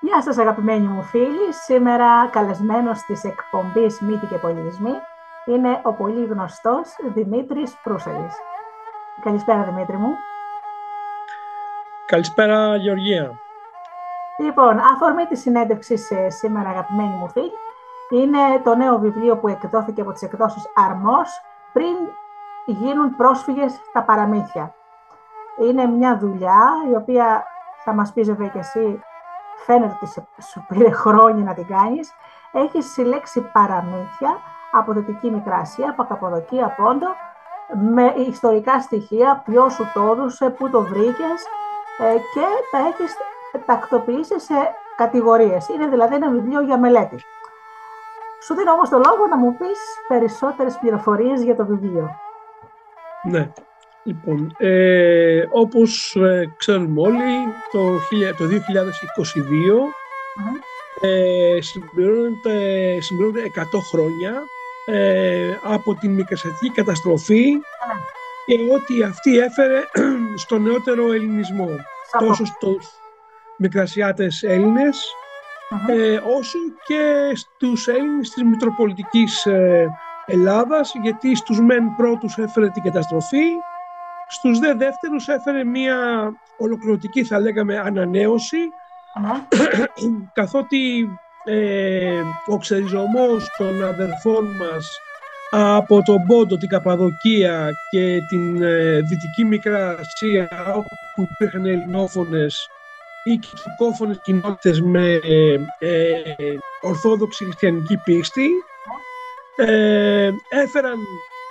Γεια 0.00 0.22
σας 0.22 0.38
αγαπημένοι 0.38 0.86
μου 0.86 1.02
φίλοι. 1.02 1.52
Σήμερα 1.52 2.28
καλεσμένος 2.28 3.02
της 3.02 3.24
εκπομπής 3.24 4.00
Μύθοι 4.00 4.26
και 4.26 4.36
Πολιτισμοί 4.36 4.92
είναι 5.44 5.80
ο 5.82 5.92
πολύ 5.92 6.24
γνωστός 6.24 6.96
Δημήτρης 7.14 7.76
Προύσελης. 7.82 8.34
Καλησπέρα 9.20 9.62
Δημήτρη 9.62 9.96
μου. 9.96 10.14
Καλησπέρα 12.06 12.76
Γεωργία. 12.76 13.32
Λοιπόν, 14.38 14.78
αφορμή 14.78 15.26
της 15.26 15.40
συνέντευξης 15.40 16.12
σήμερα 16.28 16.68
αγαπημένοι 16.68 17.14
μου 17.14 17.28
φίλοι 17.28 17.52
είναι 18.10 18.60
το 18.64 18.74
νέο 18.74 18.98
βιβλίο 18.98 19.36
που 19.36 19.48
εκδόθηκε 19.48 20.00
από 20.00 20.12
τις 20.12 20.22
εκδόσεις 20.22 20.62
Αρμός 20.74 21.40
πριν 21.72 21.96
γίνουν 22.66 23.16
πρόσφυγες 23.16 23.80
τα 23.92 24.02
παραμύθια. 24.02 24.74
Είναι 25.60 25.86
μια 25.86 26.18
δουλειά 26.18 26.68
η 26.90 26.94
οποία 26.94 27.44
θα 27.84 27.92
μας 27.92 28.12
πεις 28.12 28.26
βέβαια 28.28 28.48
και 28.48 28.58
εσύ 28.58 29.02
φαίνεται 29.64 29.96
ότι 30.00 30.26
σου 30.42 30.64
πήρε 30.68 30.90
χρόνια 30.90 31.44
να 31.44 31.54
την 31.54 31.66
κάνεις, 31.66 32.12
έχεις 32.52 32.92
συλλέξει 32.92 33.40
παραμύθια 33.52 34.38
από 34.72 34.92
Δυτική 34.92 35.30
Μικρασία, 35.30 35.90
από 35.90 36.04
Καποδοκία, 36.04 36.74
Πόντο, 36.76 37.06
με 37.92 38.14
ιστορικά 38.16 38.80
στοιχεία, 38.80 39.42
ποιο 39.44 39.68
σου 39.68 39.90
το 39.94 40.00
έδωσε, 40.00 40.50
πού 40.50 40.70
το 40.70 40.82
βρήκες 40.82 41.44
ε, 41.98 42.12
και 42.12 42.46
τα 42.70 42.78
έχεις 42.78 43.16
τακτοποιήσει 43.66 44.40
σε 44.40 44.54
κατηγορίες. 44.96 45.68
Είναι 45.68 45.86
δηλαδή 45.86 46.14
ένα 46.14 46.30
βιβλίο 46.30 46.60
για 46.60 46.78
μελέτη. 46.78 47.22
Σου 48.42 48.54
δίνω 48.54 48.72
όμως 48.72 48.88
το 48.88 48.96
λόγο 48.96 49.26
να 49.26 49.36
μου 49.36 49.56
πεις 49.56 49.78
περισσότερες 50.08 50.78
πληροφορίες 50.78 51.42
για 51.42 51.56
το 51.56 51.66
βιβλίο. 51.66 52.10
Ναι. 53.22 53.52
Λοιπόν, 54.08 54.54
ε, 54.58 55.44
όπως 55.50 56.16
ε, 56.16 56.54
ξέρουμε 56.56 57.00
όλοι, 57.00 57.46
το, 57.72 57.98
το 58.38 58.44
2022 58.44 58.50
ε, 61.00 61.60
συμπληρώνεται, 61.60 63.50
100 63.54 63.62
χρόνια 63.90 64.32
ε, 64.86 65.58
από 65.62 65.94
την 65.94 66.10
μικρασιατική 66.10 66.70
καταστροφή 66.70 67.44
και 68.46 68.54
ό,τι 68.74 69.02
αυτή 69.02 69.38
έφερε 69.38 69.80
στο 70.42 70.58
νεότερο 70.58 71.12
ελληνισμό. 71.12 71.68
Τόσο 72.18 72.44
στους 72.44 72.86
μικρασιάτες 73.58 74.42
ε, 74.42 76.20
όσο 76.38 76.58
και 76.86 77.32
στους 77.34 77.88
Έλληνες 77.88 78.30
της 78.30 78.42
Μητροπολιτικής 78.42 79.46
ε, 79.46 79.88
Ελλάδας, 80.26 80.92
γιατί 81.02 81.34
στους 81.34 81.60
μεν 81.60 81.96
πρώτους 81.96 82.38
έφερε 82.38 82.68
την 82.68 82.82
καταστροφή, 82.82 83.46
στους 84.28 84.58
δε 84.58 84.74
δεύτερους 84.74 85.28
έφερε 85.28 85.64
μια 85.64 85.96
ολοκληρωτική 86.58 87.24
θα 87.24 87.40
λέγαμε 87.40 87.78
ανανέωση 87.78 88.58
καθότι 90.32 91.08
ε, 91.44 92.22
ο 92.46 92.58
ξεριζωμός 92.58 93.48
των 93.58 93.84
αδερφών 93.84 94.46
μας 94.56 95.00
από 95.50 96.02
τον 96.02 96.26
Πόντο, 96.26 96.56
την 96.56 96.68
Καπαδοκία 96.68 97.70
και 97.90 98.18
την 98.28 98.62
ε, 98.62 99.00
Δυτική 99.00 99.44
Μικρά 99.44 99.98
Ασία 99.98 100.72
όπου 100.74 101.28
υπήρχαν 101.32 101.66
ελληνόφωνες 101.66 102.68
ή 103.24 103.36
κυκλικόφωνες 103.36 104.20
κοινότητες 104.22 104.80
με 104.80 105.20
ε, 105.78 106.08
ορθόδοξη 106.80 107.44
χριστιανική 107.44 107.96
πίστη 107.96 108.48
ε, 109.56 110.30
έφεραν 110.48 110.96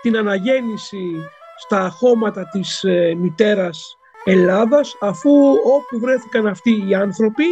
την 0.01 0.17
αναγέννηση 0.17 1.11
στα 1.57 1.89
χώματα 1.89 2.49
της 2.49 2.83
ε, 2.83 3.15
μητέρας 3.17 3.97
Ελλάδας 4.23 4.97
αφού 5.01 5.31
όπου 5.49 5.99
βρέθηκαν 5.99 6.47
αυτοί 6.47 6.83
οι 6.87 6.95
άνθρωποι 6.95 7.45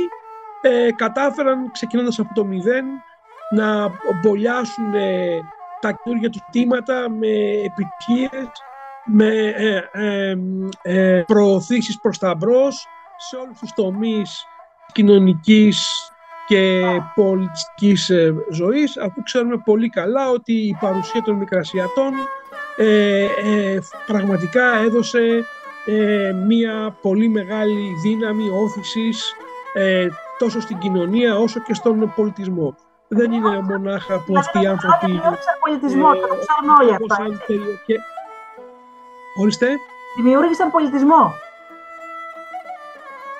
ε, 0.62 0.92
κατάφεραν 0.92 1.72
ξεκινώντας 1.72 2.20
από 2.20 2.34
το 2.34 2.46
μηδέν 2.46 2.86
να 3.50 3.92
μπολιάσουν 4.22 4.94
ε, 4.94 5.40
τα 5.80 5.92
καινούργια 5.92 6.30
τους 6.30 6.42
τίματα 6.52 7.10
με 7.10 7.28
επιτυχίες, 7.66 8.52
με 9.06 9.28
ε, 9.56 9.90
ε, 9.92 10.36
ε, 10.82 11.24
προωθήσεις 11.28 12.00
προς 12.00 12.18
τα 12.18 12.36
μπρος 12.36 12.88
σε 13.18 13.36
όλους 13.36 13.60
τους 13.60 13.74
τομείς 13.74 14.46
κοινωνικής 14.92 16.10
και 16.48 16.82
πολιτιστικής 17.16 18.12
ζωής 18.52 18.98
αφού 18.98 19.24
ξέρουμε 19.24 19.58
πολύ 19.66 19.90
καλά 19.90 20.30
ότι 20.30 20.54
η 20.54 20.78
παρουσία 20.80 21.22
των 21.22 21.36
μικρασιατών 21.36 22.14
ε, 22.76 23.24
ε, 23.24 23.80
πραγματικά 24.06 24.78
έδωσε 24.78 25.46
ε, 25.86 26.32
μία 26.48 26.98
πολύ 27.02 27.28
μεγάλη 27.28 27.96
δύναμη 28.02 28.50
όθησης 28.50 29.34
ε, 29.74 30.08
τόσο 30.38 30.62
στην 30.62 30.78
κοινωνία 30.78 31.38
όσο 31.38 31.60
και 31.60 31.74
στον 31.74 32.14
πολιτισμό. 32.16 32.76
Δεν 33.08 33.32
είναι 33.32 33.62
μονάχα 33.62 34.24
που 34.24 34.38
αυτοί 34.38 34.62
οι 34.62 34.68
άνθρωποι... 34.68 35.06
Δημιούργησαν 35.06 35.56
πολιτισμό, 35.60 36.12
το 36.14 36.20
ξέρουν 36.28 36.70
όλοι 36.82 36.92
αυτά. 36.92 37.26
Ορίστε. 39.42 39.68
Δημιούργησαν 40.16 40.72
πολιτισμό. 40.72 41.34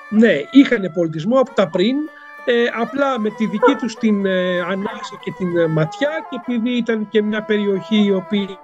Ναι, 0.08 0.40
είχαν 0.50 0.92
πολιτισμό 0.94 1.38
από 1.38 1.54
τα 1.54 1.68
πριν, 1.68 1.96
ε, 2.44 2.64
απλά 2.80 3.20
με 3.20 3.30
τη 3.30 3.46
δική 3.46 3.74
τους 3.74 3.94
την 3.94 4.26
ε, 4.26 4.60
ανάσα 4.60 5.16
και 5.20 5.30
την 5.30 5.70
ματιά 5.70 6.26
και 6.30 6.36
επειδή 6.40 6.70
ήταν 6.70 7.08
και 7.08 7.22
μια 7.22 7.42
περιοχή 7.42 8.04
η 8.04 8.12
οποία 8.12 8.58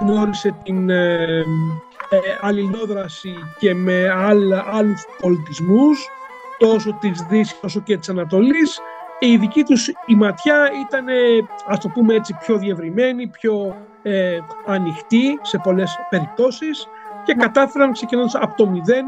γνώρισε 0.00 0.54
την 0.62 0.90
ε, 0.90 1.44
ε, 2.10 2.18
αλληλόδραση 2.40 3.34
και 3.58 3.74
με 3.74 4.08
άλλα, 4.10 4.64
άλλους 4.70 5.06
πολιτισμούς 5.20 6.08
τόσο 6.58 6.98
της 7.00 7.22
Δύσης 7.22 7.58
όσο 7.62 7.80
και 7.80 7.96
της 7.96 8.08
Ανατολής 8.08 8.80
η 9.18 9.36
δική 9.36 9.62
τους 9.62 9.88
η 10.06 10.14
ματιά 10.14 10.70
ήταν 10.86 11.04
ας 11.66 11.78
το 11.78 11.88
πούμε 11.88 12.14
έτσι 12.14 12.36
πιο 12.40 12.56
διευρυμένη, 12.58 13.26
πιο 13.26 13.76
ε, 14.02 14.38
ανοιχτή 14.66 15.38
σε 15.42 15.58
πολλές 15.58 15.98
περιπτώσεις 16.10 16.86
και 17.24 17.34
κατάφεραν 17.34 17.92
ξεκινώντας 17.92 18.34
από 18.34 18.56
το 18.56 18.66
μηδέν 18.66 19.04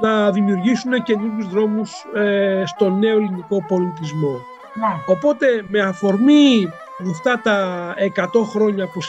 να 0.00 0.30
δημιουργήσουν 0.30 1.02
καινούργιους 1.02 1.48
δρόμους 1.48 2.06
ε, 2.14 2.62
στο 2.66 2.90
νέο 2.90 3.16
ελληνικό 3.16 3.64
πολιτισμό. 3.68 4.30
Ναι. 4.74 5.02
Οπότε 5.06 5.46
με 5.68 5.80
αφορμή 5.80 6.72
αυτά 7.10 7.40
τα 7.40 7.94
100 8.16 8.44
χρόνια 8.44 8.86
που, 8.86 9.00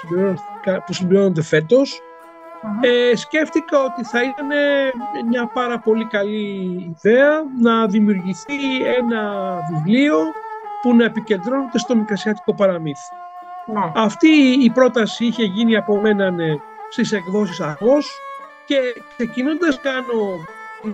που 0.86 0.94
συμπληρώνονται 0.94 1.42
ε, 2.82 3.16
σκέφτηκα 3.16 3.84
ότι 3.84 4.04
θα 4.04 4.24
ήταν 4.24 4.48
μια 5.30 5.48
πάρα 5.48 5.80
πολύ 5.80 6.06
καλή 6.06 6.96
ιδέα 6.98 7.30
να 7.62 7.88
δημιουργηθεί 7.88 8.84
ένα 8.98 9.56
βιβλίο 9.72 10.18
που 10.82 10.96
να 10.96 11.06
επικεντρώνεται 11.06 11.78
στο 11.78 11.96
μικρασιατικό 11.96 12.54
παραμύθι. 12.54 13.10
Ναι. 13.66 13.92
Αυτή 13.96 14.30
η 14.64 14.70
πρόταση 14.70 15.26
είχε 15.26 15.44
γίνει 15.44 15.76
από 15.76 16.02
μένα 16.02 16.30
ναι, 16.30 16.56
στις 16.90 17.12
εκδόσεις 17.12 17.60
Αγός 17.60 18.20
και 18.66 18.78
ξεκινώντας 19.18 19.80
κάνω 19.82 20.46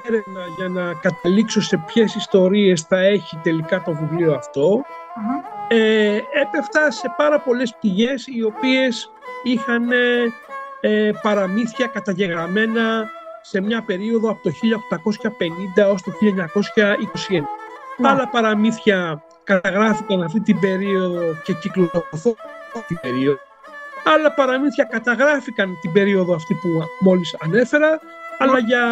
έρευνα 0.08 0.41
για 0.58 0.68
να 0.68 0.94
καταλήξω 0.94 1.62
σε 1.62 1.78
ποιες 1.78 2.16
ιστορίες 2.16 2.81
θα 2.81 2.97
έχει 2.97 3.40
τελικά 3.44 3.81
το 3.81 3.94
βιβλίο 3.94 4.34
ε, 5.74 6.16
έπεφτα 6.16 6.92
σε 6.92 7.14
πάρα 7.18 7.40
πολλές 7.40 7.76
πηγές 7.82 8.28
οι 8.28 8.44
οποίες 8.44 9.12
είχαν 9.44 9.92
ε, 10.82 11.12
παραμύθια 11.22 11.88
καταγεγραμμένα 11.88 13.09
σε 13.42 13.62
μια 13.62 13.82
περίοδο 13.82 14.30
από 14.30 14.44
το 14.44 14.52
1850 14.52 15.30
έως 15.76 16.02
το 16.02 16.12
1921. 16.22 17.42
Ναι. 17.98 18.09
Άλλα 18.09 18.28
παραμύθια 18.28 19.24
καταγράφηκαν 19.44 20.22
αυτή 20.22 20.40
την 20.40 20.59
περίοδο 20.59 21.36
και 21.44 21.54
κυκλοφορούν 21.54 22.36
την 22.88 23.00
περίοδο. 23.02 23.40
Άλλα 24.03 24.34
παραμύθια 24.34 24.84
καταγράφηκαν 24.84 25.78
την 25.82 25.92
περίοδο 25.92 26.36
αυτή 26.36 26.53
που 26.53 26.68
μόλις 27.00 27.36
ανέφερα, 27.40 28.00
αλλά 28.38 28.59
για 28.59 28.84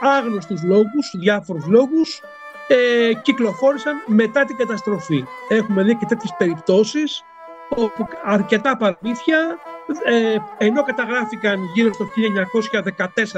άγνωστους 0.00 0.62
λόγους, 0.62 1.14
διάφορους 1.18 1.66
λόγους, 1.66 2.20
ε, 2.66 3.12
κυκλοφόρησαν 3.22 4.02
μετά 4.06 4.44
την 4.44 4.56
καταστροφή. 4.56 5.24
Έχουμε 5.48 5.82
δει 5.82 5.96
και 5.96 6.06
τέτοιες 6.06 6.34
περιπτώσεις 6.38 7.24
όπου 7.68 8.08
αρκετά 8.24 8.76
παραμύθια 8.76 9.58
ε, 10.04 10.36
ενώ 10.58 10.82
καταγράφηκαν 10.82 11.58
γύρω 11.74 11.92
στο 11.92 12.06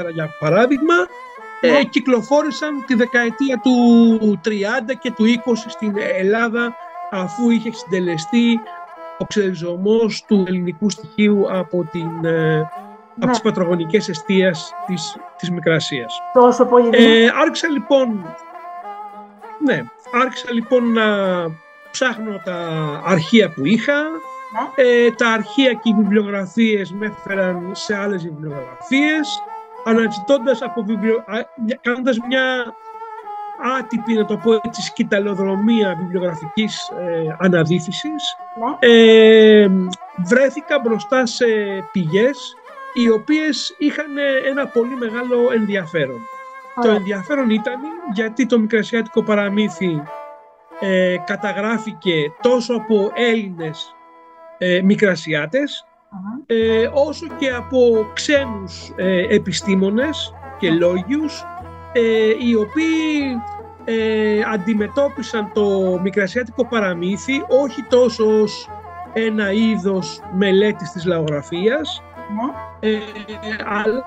1914 0.07 0.13
για 0.13 0.29
παράδειγμα 0.39 0.93
ε, 1.61 1.71
ναι. 1.71 1.83
κυκλοφόρησαν 1.83 2.83
τη 2.85 2.95
δεκαετία 2.95 3.59
του 3.63 4.39
30 4.45 4.49
και 4.99 5.11
του 5.11 5.23
20 5.45 5.53
στην 5.67 5.93
Ελλάδα 6.17 6.75
αφού 7.11 7.49
είχε 7.49 7.71
συντελεστεί 7.73 8.59
ο 9.17 9.25
ξεριζωμός 9.25 10.23
του 10.27 10.43
ελληνικού 10.47 10.89
στοιχείου 10.89 11.57
από, 11.57 11.87
την, 11.91 12.25
ε, 12.25 12.59
από 12.59 13.25
ναι. 13.25 13.31
τις 13.31 13.41
πατρογονικές 13.41 14.09
αιστείας 14.09 14.73
της, 14.87 15.17
της 15.37 15.51
Μικρασίας. 15.51 16.19
Τόσο 16.33 16.65
πολύ. 16.65 16.89
Ε, 16.91 17.29
άρχισα 17.41 17.67
λοιπόν 17.67 18.35
ναι, 19.65 19.83
άρχισα 20.11 20.51
λοιπόν 20.51 20.91
να 20.93 21.05
ψάχνω 21.91 22.41
τα 22.45 22.57
αρχεία 23.05 23.49
που 23.49 23.65
είχα. 23.65 24.01
Ναι. 24.01 24.83
Ε, 24.83 25.11
τα 25.11 25.27
αρχεία 25.29 25.73
και 25.73 25.89
οι 25.89 25.93
βιβλιογραφίες 25.97 26.91
με 26.91 27.05
έφεραν 27.05 27.69
σε 27.73 27.95
άλλες 27.95 28.23
βιβλιογραφίες, 28.23 29.41
αναζητώντας 29.85 30.61
από 30.61 30.83
βιβλιο... 30.83 31.23
κάνοντας 31.81 32.17
μια 32.27 32.75
άτυπη, 33.79 34.13
να 34.13 34.25
το 34.25 34.37
πω 34.37 34.53
έτσι, 34.53 34.81
σκηταλοδρομία 34.81 35.95
βιβλιογραφικής 35.99 36.89
ε, 36.89 37.35
αναδίφησης, 37.39 38.35
Ναι. 38.59 38.89
ε, 38.91 39.69
βρέθηκα 40.25 40.79
μπροστά 40.79 41.25
σε 41.25 41.45
πηγές 41.91 42.55
οι 42.93 43.09
οποίες 43.09 43.75
είχαν 43.77 44.17
ένα 44.49 44.67
πολύ 44.67 44.95
μεγάλο 44.95 45.51
ενδιαφέρον. 45.53 46.19
Το 46.81 46.87
Ωραία. 46.87 46.95
ενδιαφέρον 46.95 47.49
ήταν 47.49 47.79
γιατί 48.13 48.45
το 48.45 48.59
μικρασιάτικο 48.59 49.23
παραμύθι 49.23 50.03
ε, 50.79 51.15
καταγράφηκε 51.25 52.31
τόσο 52.41 52.73
από 52.73 53.11
Έλληνες 53.13 53.95
ε, 54.57 54.81
μικρασιάτες 54.81 55.85
Μμμ. 56.09 56.43
ε, 56.45 56.89
όσο 56.93 57.27
και 57.37 57.49
από 57.51 58.07
ξένους 58.13 58.91
ε, 58.95 59.35
επιστήμονες 59.35 60.33
και 60.59 60.71
λόγιους 60.71 61.43
ε, 61.93 62.01
οι 62.47 62.55
οποίοι 62.55 63.41
ε, 63.85 64.41
αντιμετώπισαν 64.53 65.51
το 65.53 65.99
μικρασιάτικο 66.01 66.65
παραμύθι 66.67 67.43
όχι 67.47 67.83
τόσο 67.83 68.41
ως 68.41 68.69
ένα 69.13 69.51
είδος 69.51 70.21
μελέτης 70.33 70.91
της 70.91 71.05
λαογραφίας 71.05 72.01
Ναι. 72.35 72.47
ε, 72.89 72.97
αλλά 73.65 74.05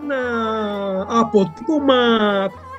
ένα 0.00 0.20
αποτύπωμα 1.20 1.94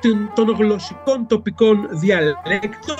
των- 0.00 0.30
των 0.34 0.50
γλωσσικών 0.58 1.26
τοπικών 1.26 1.88
διαλέκτων 1.90 2.96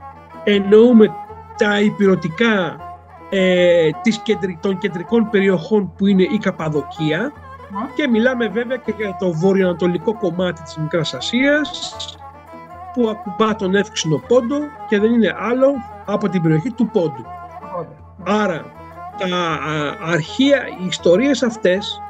εννοούμε 0.43 1.13
τα 1.57 1.79
υπηρετικά 1.79 2.77
ε, 3.33 3.89
της 4.01 4.17
κεντρι- 4.17 4.59
των 4.61 4.77
κεντρικών 4.77 5.29
περιοχών 5.29 5.93
που 5.97 6.07
είναι 6.07 6.23
η 6.23 6.37
Καπαδοκία 6.37 7.19
Ναι. 7.19 7.89
και 7.95 8.07
μιλάμε 8.07 8.47
βέβαια 8.47 8.77
και 8.77 8.93
για 8.97 9.15
το 9.19 9.33
βορειοανατολικό 9.33 10.17
κομμάτι 10.17 10.61
της 10.61 10.77
Μικράς 10.77 11.13
Ασίας 11.13 11.95
που 12.93 13.09
ακουμπά 13.09 13.55
τον 13.55 13.75
εύξηνο 13.75 14.21
πόντο 14.27 14.55
και 14.89 14.99
δεν 14.99 15.13
είναι 15.13 15.35
άλλο 15.39 15.73
από 16.05 16.29
την 16.29 16.41
περιοχή 16.41 16.71
του 16.71 16.89
πόντου. 16.89 17.25
Οπότε, 17.71 17.95
Άρα 18.23 18.65
τα 19.17 19.35
α, 19.35 19.95
αρχεία, 20.11 20.57
οι 20.81 20.85
ιστορίες 20.87 21.43
αυτές 21.43 22.01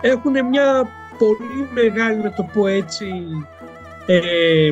έχουν 0.00 0.32
μια 0.48 0.88
πολύ 1.18 1.68
μεγάλη, 1.74 2.22
να 2.22 2.32
το 2.32 2.46
πω 2.54 2.66
έτσι, 2.66 3.06
ε, 4.06 4.70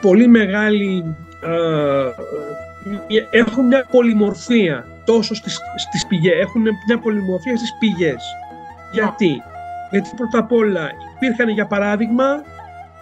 πολύ 0.00 0.28
μεγάλη, 0.28 1.16
α, 1.46 1.52
ε, 1.52 2.14
έχουν 3.30 3.66
μια 3.66 3.86
πολυμορφία 3.90 4.86
τόσο 5.04 5.34
στις, 5.34 5.58
στις 5.76 6.06
πηγές, 6.06 6.40
έχουν 6.40 6.62
μια 6.86 6.98
πολυμορφία 6.98 7.56
στις 7.56 7.74
πηγές. 7.78 8.22
Γιατί, 8.92 9.42
γιατί 9.90 10.10
πρώτα 10.16 10.38
απ' 10.38 10.52
όλα 10.52 10.90
υπήρχαν 11.14 11.48
για 11.48 11.66
παράδειγμα 11.66 12.42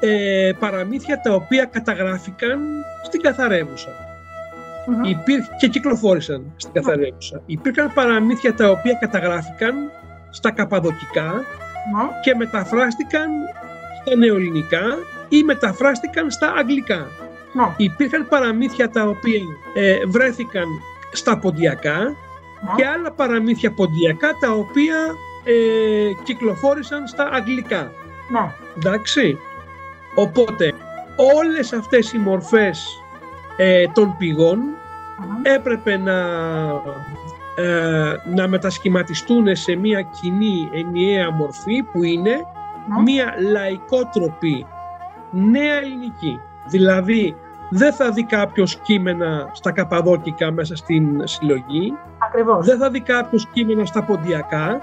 ε, 0.00 0.50
παραμύθια 0.58 1.20
τα 1.20 1.34
οποία 1.34 1.64
καταγράφηκαν 1.64 2.60
στην 3.04 3.20
καθαρέμουσα 3.20 3.88
μμμ. 4.86 5.04
υπήρχε 5.04 5.50
και 5.58 5.69
κυκλοφόρησαν 5.69 6.52
στην 6.56 6.72
καθαρέμουσα. 6.72 7.42
Υπήρχαν 7.46 7.92
παραμύθια 7.94 8.54
τα 8.54 8.70
οποία 8.70 8.94
καταγράφηκαν 9.00 9.75
στα 10.31 10.50
καπαδοκικά 10.50 11.32
Ναι. 11.32 12.08
και 12.22 12.34
μεταφράστηκαν 12.34 13.28
στα 14.04 14.16
νεοελληνικά 14.16 14.82
ή 15.28 15.42
μεταφράστηκαν 15.42 16.31
στα 16.31 16.52
αγγλικά. 16.56 17.06
Ναι. 17.54 17.74
Υπήρχαν 17.76 18.28
παραμύθια 18.28 18.88
τα 18.90 19.02
οποία 19.06 19.40
ε, 19.74 19.98
βρέθηκαν 20.06 20.66
στα 21.12 21.38
ποντιακά 21.38 21.98
Ναι. 21.98 22.70
και 22.76 22.86
άλλα 22.86 23.12
παραμύθια 23.12 23.70
ποντιακά 23.72 24.28
τα 24.40 24.50
οποία 24.52 24.96
ε, 25.44 26.12
κυκλοφόρησαν 26.22 27.06
στα 27.06 27.28
αγγλικά. 27.32 27.90
Ναι. 28.32 28.52
Εντάξει. 28.76 29.38
Οπότε 30.14 30.72
όλες 31.36 31.72
αυτές 31.72 32.12
οι 32.12 32.18
μορφές 32.18 33.02
ε, 33.56 33.86
των 33.94 34.14
πηγών 34.18 34.58
Μμμ. 34.58 35.40
έπρεπε 35.42 35.96
να, 35.96 36.18
ε, 37.56 38.12
να 38.34 38.48
μετασχηματιστούν 38.48 39.56
σε 39.56 39.74
μια 39.76 40.02
κοινή 40.02 40.68
ενιαία 40.72 41.30
μορφή 41.30 41.82
που 41.92 42.02
είναι 42.02 42.30
Ναι. 42.88 43.02
μια 43.02 43.34
λαϊκότροπη 43.52 44.66
νέα 45.30 45.74
ελληνική. 45.74 46.40
Δηλαδή 46.68 47.36
δεν 47.76 47.92
θα 47.92 48.10
δει 48.10 48.24
κάποιος 48.24 48.76
κείμενα 48.76 49.50
στα 49.52 49.72
καπαδόκικα 49.72 50.50
μέσα 50.52 50.76
στην 50.76 51.26
συλλογή, 51.26 51.92
Ακριβώς. 52.18 52.66
δεν 52.66 52.78
θα 52.78 52.90
δει 52.90 53.00
κάποιος 53.00 53.46
κείμενα 53.52 53.84
στα 53.84 54.02
ποντιακά, 54.02 54.80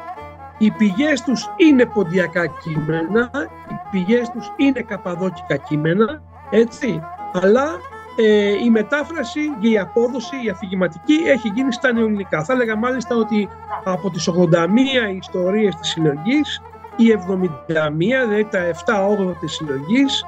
οι 0.58 0.72
πηγές 0.72 1.22
τους 1.22 1.50
είναι 1.56 1.86
ποντιακά 1.86 2.46
κείμενα, 2.48 3.30
οι 3.70 3.76
πηγές 3.92 4.30
τους 4.30 4.52
είναι 4.56 4.82
καπαδόκικα 4.82 5.56
κείμενα, 5.56 6.22
έτσι, 6.50 7.04
αλλά 7.32 7.68
ε, 8.16 8.64
η 8.64 8.70
μετάφραση 8.70 9.40
και 9.60 9.70
η 9.70 9.78
απόδοση, 9.78 10.36
η 10.46 10.50
αφηγηματική 10.50 11.14
έχει 11.26 11.48
γίνει 11.48 11.74
στα 11.74 11.92
νεοελληνικά. 11.92 12.44
Θα 12.44 12.54
έλεγα 12.54 12.76
μάλιστα 12.76 13.16
ότι 13.16 13.50
από 13.84 14.10
τις 14.10 14.30
81 14.30 15.16
ιστορίες 15.16 15.76
της 15.76 15.90
συλλογής, 15.90 16.62
οι 16.96 17.06
71, 17.12 17.92
δηλαδή 17.98 18.48
τα 18.52 18.60
7-8 18.60 19.36
της 19.40 19.52
συλλογής, 19.52 20.24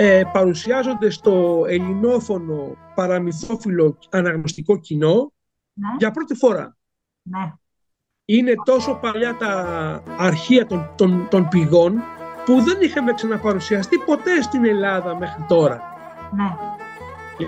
ε, 0.00 0.22
παρουσιάζονται 0.32 1.10
στο 1.10 1.64
ελληνόφωνο 1.68 2.76
παραμυθόφιλο 2.94 3.98
αναγνωστικό 4.10 4.78
κοινό 4.78 5.32
Ναι. 5.72 5.88
για 5.98 6.10
πρώτη 6.10 6.34
φορά. 6.34 6.76
Ναι. 7.22 7.52
Είναι 8.24 8.52
τόσο 8.64 8.94
παλιά 8.94 9.36
τα 9.36 9.52
αρχεία 10.18 10.66
των, 10.66 10.90
των, 10.96 11.26
των 11.30 11.48
πηγών 11.48 12.02
που 12.44 12.60
δεν 12.62 12.76
είχαμε 12.80 13.12
ξαναπαρουσιαστεί 13.12 13.98
ποτέ 13.98 14.42
στην 14.42 14.64
Ελλάδα 14.64 15.16
μέχρι 15.16 15.44
τώρα. 15.48 15.82
Ναι. 16.36 16.56
Και 17.36 17.46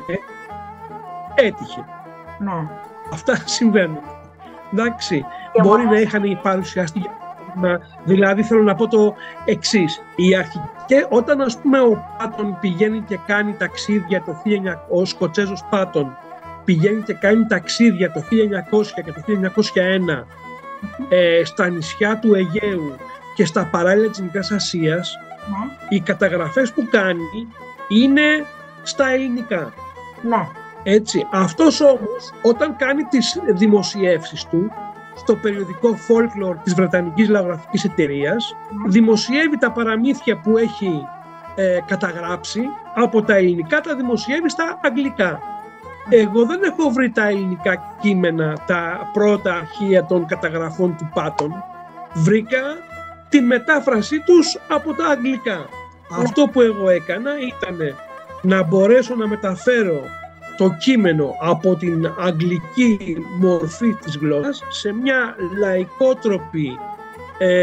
έτυχε. 1.35 1.85
Ναι. 2.38 2.69
Αυτά 3.12 3.37
συμβαίνουν. 3.45 3.99
Εντάξει, 4.73 5.25
Και 5.52 5.61
μπορεί 5.62 5.83
μου 5.85 5.90
να 5.92 6.00
είχαν 6.00 6.40
παρουσιαστεί. 6.42 7.02
να- 7.57 7.80
Δηλαδή 8.04 8.42
θέλω 8.42 8.62
να 8.62 8.75
πω 8.75 8.88
το 8.88 9.14
εξής. 9.45 10.02
Η 10.16 10.37
αρχική, 10.37 10.69
όταν 11.09 11.40
ας 11.40 11.59
πούμε 11.59 11.80
ο 11.80 12.04
Πάτον 12.18 12.59
πηγαίνει 12.61 13.00
και 13.00 13.18
κάνει 13.26 13.52
ταξίδια 13.52 14.23
το 14.23 14.42
1900, 14.44 14.78
ο 14.88 15.04
Σκοτσέζος 15.04 15.64
Πάτον 15.70 16.16
πηγαίνει 16.64 17.02
και 17.02 17.12
κάνει 17.14 17.47
ταξίδια 17.47 18.12
το 18.12 18.23
1900 18.30 19.02
και 19.04 19.12
το 19.12 19.23
1901 19.26 20.25
ε, 21.09 21.44
στα 21.44 21.68
νησιά 21.68 22.18
του 22.18 22.35
Αιγαίου 22.35 22.97
και 23.35 23.44
στα 23.44 23.68
παράλια 23.70 24.11
της 24.11 24.20
Μικράς 24.20 24.50
Ασίας, 24.50 25.14
Ναι. 25.49 25.70
οι 25.88 26.00
καταγραφές 26.00 26.73
που 26.73 26.87
κάνει 26.90 27.49
είναι 27.88 28.44
στα 28.82 29.09
ελληνικά. 29.11 29.73
Ναι. 30.23 30.49
Έτσι. 30.82 31.26
Αυτός 31.32 31.80
όμως 31.80 32.32
όταν 32.42 32.76
κάνει 32.76 33.02
τις 33.02 33.38
δημοσιεύσεις 33.54 34.44
του 34.44 34.70
στο 35.20 35.36
περιοδικό 35.36 35.98
Folklore 36.08 36.56
της 36.62 36.74
Βρετανικής 36.74 37.28
Λαογραφικής 37.28 37.84
Εταιρείας 37.84 38.56
δημοσιεύει 38.88 39.58
τα 39.58 39.70
παραμύθια 39.70 40.36
που 40.36 40.56
έχει 40.56 41.06
ε, 41.54 41.78
καταγράψει 41.86 42.60
από 42.94 43.22
τα 43.22 43.34
ελληνικά 43.34 43.80
τα 43.80 43.94
δημοσιεύει 43.96 44.50
στα 44.50 44.80
αγγλικά. 44.82 45.40
Εγώ 46.08 46.44
δεν 46.44 46.62
έχω 46.62 46.90
βρει 46.90 47.10
τα 47.10 47.28
ελληνικά 47.28 47.96
κείμενα, 48.00 48.56
τα 48.66 49.10
πρώτα 49.12 49.54
αρχεία 49.54 50.04
των 50.04 50.26
καταγραφών 50.26 50.96
του 50.96 51.10
Πάτων. 51.14 51.54
βρήκα 52.14 52.62
τη 53.28 53.40
μετάφρασή 53.40 54.20
τους 54.20 54.58
από 54.68 54.94
τα 54.94 55.06
αγγλικά. 55.06 55.56
Ναι. 55.56 56.22
Αυτό 56.22 56.48
που 56.52 56.60
εγώ 56.60 56.88
έκανα 56.88 57.30
ήταν 57.48 57.96
να 58.42 58.62
μπορέσω 58.62 59.14
να 59.14 59.26
μεταφέρω 59.26 60.00
το 60.60 60.76
κείμενο 60.78 61.36
από 61.40 61.76
την 61.76 62.14
αγγλική 62.18 63.16
μορφή 63.38 63.94
της 63.94 64.16
γλώσσας 64.16 64.62
σε 64.68 64.92
μια 64.92 65.36
λαϊκότροπη 65.58 66.78
ε, 67.38 67.58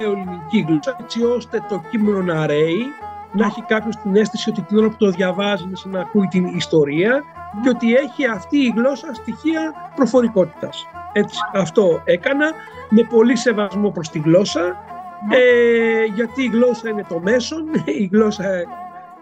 νεοελληνική 0.00 0.64
γλώσσα 0.68 0.96
έτσι 1.00 1.24
ώστε 1.24 1.64
το 1.68 1.82
κείμενο 1.90 2.22
να 2.22 2.46
ρέει, 2.46 2.82
να 3.32 3.46
έχει 3.46 3.62
κάποιος 3.62 3.96
την 3.96 4.16
αίσθηση 4.16 4.50
ότι 4.50 4.62
την 4.62 4.78
ώρα 4.78 4.88
που 4.88 4.96
το 4.98 5.10
διαβάζει 5.10 5.64
είναι 5.64 5.76
σαν 5.76 5.90
να 5.90 6.00
ακούει 6.00 6.26
την 6.26 6.46
ιστορία 6.46 7.22
και 7.62 7.68
ότι 7.68 7.94
έχει 7.94 8.26
αυτή 8.26 8.58
η 8.58 8.72
γλώσσα 8.76 9.14
στοιχεία 9.14 9.72
προφορικότητας. 9.94 10.86
Έτσι, 11.12 11.38
αυτό 11.52 12.02
έκανα 12.04 12.50
με 12.88 13.02
πολύ 13.02 13.36
σεβασμό 13.36 13.90
προς 13.90 14.10
τη 14.10 14.18
γλώσσα 14.18 14.84
ε, 15.30 16.04
γιατί 16.14 16.42
η 16.42 16.50
γλώσσα 16.52 16.88
είναι 16.88 17.04
το 17.08 17.20
μέσον, 17.20 17.64
η 18.02 18.08
γλώσσα 18.12 18.44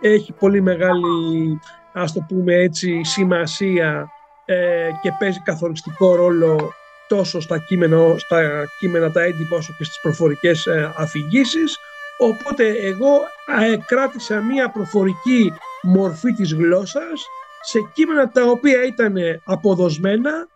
έχει 0.00 0.32
πολύ 0.32 0.60
μεγάλη 0.60 1.60
ας 1.92 2.12
το 2.12 2.25
πούμε 2.28 2.54
έτσι 2.54 3.00
σημασία 3.04 4.09
ε, 4.44 4.90
και 5.02 5.12
παίζει 5.18 5.40
καθοριστικό 5.40 6.14
ρόλο 6.14 6.73
τόσο 7.09 7.40
στα 7.40 7.59
κείμενα, 7.59 8.14
στα 8.18 8.64
κείμενα 8.78 9.12
τα 9.12 9.23
έντυπα 9.23 9.56
όσο 9.56 9.75
και 9.78 9.85
στις 9.85 10.00
προφορικές 10.02 10.66
ε, 10.66 10.92
αφηγήσεις 10.97 11.78
οπότε 12.18 12.68
εγώ 12.68 13.12
ε, 13.61 13.76
κράτησα 13.87 14.40
μία 14.40 14.70
προφορική 14.70 15.52
μορφή 15.82 16.32
της 16.32 16.52
γλώσσας 16.52 17.26
σε 17.61 17.78
κείμενα 17.92 18.28
τα 18.28 18.44
οποία 18.44 18.85
ήταν 18.85 19.14
αποδοσμένα 19.44 20.49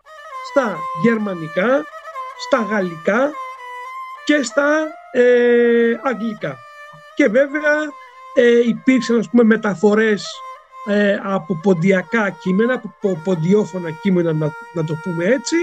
στα 0.51 0.77
γερμανικά, 1.03 1.83
στα 2.47 2.61
γαλλικά 2.69 3.31
και 4.25 4.43
στα 4.43 4.87
ε, 5.11 5.99
αγγλικά. 6.03 6.57
Και 7.15 7.27
βέβαια 7.27 7.73
ε, 8.33 8.67
υπήρξαν 8.67 9.19
ας 9.19 9.29
πούμε, 9.29 9.43
μεταφορές 9.43 10.25
ε, 10.85 11.19
από 11.23 11.59
ποντιακά 11.63 12.29
κείμενα, 12.29 12.73
από 12.73 13.21
ποντιόφωνα 13.23 13.91
κείμενα 13.91 14.33
να, 14.33 14.49
να 14.73 14.83
το 14.83 14.93
πούμε 15.03 15.25
έτσι, 15.25 15.55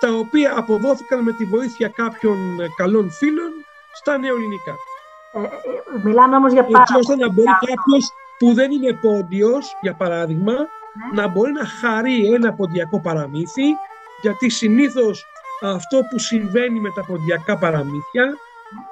τα 0.00 0.12
οποία 0.12 0.54
αποδόθηκαν 0.56 1.22
με 1.22 1.32
τη 1.32 1.44
βοήθεια 1.44 1.88
κάποιων 1.88 2.60
ε, 2.60 2.66
καλών 2.76 3.10
φίλων 3.10 3.50
στα 3.92 4.18
νεοελληνικά. 4.18 4.74
Ε, 5.32 5.38
ε, 5.38 6.02
μιλάμε 6.02 6.36
όμως 6.36 6.52
για 6.52 6.64
πάρα 6.64 6.80
Έτσι 6.80 6.94
ώστε 6.96 7.16
να 7.16 7.32
μπορεί 7.32 7.50
κάποιος 7.66 8.12
που 8.38 8.54
δεν 8.54 8.70
είναι 8.70 8.92
πόντιος, 8.92 9.76
για 9.80 9.94
παράδειγμα, 9.94 10.54
να 11.14 11.28
μπορεί 11.28 11.52
να 11.52 11.66
χαρεί 11.66 12.32
ένα 12.34 12.52
ποντιακό 12.52 13.00
παραμύθι, 13.00 13.66
γιατί 14.20 14.48
συνήθως 14.48 15.26
αυτό 15.60 16.00
που 16.10 16.18
συμβαίνει 16.18 16.80
με 16.80 16.90
τα 16.94 17.04
ποντιακά 17.04 17.58
παραμύθια 17.58 18.36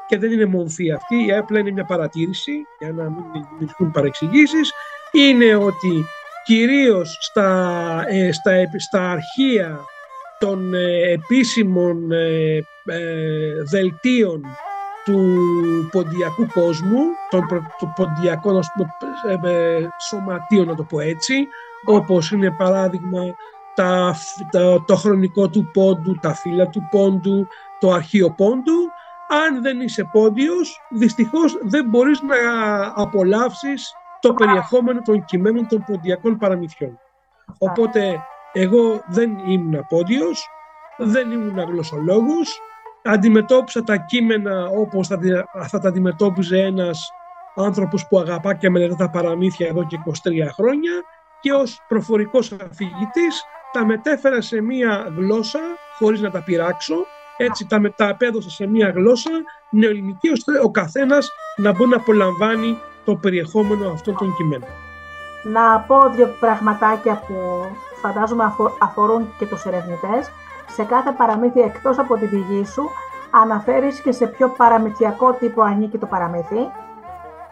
και 0.07 0.19
δεν 0.19 0.33
είναι 0.33 0.47
μορφή 0.47 0.93
αυτή, 0.93 1.27
η 1.27 1.33
απλά 1.33 1.59
είναι 1.59 1.71
μια 1.71 1.85
παρατήρηση 1.85 2.67
για 2.79 2.93
να 2.93 3.03
μην 3.03 3.25
δημιουργηθούν 3.33 3.91
παρεξηγήσεις, 3.91 4.73
είναι 5.13 5.55
ότι 5.55 6.05
κυρίως 6.45 7.17
στα, 7.21 8.05
ε, 8.09 8.33
στα, 8.33 8.51
επι- 8.51 8.81
στα 8.81 9.11
αρχεία 9.11 9.81
των 10.39 10.75
ε, 10.75 11.13
επίσημων 11.13 12.13
ε, 12.13 12.57
ε, 12.85 13.63
δελτίων 13.71 14.43
του 15.05 15.37
ποντιακού 15.91 16.47
κόσμου, 16.53 16.99
των, 17.31 17.47
προ- 17.47 17.77
των 17.79 17.93
ποντιακών 17.97 18.59
ας 18.59 18.69
πούμε, 18.75 18.89
ε, 19.45 19.49
ε, 19.53 19.89
σωματείων 20.09 20.67
να 20.67 20.75
το 20.75 20.83
πω 20.83 21.01
έτσι, 21.01 21.47
όπως 21.85 22.31
είναι 22.31 22.51
παράδειγμα 22.51 23.21
τα, 23.75 24.15
φ- 24.15 24.51
τα- 24.51 24.85
το 24.87 24.97
χρονικό 24.97 25.49
του 25.49 25.71
πόντου, 25.73 26.15
τα 26.21 26.35
φύλλα 26.35 26.69
του 26.69 26.89
πόντου, 26.91 27.47
το 27.81 27.91
αρχείο 27.93 28.31
πόντου. 28.31 28.91
Αν 29.47 29.63
δεν 29.63 29.81
είσαι 29.81 30.09
πόντιος, 30.13 30.81
δυστυχώς 30.91 31.59
δεν 31.63 31.85
μπορείς 31.89 32.21
να 32.23 32.37
απολαύσεις 32.95 33.93
το 34.23 34.33
περιεχόμενο 34.35 35.01
των 35.05 35.25
κειμένων 35.25 35.69
των 35.69 35.85
ποντιακών 35.87 36.37
παραμυθιών. 36.39 36.99
Οπότε 37.59 38.21
εγώ 38.53 39.03
δεν 39.09 39.31
ήμουν 39.47 39.87
πόντιος, 39.89 40.49
δεν 40.99 41.31
ήμουν 41.31 41.59
γλωσσολόγος, 41.59 42.61
αντιμετώπισα 43.05 43.83
τα 43.83 43.97
κείμενα 43.97 44.67
όπως 44.67 45.07
θα, 45.09 45.19
τη- 45.19 45.31
θα 45.69 45.79
τα 45.79 45.89
αντιμετώπιζε 45.89 46.59
ένας 46.63 47.11
άνθρωπος 47.57 48.07
που 48.09 48.19
αγαπά 48.19 48.55
και 48.55 48.71
μελετά 48.71 48.95
τα 48.97 49.11
παραμύθια 49.11 49.67
εδώ 49.67 49.87
και 49.87 49.99
23 50.05 50.49
χρόνια 50.53 50.93
και 51.41 51.53
ως 51.53 51.81
προφορικός 51.89 52.53
αφηγητής 52.53 53.43
τα 53.73 53.87
μετέφερα 53.87 54.41
σε 54.41 54.61
μία 54.61 55.13
γλώσσα 55.17 55.61
χωρίς 55.99 56.21
να 56.21 56.31
τα 56.31 56.43
πειράξω, 56.43 56.95
έτσι 57.37 57.67
τα, 57.67 57.81
με- 57.81 57.91
τα 57.91 58.09
απέδωσα 58.09 58.51
σε 58.51 58.67
μία 58.67 58.91
γλώσσα 58.91 59.31
νεοελληνική 59.71 60.29
ώστε 60.29 60.53
ο 60.63 60.71
καθένας 60.71 61.29
να 61.57 61.73
μπορεί 61.73 61.91
να 61.91 61.97
απολαμβάνει 61.97 62.79
το 63.05 63.15
περιεχόμενο 63.15 63.91
αυτών 63.91 64.17
των 64.17 64.35
κειμένων. 64.37 64.69
Να 65.43 65.81
πω 65.81 66.09
δύο 66.09 66.27
πραγματάκια 66.41 67.15
που 67.27 67.35
φαντάζομαι 68.03 68.45
αφο- 68.45 68.77
αφορούν 68.79 69.29
και 69.39 69.47
τους 69.47 69.65
ερευνητές. 69.65 70.31
Σε 70.67 70.83
κάθε 70.83 71.11
παραμύθι 71.11 71.61
εκτός 71.61 71.99
από 71.99 72.17
την 72.17 72.31
πηγή 72.31 72.65
σου 72.67 72.91
αναφέρεις 73.31 74.01
και 74.01 74.13
σε 74.13 74.27
πιο 74.27 74.49
παραμυθιακό 74.49 75.33
τύπο 75.33 75.63
ανήκει 75.63 75.99
το 75.99 76.07
παραμύθι, 76.07 76.71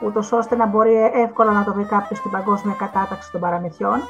ούτως 0.00 0.33
ώστε 0.33 0.57
να 0.57 0.66
μπορεί 0.66 1.11
εύκολα 1.14 1.52
να 1.52 1.64
το 1.64 1.73
βρει 1.73 1.85
κάποιος 1.85 2.19
στην 2.19 2.30
παγκόσμια 2.30 2.75
κατάταξη 2.78 3.30
των 3.33 3.40
παραμυθιών. 3.40 4.00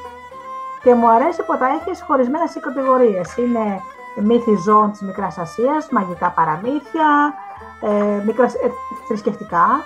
Και 0.83 0.93
μου 0.95 1.09
αρέσει 1.09 1.43
που 1.43 1.57
τα 1.57 1.67
έχεις 1.67 2.03
χωρισμένα 2.07 2.47
σε 2.47 2.59
κατηγορίες. 2.59 3.37
Είναι 3.37 3.81
μύθοι 4.15 4.55
ζώων 4.55 4.91
της 4.91 5.01
Μικράς 5.01 5.37
Ασίας, 5.37 5.89
μαγικά 5.91 6.29
παραμύθια, 6.29 7.33
ε, 7.81 8.23
μικράς, 8.25 8.53
ε, 8.53 8.71
θρησκευτικά, 9.07 9.83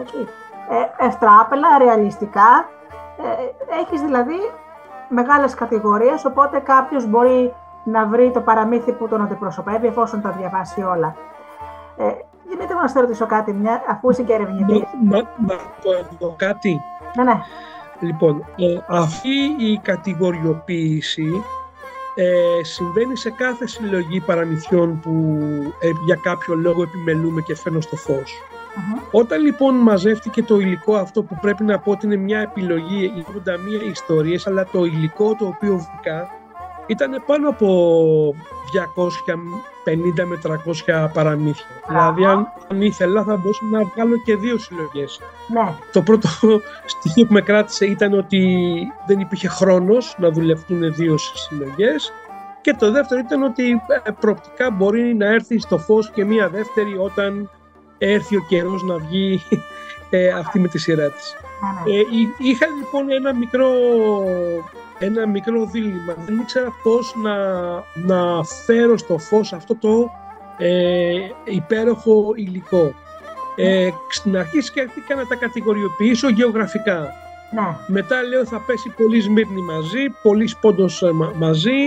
έτσι, 0.00 0.16
ε, 0.18 0.45
ευτράπελα, 0.98 1.78
ρεαλιστικά. 1.78 2.68
Ε, 3.18 3.74
έχεις 3.80 4.00
δηλαδή 4.00 4.52
μεγάλες 5.08 5.54
κατηγορίες, 5.54 6.24
οπότε 6.24 6.58
κάποιος 6.58 7.06
μπορεί 7.06 7.54
να 7.84 8.06
βρει 8.06 8.30
το 8.30 8.40
παραμύθι 8.40 8.92
που 8.92 9.08
τον 9.08 9.22
αντιπροσωπεύει 9.22 9.86
εφόσον 9.86 10.20
τα 10.20 10.30
διαβάσει 10.30 10.82
όλα. 10.82 11.16
Ε, 11.96 12.04
Δημήτρη, 12.48 12.74
μου 12.74 12.80
να 12.80 12.88
σε 12.88 13.00
ρωτήσω 13.00 13.26
κάτι, 13.26 13.52
μια, 13.52 13.82
αφού 13.88 14.10
είσαι 14.10 14.22
και 14.22 14.32
ερευνητής. 14.32 14.82
Να, 15.04 15.16
να, 15.16 15.22
να 15.46 15.56
πω 15.56 15.90
εδώ 15.92 16.34
κάτι. 16.36 16.80
Ναι, 17.16 17.22
ναι. 17.24 17.40
Λοιπόν, 18.00 18.44
ε, 18.56 18.78
αυτή 18.88 19.56
η 19.58 19.78
κατηγοριοποίηση 19.82 21.44
ε, 22.14 22.64
συμβαίνει 22.64 23.16
σε 23.16 23.30
κάθε 23.30 23.66
συλλογή 23.66 24.20
παραμυθιών 24.20 25.00
που 25.00 25.38
ε, 25.80 25.90
για 26.04 26.18
κάποιο 26.22 26.54
λόγο 26.54 26.82
επιμελούμε 26.82 27.40
και 27.40 27.56
φέρνω 27.56 27.80
στο 27.80 27.96
φως. 27.96 28.32
Μμμ. 28.76 28.98
Όταν 29.10 29.40
λοιπόν 29.40 29.74
μαζεύτηκε 29.74 30.42
το 30.42 30.58
υλικό 30.58 30.96
αυτό 30.96 31.22
που 31.22 31.38
πρέπει 31.40 31.64
να 31.64 31.78
πω 31.78 31.90
ότι 31.90 32.06
είναι 32.06 32.16
μια 32.16 32.38
επιλογή, 32.38 33.04
οι 33.04 33.24
81 33.86 33.90
ιστορίες, 33.90 34.46
αλλά 34.46 34.66
το 34.72 34.84
υλικό 34.84 35.34
το 35.34 35.46
οποίο 35.46 35.76
βρήκα 35.76 36.28
ήταν 36.86 37.22
πάνω 37.26 37.48
από 37.48 38.34
250 39.84 40.24
με 40.24 40.38
300 40.86 41.08
παραμύθια. 41.12 41.66
Δηλαδή 41.88 42.24
αν, 42.24 42.46
αν 42.70 42.82
ήθελα 42.82 43.22
θα 43.22 43.36
μπορούσα 43.36 43.64
να 43.64 43.84
βγάλω 43.84 44.16
και 44.24 44.36
δύο 44.36 44.58
συλλογές. 44.58 45.20
ναι. 45.48 45.74
Το 45.92 46.02
πρώτο 46.02 46.28
στοιχείο 46.92 47.26
που 47.26 47.32
με 47.32 47.40
κράτησε 47.40 47.86
ήταν 47.86 48.18
ότι 48.18 48.76
δεν 49.06 49.20
υπήρχε 49.20 49.48
χρόνος 49.48 50.16
να 50.18 50.30
δουλευτούν 50.30 50.94
δύο 50.94 51.16
συλλογές 51.18 52.12
και 52.60 52.74
το 52.78 52.90
δεύτερο 52.90 53.20
ήταν 53.20 53.42
ότι 53.42 53.70
ε, 54.04 54.10
προοπτικά 54.20 54.70
μπορεί 54.70 55.14
να 55.14 55.26
έρθει 55.26 55.58
στο 55.58 55.78
φως 55.78 56.10
και 56.10 56.24
μία 56.24 56.48
δεύτερη 56.48 56.96
όταν 56.98 57.50
έρθει 57.98 58.36
ο 58.36 58.44
καιρός 58.48 58.82
να 58.82 58.96
βγει 58.98 59.42
ε, 60.10 60.28
αυτή 60.28 60.58
με 60.58 60.68
τη 60.68 60.78
σειρά 60.78 61.10
της. 61.10 61.34
ναι, 61.86 61.92
ναι. 61.92 61.98
Ε, 61.98 62.00
εί- 62.00 62.34
είχα 62.50 62.66
λοιπόν 62.66 63.10
ένα 63.10 63.34
μικρό, 63.34 63.68
ένα 64.98 65.26
μικρό 65.26 65.64
δίλημα. 65.64 66.14
Δεν 66.26 66.38
ήξερα 66.38 66.72
πώς 66.82 67.14
να, 67.22 67.34
να 67.94 68.44
φέρω 68.44 68.96
στο 68.98 69.18
φως 69.18 69.52
αυτό 69.52 69.74
το 69.76 70.10
ε, 70.58 71.14
υπέροχο 71.44 72.32
υλικό. 72.36 72.94
Ε, 73.56 73.88
στην 74.10 74.36
αρχή 74.36 74.60
σκέφτηκα 74.60 75.14
να 75.14 75.26
τα 75.26 75.34
κατηγοριοποιήσω 75.34 76.28
γεωγραφικά. 76.28 76.98
ναι. 77.54 77.76
Μετά 77.86 78.22
λέω 78.22 78.44
θα 78.46 78.60
πέσει 78.66 78.88
πολύ 78.96 79.20
Σμύρνη 79.20 79.60
μαζί, 79.62 80.08
πολύ 80.22 80.50
Πόντος 80.60 81.02
ε, 81.02 81.10
μα- 81.12 81.32
μαζί 81.36 81.80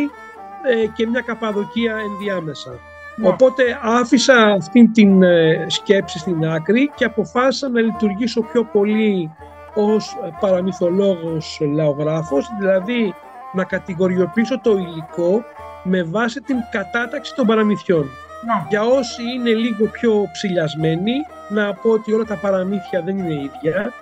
ε, 0.81 0.85
και 0.95 1.07
μια 1.07 1.21
Καπαδοκία 1.21 1.95
ενδιάμεσα. 1.95 2.79
Ναι. 3.21 3.27
Οπότε 3.27 3.63
άφησα 3.81 4.35
αυτή 4.35 4.87
την 4.87 5.23
ε, 5.23 5.65
σκέψη 5.67 6.19
στην 6.19 6.45
άκρη 6.45 6.91
και 6.95 7.05
αποφάσισα 7.05 7.69
να 7.69 7.81
λειτουργήσω 7.81 8.41
πιο 8.41 8.63
πολύ 8.63 9.31
ως 9.73 10.17
ε, 10.25 10.29
παραμυθολόγος 10.39 11.59
λαογράφος, 11.75 12.47
δηλαδή 12.59 13.13
να 13.53 13.63
κατηγοριοποιήσω 13.63 14.59
το 14.59 14.71
υλικό 14.71 15.43
με 15.83 16.03
βάση 16.03 16.41
την 16.41 16.55
κατάταξη 16.71 17.35
των 17.35 17.45
παραμυθιών. 17.47 18.03
ναι. 18.45 18.65
Για 18.69 18.83
όσοι 18.83 19.21
είναι 19.35 19.49
λίγο 19.49 19.85
πιο 19.85 20.29
ψηλιασμένοι, 20.31 21.13
να 21.49 21.73
πω 21.73 21.89
ότι 21.89 22.13
όλα 22.13 22.23
τα 22.23 22.35
παραμύθια 22.35 23.01
δεν 23.01 23.17
είναι 23.17 23.33
ίδια. 23.33 23.93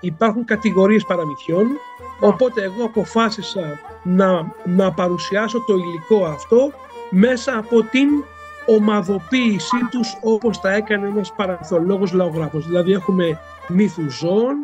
Υπάρχουν 0.00 0.44
κατηγορίες 0.44 1.04
παραμυθιών, 1.04 1.66
οπότε 2.20 2.62
εγώ 2.62 2.84
αποφάσισα 2.84 3.78
να, 4.02 4.52
να 4.64 4.92
παρουσιάσω 4.92 5.64
το 5.66 5.74
υλικό 5.74 6.24
αυτό 6.24 6.72
μέσα 7.10 7.56
από 7.56 7.82
την 7.82 8.08
ομαδοποίησή 8.66 9.88
τους 9.90 10.18
όπως 10.22 10.60
τα 10.60 10.72
έκανε 10.72 11.06
ένας 11.06 11.32
παραμυθολόγος 11.36 12.12
λαογράφος. 12.12 12.66
Δηλαδή 12.66 12.92
έχουμε 12.92 13.38
μύθους 13.68 14.18
ζώων, 14.18 14.56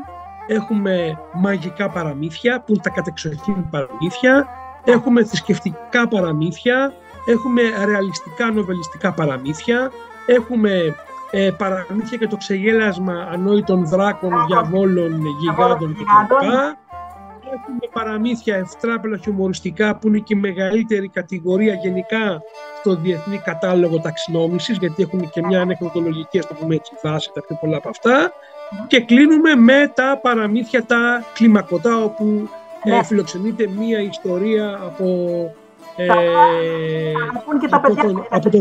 έχουμε 0.47 1.19
μαγικά 1.33 1.91
παραμύθια 1.91 2.61
που 2.61 2.73
είναι 2.73 2.83
τα 2.83 2.91
κατεξοχήν 2.91 3.69
παραμύθια, 3.71 4.49
έχουμε 4.85 5.25
θρησκευτικά 5.25 6.09
παραμύθια, 6.09 6.93
έχουμε 7.27 7.63
ρεαλιστικά 7.85 8.51
νοβελιστικά 8.51 9.13
παραμύθια, 9.13 9.91
έχουμε 10.27 10.95
ε, 11.31 11.51
παραμύθια 11.51 12.19
και 12.19 12.27
το 12.27 12.37
ξεγέλασμα 12.37 13.29
ανόητων 13.33 13.87
δράκων, 13.87 14.33
διαβόλων, 14.47 15.23
γιγάντων 15.41 15.95
κτλ. 15.95 16.47
Έχουμε 17.53 17.79
παραμύθια 17.93 18.57
ευτράπελα 18.57 19.17
χιουμοριστικά 19.17 19.97
που 19.97 20.09
είναι 20.09 20.19
και 20.19 20.35
η 20.35 20.41
μεγαλύτερη 20.41 21.09
κατηγορία 21.09 21.75
γενικά 21.75 22.43
στο 22.81 22.95
διεθνή 22.95 23.39
κατάλογο 23.39 24.01
ταξινόμησης 24.01 24.77
γιατί 24.77 25.03
έχουν 25.03 25.31
και 25.31 25.43
μια 25.47 25.61
ανεκδοτολογική, 25.61 26.39
ας 26.39 26.47
το 26.47 26.55
πούμε 26.55 26.75
έτσι, 26.75 26.93
βάση 27.03 27.31
τα 27.35 27.43
πιο 27.43 27.57
πολλά 27.61 27.77
από 27.77 27.89
αυτά 27.89 28.33
και 28.87 29.01
κλείνουμε 29.01 29.55
με 29.55 29.93
τα 29.95 30.19
παραμύθια 30.23 30.85
τα 30.85 31.25
κλιμακωτά 31.35 32.03
όπου 32.03 32.49
ε, 32.85 32.91
ναι. 32.91 33.05
φιλοξενείται 33.05 33.69
μία 33.79 34.01
ιστορία 34.01 34.81
από, 34.85 35.05
ε, 35.97 36.07
και 37.61 37.69
τα 37.69 37.77
από, 37.77 37.95
τον, 37.95 38.27
από 38.29 38.51
τον 38.51 38.61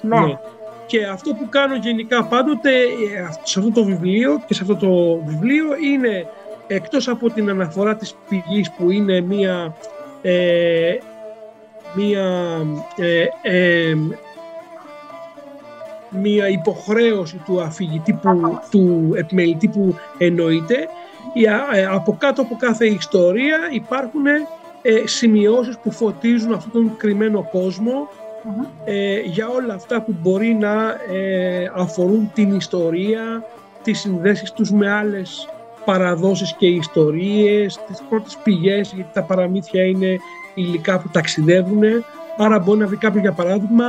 Ναι. 0.00 0.18
ναι. 0.18 0.38
Και 0.86 1.06
αυτό 1.06 1.34
που 1.34 1.48
κάνω 1.48 1.76
γενικά 1.76 2.24
πάντοτε 2.24 2.70
ε, 2.70 3.28
σε 3.42 3.58
αυτό 3.58 3.70
το 3.72 3.84
βιβλίο 3.84 4.42
και 4.46 4.54
σε 4.54 4.62
αυτό 4.62 4.76
το 4.76 5.22
βιβλίο 5.24 5.66
είναι 5.92 6.26
εκτός 6.66 7.08
από 7.08 7.30
την 7.30 7.50
αναφορά 7.50 7.96
της 7.96 8.14
πηγής 8.28 8.70
που 8.72 8.90
είναι 8.90 9.20
μία, 9.20 9.76
ε, 10.22 10.96
μία, 11.94 12.56
ε, 12.96 13.26
ε, 13.42 13.96
μία 16.10 16.48
υποχρέωση 16.48 17.42
του 17.44 17.60
αφηγητή, 17.62 18.12
που, 18.12 18.58
του 18.70 19.12
επιμελητή 19.16 19.68
που 19.68 19.94
εννοείται, 20.18 20.88
από 21.90 22.16
κάτω 22.18 22.42
από 22.42 22.56
κάθε 22.58 22.86
ιστορία 22.86 23.58
υπάρχουν 23.70 24.26
ε, 24.26 25.02
σημειώσεις 25.04 25.78
που 25.78 25.90
φωτίζουν 25.90 26.52
αυτόν 26.52 26.72
τον 26.72 26.96
κρυμμένο 26.96 27.48
για 29.24 29.48
όλα 29.48 29.74
αυτά 29.74 30.02
που 30.02 30.14
μπορεί 30.22 30.54
να 30.54 30.96
αφορούν 31.74 32.30
την 32.34 32.56
ιστορία, 32.56 33.44
τις 33.82 34.00
συνδέσεις 34.00 34.52
τους 34.52 34.70
με 34.70 34.90
άλλες 34.90 35.48
παραδόσεις 35.84 36.54
και 36.56 36.66
ιστορίες, 36.66 37.80
τις 37.86 38.02
πρώτες 38.08 38.38
πηγές, 38.42 38.92
γιατί 38.94 39.10
τα 39.12 39.22
παραμύθια 39.22 39.84
είναι 39.84 40.18
υλικά 40.54 40.98
που 40.98 41.08
ταξιδεύουν. 41.08 41.82
Άρα 42.36 42.58
μπορεί 42.58 42.78
να 42.78 42.86
βρει 42.86 42.96
κάποιος 42.96 43.22
για 43.22 43.32
παράδειγμα 43.32 43.84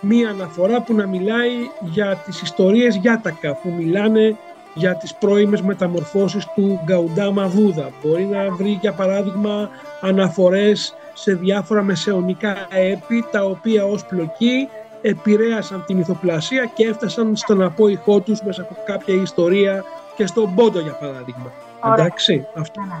μία 0.00 0.28
αναφορά 0.28 0.80
που 0.80 0.94
να 0.94 1.06
μιλάει 1.06 1.50
για 1.80 2.16
τις 2.24 2.42
ιστορίες 2.42 2.96
Γιάτακα, 2.96 3.54
που 3.54 3.68
μιλάνε 3.76 4.36
για 4.74 4.94
τις 4.94 5.14
πρώιμες 5.14 5.62
μεταμορφώσεις 5.62 6.46
του 6.54 6.80
Γκαουντάμα 6.84 7.46
Βούδα. 7.48 7.90
Μπορεί 8.02 8.24
να 8.24 8.50
βρει 8.50 8.78
για 8.80 8.92
παράδειγμα 8.92 9.68
αναφορές 10.00 10.94
σε 11.12 11.34
διάφορα 11.34 11.82
μεσαιωνικά 11.82 12.56
έπι, 12.70 13.24
τα 13.30 13.44
οποία 13.44 13.84
ως 13.84 14.04
πλοκή 14.04 14.68
επηρέασαν 15.02 15.84
την 15.86 15.98
ηθοπλασία 15.98 16.70
και 16.74 16.86
έφτασαν 16.86 17.36
στον 17.36 17.62
απόϊχό 17.62 18.20
τους 18.20 18.42
μέσα 18.42 18.62
από 18.62 18.76
κάποια 18.84 19.14
ιστορία 19.14 19.84
και 20.16 20.26
στον 20.26 20.54
Πόντο 20.54 20.80
για 20.80 20.92
παράδειγμα. 20.92 21.52
Ωραία. 21.80 22.04
Εντάξει, 22.04 22.46
αυτό. 22.56 22.80
Ναι, 22.80 22.86
ναι. 22.86 22.94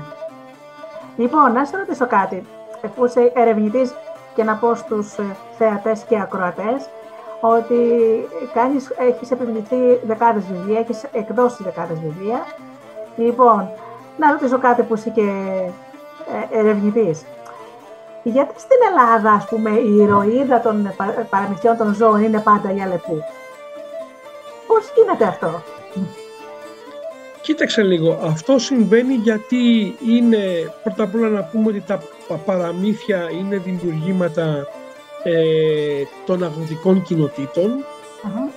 Λοιπόν, 1.16 1.52
να 1.52 1.64
σε 1.64 1.76
ρωτήσω 1.76 2.06
κάτι. 2.06 2.42
Εφού 2.82 3.04
είσαι 3.04 3.32
ερευνητής 3.34 3.94
και 4.34 4.44
να 4.44 4.54
πω 4.54 4.74
στους 4.74 5.18
ε, 5.18 5.36
θεατές 5.58 6.04
και 6.08 6.20
ακροατές 6.20 6.88
ότι 7.40 7.76
κάνεις, 8.54 8.90
έχεις 8.96 9.30
επιβληθεί 9.30 9.76
δεκάδες 10.06 10.44
βιβλία, 10.46 10.78
έχεις 10.78 11.04
εκδώσει 11.12 11.62
δεκάδες 11.62 12.00
βιβλία. 12.00 12.46
Λοιπόν, 13.16 13.70
να 14.16 14.30
ρωτήσω 14.30 14.58
κάτι 14.58 14.82
που 14.82 14.94
είσαι 14.94 15.10
και 15.10 15.30
ε, 16.50 16.58
ερευνητής. 16.58 17.24
Γιατί 18.22 18.60
στην 18.60 18.78
Ελλάδα, 18.90 19.32
ας 19.32 19.44
πούμε, 19.44 19.70
η 19.70 19.96
ηρωίδα 19.96 20.60
των 20.60 20.92
παραμυθιών 21.30 21.76
των 21.76 21.94
ζώων 21.94 22.22
είναι 22.22 22.40
πάντα 22.40 22.74
η 22.74 22.82
Αλεπού. 22.82 23.22
Πώς 24.66 24.92
γίνεται 24.96 25.24
αυτό; 25.24 25.62
Κοίταξε 27.42 27.82
λίγο, 27.82 28.20
αυτό 28.22 28.58
συμβαίνει 28.58 29.14
γιατί 29.14 29.94
είναι, 30.08 30.72
πρώτα 30.82 31.02
απ' 31.02 31.14
όλα 31.14 31.28
να 31.28 31.42
πούμε 31.42 31.68
ότι 31.68 31.80
τα 31.80 32.02
παραμύθια 32.44 33.30
είναι 33.40 33.56
δημιουργήματα 33.56 34.66
ε, 35.22 36.02
των 36.26 36.44
αγροτικών 36.44 37.04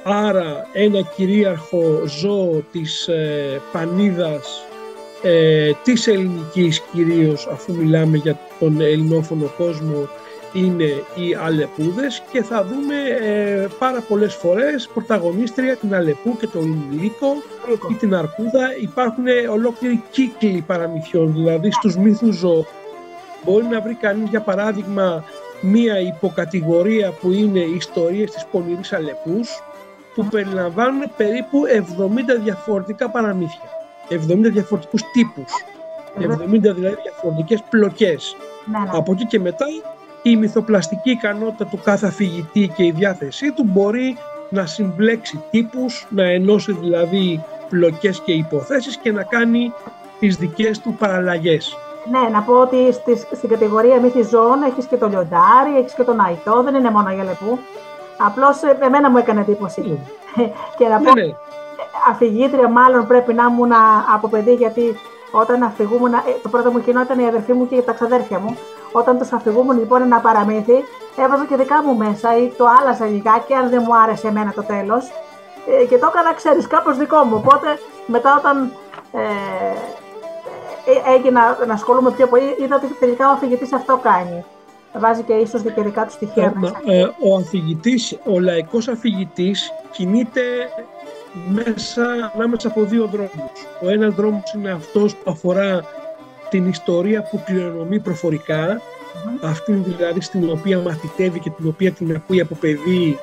άρα 0.04 0.68
ένα 0.74 1.02
κυρίαρχο 1.02 2.02
ζώο 2.06 2.64
της 2.72 3.08
ε, 3.08 3.62
πανίδας 3.72 4.64
ε, 5.22 5.72
της 5.84 6.08
ελληνικής 6.08 6.82
κυρίως 6.94 7.48
αφού 7.52 7.76
μιλάμε 7.76 8.18
για 8.18 8.40
τον 8.60 8.82
ελληνόφωνο 8.82 9.52
κόσμο 9.58 10.10
είναι 10.56 11.04
οι 11.16 11.36
Αλεπούδες 11.44 12.24
και 12.32 12.44
θα 12.44 12.64
δούμε 12.64 12.96
ε, 13.22 13.68
πάρα 13.80 14.00
πολλές 14.02 14.34
φορές 14.36 14.90
πρωταγωνίστρια 14.94 15.76
την 15.76 15.96
Αλεπού 15.96 16.38
και 16.38 16.48
τον 16.48 16.84
Λύκο 16.92 17.36
ή 17.92 17.94
την 17.94 18.16
Αρκούδα. 18.16 18.78
Υπάρχουν 18.82 19.26
ολόκληροι 19.52 20.04
κύκλοι 20.12 20.64
παραμυθιών, 20.68 21.34
δηλαδή 21.34 21.72
στους 21.72 21.98
μύθους 21.98 22.36
ζώων. 22.36 22.66
Μπορεί 23.44 23.66
να 23.66 23.82
βρει 23.82 23.94
κανείς 23.94 24.30
για 24.30 24.42
παράδειγμα 24.42 25.24
μία 25.62 26.00
υποκατηγορία 26.00 27.12
που 27.12 27.32
είναι 27.32 27.60
οι 27.60 27.76
ιστορίες 27.76 28.32
της 28.32 28.46
πονηρής 28.52 28.94
Αλεπούς 28.94 29.64
που 30.16 30.26
περιλαμβάνουν 30.26 31.12
περίπου 31.18 31.62
70 32.38 32.42
διαφορετικά 32.44 33.10
παραμύθια. 33.10 33.70
70 34.10 34.18
διαφορετικούς 34.52 35.02
τύπους. 35.12 35.52
70 36.20 36.74
δηλαδή 36.74 36.98
διαφορετικές 37.04 37.64
πλοκές. 37.70 38.36
Ναι, 38.66 38.80
ναι. 38.80 38.90
Από 38.92 39.12
εκεί 39.12 39.26
και 39.26 39.40
μετά 39.40 39.66
η 40.28 40.36
μυθοπλαστική 40.36 41.12
ικανότητα 41.12 41.66
του 41.66 41.80
κάθε 41.84 42.08
αφηγητή 42.08 42.72
και 42.76 42.84
η 42.84 42.92
διάθεσή 42.92 43.52
του 43.52 43.64
μπορεί 43.64 44.18
να 44.50 44.66
συμπλέξει 44.66 45.44
τύπους, 45.52 46.08
να 46.10 46.24
ενώσει 46.24 46.72
δηλαδή 46.72 47.44
πλοκές 47.70 48.20
και 48.20 48.32
υποθέσεις 48.32 48.98
και 48.98 49.12
να 49.12 49.24
κάνει 49.24 49.74
τις 50.20 50.36
δικές 50.36 50.80
του 50.80 50.94
παραλλαγές. 50.94 51.78
Ναι, 52.12 52.30
να 52.30 52.42
πω 52.42 52.54
ότι 52.54 52.94
στις, 52.94 53.28
στην 53.32 53.50
κατηγορία 53.50 54.00
μύθι 54.00 54.22
ζώων 54.22 54.64
έχεις 54.64 54.86
και 54.86 54.98
το 54.98 55.08
λιοντάρι, 55.08 55.78
έχεις 55.80 55.94
και 55.94 56.04
τον 56.04 56.20
αϊτό, 56.20 56.64
δεν 56.64 56.76
είναι 56.76 56.92
μόνο 56.92 57.12
για 57.12 57.24
λεπού. 57.24 57.60
Απλώς 58.18 58.62
ε, 58.64 58.78
εμένα 58.82 59.10
μου 59.10 59.18
έκανε 59.18 59.42
εντύπωση. 59.42 59.84
Mm. 59.86 60.40
και 60.78 60.88
να 60.88 60.98
πω, 60.98 61.14
ναι, 61.14 61.24
ναι. 61.24 61.34
αφηγήτρια 62.10 62.70
μάλλον 62.70 63.08
πρέπει 63.08 63.34
να 63.34 63.44
ήμουν 63.52 63.72
από 64.14 64.28
παιδί, 64.28 64.54
γιατί 64.54 64.96
όταν 65.32 65.64
αφηγούμουν, 65.64 66.14
ε, 66.14 66.18
το 66.44 66.50
πρώτο 66.50 66.72
μου 66.72 66.82
κοινό 66.82 67.02
ήταν 67.02 67.20
η 67.20 67.28
αδερφή 67.28 67.54
μου 67.54 67.68
και 67.68 67.82
τα 67.82 67.94
ξαδέρφια 67.94 68.40
μου. 68.40 68.58
Όταν 69.00 69.18
του 69.18 69.28
αφηγούμουν 69.36 69.78
λοιπόν 69.78 70.02
ένα 70.02 70.20
παραμύθι, 70.20 70.78
έβαζα 71.24 71.46
και 71.46 71.56
δικά 71.56 71.84
μου 71.84 71.96
μέσα 71.96 72.38
ή 72.38 72.48
το 72.58 72.66
άλλαζα 72.80 73.06
λιγάκι, 73.06 73.54
αν 73.54 73.70
δεν 73.70 73.82
μου 73.86 73.96
άρεσε 73.98 74.28
εμένα 74.28 74.52
το 74.52 74.64
τέλος. 74.64 75.04
Ε, 75.82 75.86
και 75.86 75.98
το 75.98 76.08
έκανα, 76.12 76.34
ξέρεις, 76.34 76.68
κάπως 76.68 76.98
δικό 76.98 77.24
μου. 77.24 77.36
Οπότε 77.36 77.68
μετά 78.06 78.36
όταν 78.38 78.72
ε, 79.12 79.22
ε, 80.92 81.14
έγινα 81.16 81.58
να 81.68 81.74
ασχολούμαι 81.74 82.12
πιο 82.12 82.28
πολύ, 82.28 82.56
είδα 82.60 82.76
ότι 82.76 82.88
τελικά 83.00 83.30
ο 83.30 83.32
αφηγητή 83.32 83.76
αυτό 83.76 83.98
κάνει. 83.98 84.46
Βάζει 84.98 85.22
και 85.22 85.34
ίσως 85.34 85.62
και 85.62 85.82
δικά 85.82 86.06
του 86.06 86.12
στοιχεία 86.12 86.54
μέσα. 86.56 86.82
ο 87.20 87.36
αφηγητής, 87.36 88.18
ο 88.26 88.40
λαϊκός 88.40 88.88
αφηγητής 88.88 89.72
κινείται 89.92 90.42
μέσα, 91.48 92.32
ανάμεσα 92.36 92.68
από 92.68 92.82
δύο 92.82 93.06
δρόμους. 93.06 93.60
Ο 93.82 93.90
ένας 93.90 94.14
δρόμος 94.14 94.54
είναι 94.54 94.72
αυτός 94.72 95.16
που 95.16 95.32
αφορά 95.32 95.84
την 96.56 96.70
ιστορία 96.70 97.22
που 97.24 97.44
κληρονομεί 97.46 98.00
προφορικά, 98.00 98.82
αυτήν 99.42 99.84
δηλαδή 99.84 100.22
στην 100.22 100.50
οποία 100.50 100.80
μαθητεύει 100.80 101.40
και 101.40 101.50
την 101.50 101.68
οποία 101.68 101.92
την 101.92 102.16
ακούει 102.16 102.42
από 102.42 102.56
παιδί 102.56 103.20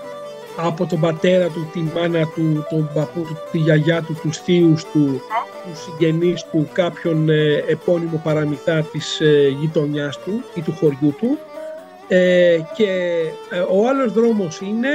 από 0.57 0.87
τον 0.87 1.01
πατέρα 1.01 1.47
του, 1.47 1.71
τη 1.73 1.81
μάνα 1.81 2.27
του, 2.35 2.67
τον 2.71 2.91
παππού 2.95 3.21
του, 3.21 3.37
τη 3.53 3.59
γιαγιά 3.59 4.03
του, 4.03 4.19
τους 4.23 4.39
θείους 4.39 4.85
του, 4.85 5.21
τους 5.65 5.83
συγγενείς 5.83 6.45
του, 6.51 6.69
κάποιον 6.73 7.29
ε, 7.29 7.65
επώνυμο 7.69 8.21
παραμυθά 8.25 8.83
της 8.93 9.21
ε, 9.21 9.49
γειτονιάς 9.61 10.19
του 10.19 10.43
ή 10.55 10.61
του 10.61 10.73
χωριού 10.73 11.15
του. 11.19 11.39
Ε, 12.09 12.59
και 12.75 12.91
ε, 13.51 13.59
ο 13.59 13.89
άλλος 13.89 14.13
δρόμος 14.13 14.61
είναι 14.61 14.89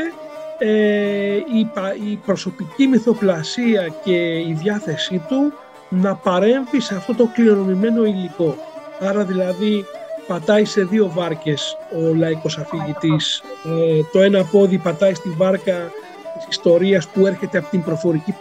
ε, 0.57 1.35
η, 1.35 1.69
η 2.11 2.15
προσωπική 2.25 2.87
μυθοπλασία 2.87 3.87
και 4.03 4.35
η 4.35 4.57
διάθεσή 4.61 5.21
του 5.27 5.53
να 5.89 6.15
παρέμβει 6.15 6.79
σε 6.79 6.95
αυτό 6.95 7.13
το 7.13 7.29
κληρονομημένο 7.33 8.05
υλικό. 8.05 8.55
Άρα 8.99 9.23
δηλαδή 9.23 9.85
πατάει 10.27 10.65
σε 10.65 10.83
δύο 10.83 11.11
βάρκες 11.13 11.77
ο 11.95 12.13
λαϊκός 12.15 12.57
αφηγητής. 12.57 13.43
Ε, 13.65 14.03
το 14.11 14.21
ένα 14.21 14.43
πόδι 14.43 14.77
πατάει 14.77 15.13
στη 15.13 15.29
βάρκα 15.29 15.91
της 16.37 16.45
ιστορίας 16.49 17.07
που 17.07 17.27
έρχεται 17.27 17.57
από 17.57 17.69
την 17.69 17.83
προφορική 17.83 18.35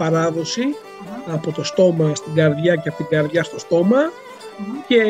από 1.26 1.52
το 1.52 1.64
στόμα 1.64 2.14
στην 2.14 2.34
καρδιά 2.34 2.74
και 2.74 2.88
από 2.88 2.96
την 2.96 3.06
καρδιά 3.08 3.42
στο 3.42 3.58
στόμα. 3.58 4.12
Και 4.86 5.02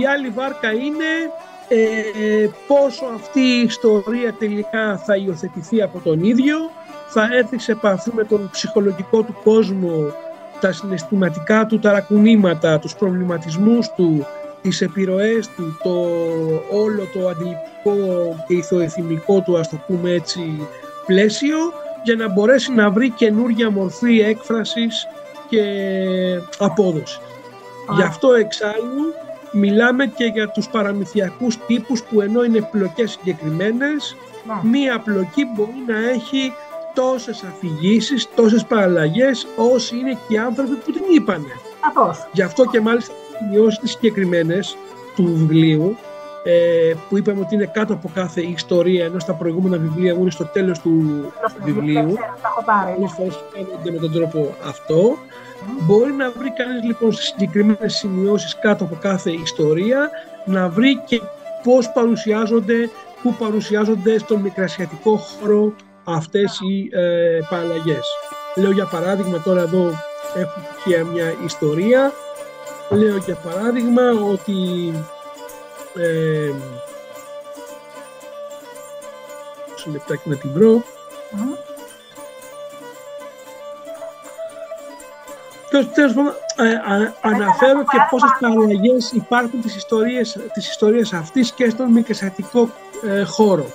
η 0.00 0.06
άλλη 0.06 0.28
βάρκα 0.28 0.72
είναι 0.72 1.30
ε, 1.68 2.48
πόσο 2.66 3.04
αυτή 3.14 3.40
η 3.40 3.62
ιστορία 3.62 4.32
τελικά 4.32 4.98
θα 4.98 5.16
υιοθετηθεί 5.16 5.82
από 5.82 5.98
τον 5.98 6.24
ίδιο, 6.24 6.56
θα 7.08 7.28
έρθει 7.32 7.58
σε 7.58 7.72
επαφή 7.72 8.10
με 8.14 8.24
τον 8.24 8.50
ψυχολογικό 8.52 9.22
του 9.22 9.36
κόσμο, 9.44 10.12
τα 10.62 10.72
συναισθηματικά 10.72 11.66
του 11.66 11.78
ταρακουνήματα, 11.78 12.78
τους 12.78 12.94
προβληματισμούς 12.94 13.88
του, 13.96 14.26
τις 14.62 14.80
επιρροές 14.80 15.48
του, 15.48 15.78
το 15.82 15.90
όλο 16.76 17.02
το 17.12 17.28
αντιληπτικό 17.28 17.96
και 18.46 18.54
ηθοεθυμικό 18.54 19.40
του, 19.40 19.58
ας 19.58 19.68
το 19.68 19.76
πούμε 19.86 20.10
έτσι, 20.10 20.68
πλαίσιο, 21.06 21.58
για 22.04 22.14
να 22.14 22.28
μπορέσει 22.28 22.72
να 22.72 22.90
βρει 22.90 23.10
καινούργια 23.10 23.70
μορφή 23.70 24.20
έκφρασης 24.20 25.06
και 25.48 25.64
απόδοσης. 26.58 27.20
Γι' 27.96 28.02
αυτό 28.02 28.32
εξάλλου 28.32 29.14
μιλάμε 29.52 30.06
και 30.06 30.24
για 30.24 30.48
τους 30.48 30.68
παραμυθιακούς 30.68 31.58
τύπους 31.66 32.02
που 32.02 32.20
ενώ 32.20 32.44
είναι 32.44 32.68
πλοκές 32.70 33.10
συγκεκριμένες, 33.10 34.16
ναι. 34.46 34.70
μία 34.70 34.98
πλοκή 34.98 35.44
μπορεί 35.54 35.82
να 35.86 36.08
έχει 36.08 36.52
τόσες 36.94 37.42
αφηγήσεις, 37.42 38.28
τόσες 38.34 38.64
παραλλαγές 38.64 39.46
όσοι 39.56 39.96
είναι 39.96 40.18
και 40.28 40.34
οι 40.34 40.38
άνθρωποι 40.38 40.74
που 40.74 40.92
την 40.92 41.02
είπανε. 41.14 41.52
Γι' 42.32 42.42
αυτό 42.42 42.64
και 42.64 42.80
μάλιστα 42.80 43.12
οι 43.12 43.44
σημειώσεις 43.44 43.78
τις 43.78 43.90
συγκεκριμένες 43.90 44.76
του 45.16 45.24
βιβλίου 45.24 45.96
ε, 46.44 46.92
που 47.08 47.18
είπαμε 47.18 47.40
ότι 47.40 47.54
είναι 47.54 47.70
κάτω 47.72 47.92
από 47.92 48.10
κάθε 48.14 48.40
ιστορία 48.40 49.04
ενώ 49.04 49.18
στα 49.18 49.32
προηγούμενα 49.32 49.76
βιβλία 49.76 50.14
μου 50.14 50.20
είναι 50.20 50.30
στο 50.30 50.44
τέλος 50.44 50.78
του 50.78 51.24
βιβλίου. 51.64 52.16
Πολλές 52.94 53.12
φορές 53.12 53.40
φαίνονται 53.52 53.90
με 53.90 53.98
τον 53.98 54.12
τρόπο 54.12 54.54
αυτό. 54.64 55.16
Μπορεί 55.80 56.12
να 56.12 56.30
βρει 56.30 56.52
κανείς 56.52 56.84
λοιπόν 56.84 57.12
στις 57.12 57.26
συγκεκριμένες 57.26 57.94
σημειώσεις 57.94 58.58
κάτω 58.58 58.84
από 58.84 58.96
κάθε 59.00 59.30
ιστορία 59.30 60.10
να 60.44 60.68
βρει 60.68 61.02
και 61.06 61.20
πώς 61.62 61.92
παρουσιάζονται, 61.92 62.90
πού 63.22 63.34
παρουσιάζονται 63.34 64.18
στον 64.18 64.40
μικρασιατικό 64.40 65.16
χώρο 65.16 65.72
αυτές 66.04 66.60
οι 66.60 66.88
ε, 66.92 67.38
παραλλαγές. 67.50 68.06
Λέω 68.54 68.70
για 68.70 68.86
παράδειγμα 68.86 69.40
τώρα 69.40 69.60
εδώ 69.60 69.90
έχω 70.34 70.60
και 70.84 71.04
μια 71.04 71.34
ιστορία. 71.44 72.12
Λέω 72.90 73.16
για 73.16 73.34
παράδειγμα 73.34 74.02
ότι 74.32 74.54
ε, 75.96 76.50
σε 79.74 79.90
λεπτάκι 79.90 80.28
να 80.28 80.36
την 80.36 80.50
βρω. 80.52 80.82
Τέλος 85.94 86.12
πάντων, 86.14 86.34
ε, 86.56 86.80
αναφέρω 87.20 87.80
και 87.80 87.98
πόσες 88.10 88.30
παραλλαγές 88.40 89.12
υπάρχουν 89.12 89.60
τις 89.60 89.76
ιστορίες, 89.76 90.38
τις 90.52 90.68
ιστορίες 90.68 91.12
αυτής 91.12 91.52
και 91.52 91.70
στον 91.70 91.90
μικρασιατικό 91.90 92.70
ε, 93.02 93.22
χώρο. 93.22 93.66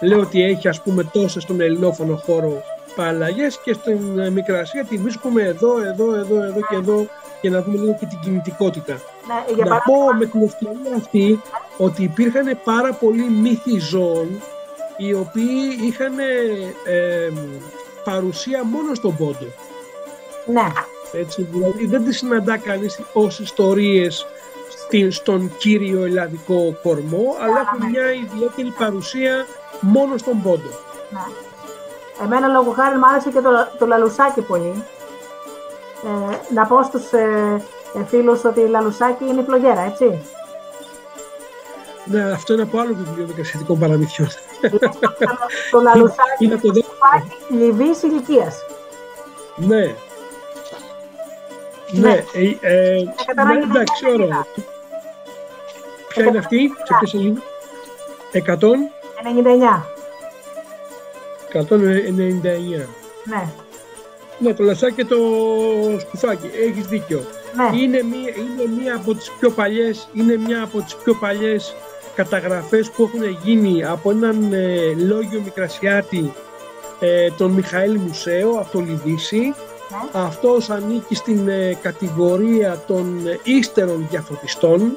Λέω 0.00 0.20
ότι 0.20 0.42
έχει 0.42 0.68
ας 0.68 0.80
πούμε 0.82 1.04
τόσες 1.04 1.42
στον 1.42 1.60
ελληνόφωνο 1.60 2.16
χώρο 2.16 2.62
παραλλαγές 2.94 3.58
και 3.64 3.72
στην 3.72 4.18
ε, 4.18 4.30
Μικρασία 4.30 4.84
τη 4.84 4.96
βρίσκουμε 4.96 5.42
εδώ, 5.42 5.82
εδώ, 5.84 6.14
εδώ, 6.14 6.42
εδώ 6.42 6.60
και 6.68 6.76
εδώ 6.76 7.06
για 7.40 7.50
να 7.50 7.62
δούμε 7.62 7.78
λίγο 7.78 7.96
και 8.00 8.06
την 8.06 8.18
κινητικότητα. 8.20 8.92
Ναι, 8.92 9.64
να 9.64 9.78
πω 9.78 10.14
με 10.18 10.26
την 10.26 10.42
ευκαιρία 10.42 10.96
αυτή 10.96 11.40
ότι 11.76 12.02
υπήρχαν 12.02 12.58
πάρα 12.64 12.92
πολλοί 12.92 13.28
μύθοι 13.28 13.78
ζώων 13.78 14.28
οι 14.96 15.12
οποίοι 15.12 15.78
είχαν 15.82 16.18
ε, 16.18 17.30
παρουσία 18.04 18.64
μόνο 18.64 18.94
στον 18.94 19.16
πόντο. 19.16 19.46
Ναι. 20.46 20.72
Έτσι, 21.12 21.48
δηλαδή 21.50 21.86
δεν 21.86 22.04
τις 22.04 22.16
συναντά 22.16 22.56
κανείς 22.56 23.00
ως 23.12 23.38
ιστορίες 23.38 24.26
στον 25.10 25.56
κύριο 25.58 26.04
ελλαδικό 26.04 26.76
κορμό, 26.82 27.36
αλλά 27.40 27.60
έχουν 27.60 27.90
μια 27.90 28.12
ιδιαίτερη 28.12 28.74
παρουσία 28.78 29.46
μόνο 29.84 30.16
στον 30.16 30.42
πόντο. 30.42 30.68
Ναι. 31.10 31.20
Εμένα 32.24 32.48
λόγω 32.48 32.70
χάρη 32.70 32.96
μου 32.98 33.06
άρεσε 33.06 33.30
και 33.30 33.40
το, 33.40 33.50
το 33.78 33.86
λαλουσάκι 33.86 34.40
πολύ. 34.40 34.84
Ε, 36.04 36.36
να 36.54 36.66
πω 36.66 36.82
στους 36.82 37.12
ε, 37.12 37.62
ε, 37.94 38.04
φίλους 38.04 38.44
ότι 38.44 38.60
η 38.60 38.66
λαλουσάκι 38.66 39.24
είναι 39.24 39.42
φλογέρα, 39.42 39.80
έτσι. 39.80 40.22
Ναι, 42.04 42.30
αυτό 42.32 42.52
είναι 42.52 42.62
από 42.62 42.78
άλλο 42.78 42.94
βιβλίο 42.94 43.26
δικασιατικών 43.26 43.78
παραμυθιών. 43.78 44.28
το 45.70 45.80
λαλουσάκι 45.80 46.44
είναι 46.44 46.56
το 46.56 46.72
λιβύης 47.48 48.02
ηλικίας. 48.02 48.56
Ναι. 49.56 49.94
Ναι, 51.90 52.08
ναι, 52.08 52.24
ε, 52.32 52.56
ε, 52.60 53.02
ναι, 53.46 53.62
εντάξει, 53.62 54.10
ωραία. 54.12 54.46
Ποια 56.08 56.24
είναι 56.24 56.38
αυτή, 56.38 56.72
σε 56.84 56.94
ποιο 56.98 57.06
σελίδα. 57.06 57.42
100. 58.32 59.03
99. 59.24 59.82
199. 61.52 62.88
Ναι. 63.24 63.48
Ναι, 64.38 64.54
το 64.54 64.62
λασάκι 64.62 64.94
και 64.94 65.04
το 65.04 65.16
σκουφάκι. 66.00 66.50
Έχεις 66.68 66.86
δίκιο. 66.86 67.24
Ναι. 67.56 67.78
Είναι, 67.78 68.02
μία, 68.02 68.34
είναι 68.36 68.80
μία 68.80 68.94
από 68.96 69.14
τις 69.14 69.30
πιο 69.38 69.50
παλιές, 69.50 70.08
είναι 70.12 70.36
μία 70.36 70.62
από 70.62 70.80
τις 70.80 70.96
πιο 70.96 71.14
παλιές 71.14 71.74
καταγραφές 72.14 72.90
που 72.90 73.02
έχουν 73.02 73.38
γίνει 73.42 73.84
από 73.84 74.10
έναν 74.10 74.52
ε, 74.52 74.94
λόγιο 74.96 75.40
Μικρασιάτη 75.44 76.32
ε, 77.00 77.30
τον 77.30 77.50
Μιχαήλ 77.50 77.98
Μουσέο 77.98 78.50
από 78.50 78.68
το 78.72 78.80
Λιδίσι. 78.80 79.38
Ναι. 79.38 79.54
Αυτός 80.12 80.70
ανήκει 80.70 81.14
στην 81.14 81.48
ε, 81.48 81.78
κατηγορία 81.82 82.82
των 82.86 83.26
ε, 83.26 83.38
ύστερων 83.42 84.06
διαφωτιστών, 84.10 84.96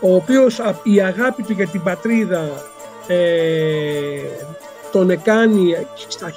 ο 0.00 0.14
οποίος 0.14 0.60
η 0.82 1.00
αγάπη 1.00 1.42
του 1.42 1.52
για 1.52 1.66
την 1.66 1.82
πατρίδα 1.82 2.38
ε, 2.40 2.69
τον 4.92 5.10
εκάνει 5.10 5.86
στα 6.08 6.32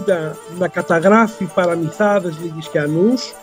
1850 0.00 0.36
να 0.58 0.68
καταγράφει 0.68 1.44
παραμυθάδες 1.44 2.34
λιγισιανούς. 2.42 3.30
Ε; 3.30 3.34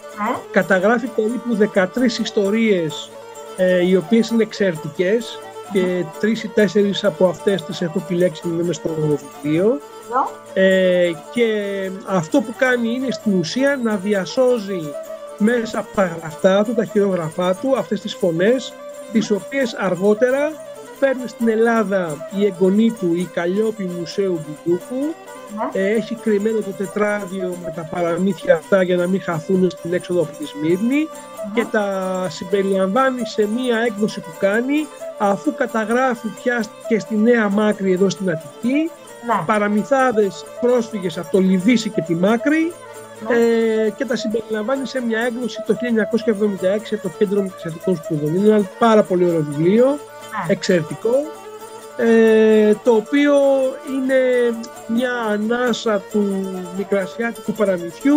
Καταγράφει 0.52 1.08
περίπου 1.08 1.58
13 1.74 2.20
ιστορίες 2.20 3.10
ε, 3.58 3.86
οι 3.86 3.96
οποίες 3.96 4.30
είναι 4.30 4.44
εξαιρετικές 4.44 5.40
και 5.72 6.04
τρεις 6.20 6.44
ή 6.44 6.48
τέσσερις 6.48 7.04
από 7.04 7.28
αυτές 7.28 7.64
τις 7.64 7.82
έχω 7.82 8.02
επιλέξει 8.04 8.48
να 8.48 8.64
είμαι 8.64 8.74
στο 8.74 8.90
βιβλίο. 8.90 9.80
Ε, 10.54 11.12
και 11.34 11.46
αυτό 12.08 12.42
που 12.42 12.54
κάνει 12.58 12.94
είναι 12.94 13.12
στην 13.12 13.40
ουσία 13.40 13.80
να 13.84 13.96
διασώζει 13.96 14.82
μέσα 15.38 15.80
από 15.80 15.96
τα 15.96 16.06
γραφτά 16.06 16.64
του, 16.64 16.74
τα 16.74 16.86
χειρόγραφά 16.86 17.56
του, 17.56 17.78
αυτές 17.78 18.02
τις 18.02 18.16
φωνές, 18.16 18.74
τις 19.12 19.32
οποίες 19.32 19.74
αργότερα 19.74 20.52
φέρνει 21.00 21.28
στην 21.28 21.50
Ελλάδα 21.50 22.30
η 22.40 22.46
εγγονή 22.46 22.92
του, 22.92 23.14
η 23.16 23.30
Καλλιόπη 23.34 23.84
Μουσέου 24.00 24.40
Μπουντούκου. 24.46 25.14
Ναι. 25.56 25.82
Ε, 25.82 25.96
έχει 25.96 26.16
κρυμμένο 26.16 26.60
το 26.60 26.72
τετράδιο 26.72 27.56
με 27.64 27.74
τα 27.76 27.82
παραμύθια 27.82 28.56
αυτά 28.56 28.84
για 28.84 28.96
να 28.96 29.08
μην 29.08 29.22
χαθούν 29.22 29.70
στην 29.70 29.94
έξοδο 29.94 30.22
από 30.22 30.38
τη 30.38 30.46
Σμύρνη 30.46 31.08
και 31.54 31.66
τα 31.72 32.28
συμπεριλαμβάνει 32.30 33.26
σε 33.26 33.48
μία 33.56 33.78
έκδοση 33.78 34.20
που 34.20 34.32
κάνει 34.40 34.88
αφού 35.18 35.54
καταγράφει 35.56 36.28
πια 36.28 36.64
και 36.88 37.00
στη 37.00 37.16
Νέα 37.16 37.50
Μάκρη 37.50 37.92
εδώ 37.92 38.10
στην 38.10 38.30
Αττική 38.30 38.92
ναι. 39.26 39.44
παραμυθάδες 39.46 40.46
πρόσφυγες 40.62 41.18
από 41.18 41.32
το 41.32 41.40
Λιβύση 41.40 41.90
και 41.90 42.02
τη 42.02 42.16
Μάκρη 42.16 42.60
ναι. 42.60 42.72
Ε, 43.28 43.90
και 43.90 44.06
τα 44.06 44.16
συμπεριλαμβάνει 44.16 44.88
σε 44.88 45.02
μια 45.02 45.20
έκδοση 45.20 45.64
το 45.66 45.74
1976 45.74 45.78
από 46.92 47.02
το 47.02 47.10
Κέντρο 47.18 47.42
Μικρασιατικών 47.42 47.96
Σπουδών. 47.96 48.36
Είναι 48.36 48.48
ένα 48.48 48.70
πάρα 48.80 49.04
πολύ 49.04 49.26
ωραίο 49.26 49.42
βιβλίο 49.42 50.00
εξαιρετικό 50.48 51.12
ε, 51.98 52.74
το 52.84 52.92
οποίο 52.92 53.36
είναι 53.94 54.16
μια 54.88 55.14
ανάσα 55.14 56.02
του 56.12 56.46
μικρασιάτικου 56.78 57.52
παραμυθιού 57.52 58.16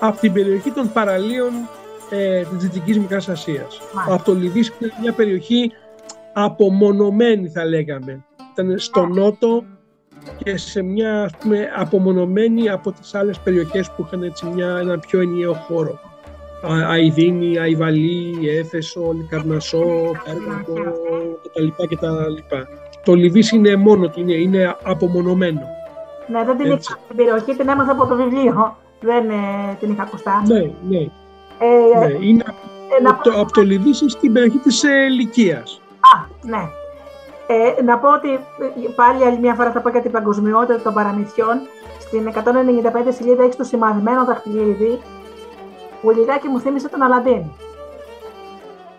από 0.00 0.20
την 0.20 0.32
περιοχή 0.32 0.70
των 0.70 0.92
παραλίων 0.92 1.52
ε, 2.10 2.42
της 2.42 2.56
Δυτικής 2.58 2.98
Μικράς 2.98 3.28
Ασίας. 3.28 3.80
Από 4.08 4.24
το 4.24 4.34
Λιβύη 4.34 4.72
είναι 4.78 4.92
μια 5.00 5.12
περιοχή 5.12 5.72
απομονωμένη 6.32 7.48
θα 7.48 7.64
λέγαμε. 7.64 8.24
Ήταν 8.52 8.78
στο 8.78 9.06
νότο 9.06 9.64
και 10.36 10.56
σε 10.56 10.82
μια 10.82 11.22
ας 11.22 11.32
πούμε, 11.40 11.68
απομονωμένη 11.76 12.68
από 12.68 12.92
τις 12.92 13.14
άλλες 13.14 13.38
περιοχές 13.38 13.90
που 13.90 14.04
είχαν 14.06 14.22
έτσι 14.22 14.46
μια, 14.46 14.78
ένα 14.80 14.98
πιο 14.98 15.20
ενιαίο 15.20 15.52
χώρο. 15.52 15.98
Αϊδίνη, 16.88 17.58
Αϊβαλή, 17.58 18.48
Έφεσο, 18.58 19.12
Λικαρνασό, 19.12 19.84
Πέργαμο 20.24 21.38
κτλ. 21.42 21.94
κτλ. 21.94 22.56
Το 23.04 23.14
Λιβύς 23.14 23.50
είναι 23.50 23.76
μόνο, 23.76 24.10
είναι, 24.14 24.32
είναι 24.32 24.76
απομονωμένο. 24.82 25.60
Ναι, 26.26 26.44
δεν 26.44 26.56
την 26.56 26.66
είχα 26.66 26.80
στην 26.80 27.16
περιοχή, 27.16 27.54
την 27.56 27.68
έμαθα 27.68 27.92
από 27.92 28.06
το 28.06 28.16
βιβλίο. 28.16 28.76
Δεν 29.00 29.30
ε, 29.30 29.76
την 29.80 29.92
είχα 29.92 30.02
ακουστά. 30.02 30.42
Ναι, 30.46 30.70
ναι. 30.88 30.98
Ε, 31.58 32.06
ναι 32.06 32.26
είναι 32.26 32.44
ε, 33.00 33.08
από, 33.08 33.22
το, 33.22 33.40
από 33.40 33.52
το 33.52 33.62
Λιβύση 33.62 34.08
στην 34.08 34.32
περιοχή 34.32 34.58
της 34.58 34.84
ε, 34.84 35.08
Λυκίας. 35.08 35.80
Α, 36.00 36.26
ναι. 36.42 36.68
Ε, 37.46 37.82
να 37.82 37.98
πω 37.98 38.12
ότι 38.12 38.28
πάλι 38.94 39.24
άλλη 39.24 39.38
μια 39.38 39.54
φορά 39.54 39.72
θα 39.72 39.80
πω 39.80 39.88
για 39.88 40.00
την 40.00 40.10
παγκοσμιότητα 40.10 40.80
των 40.80 40.94
παραμυθιών. 40.94 41.60
Στην 42.00 42.32
195 42.34 42.40
σελίδα 43.08 43.42
έχεις 43.42 43.56
το 43.56 43.64
σημαδεμένο 43.64 44.24
δαχτυλίδι 44.24 45.00
που 46.00 46.10
λιγάκι 46.10 46.48
μου 46.48 46.60
θύμισε 46.60 46.88
τον 46.88 47.02
Αλαντίν. 47.02 47.42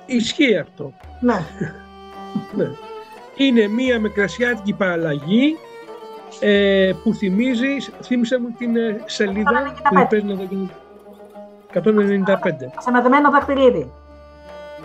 Ισχύει 0.05 0.57
αυτό. 0.57 0.93
Ναι. 1.19 1.45
ναι. 2.57 2.69
Είναι 3.35 3.67
μία 3.67 3.99
μικρασιάτικη 3.99 4.73
παραλλαγή 4.73 5.57
ε, 6.39 6.91
που 7.03 7.13
θυμίζει, 7.13 7.77
θύμισε 8.03 8.39
μου 8.39 8.55
την 8.57 8.75
ε, 8.75 9.03
σελίδα 9.05 9.73
που 9.89 10.07
παίζει 10.09 10.25
να 10.25 10.35
195. 11.73 11.81
Ξαναδεμένο 12.77 13.31
δαχτυλίδι. 13.31 13.91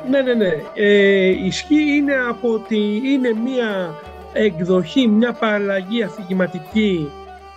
Ναι, 0.08 0.20
ναι, 0.20 0.34
ναι. 0.34 0.62
Ε, 0.74 1.28
ισχύει 1.28 1.96
είναι 1.96 2.14
από 2.28 2.52
ότι 2.52 3.02
είναι 3.04 3.32
μία 3.44 3.94
εκδοχή, 4.32 5.06
μια 5.08 5.32
παραλλαγή 5.32 6.02
αφηγηματική 6.02 7.10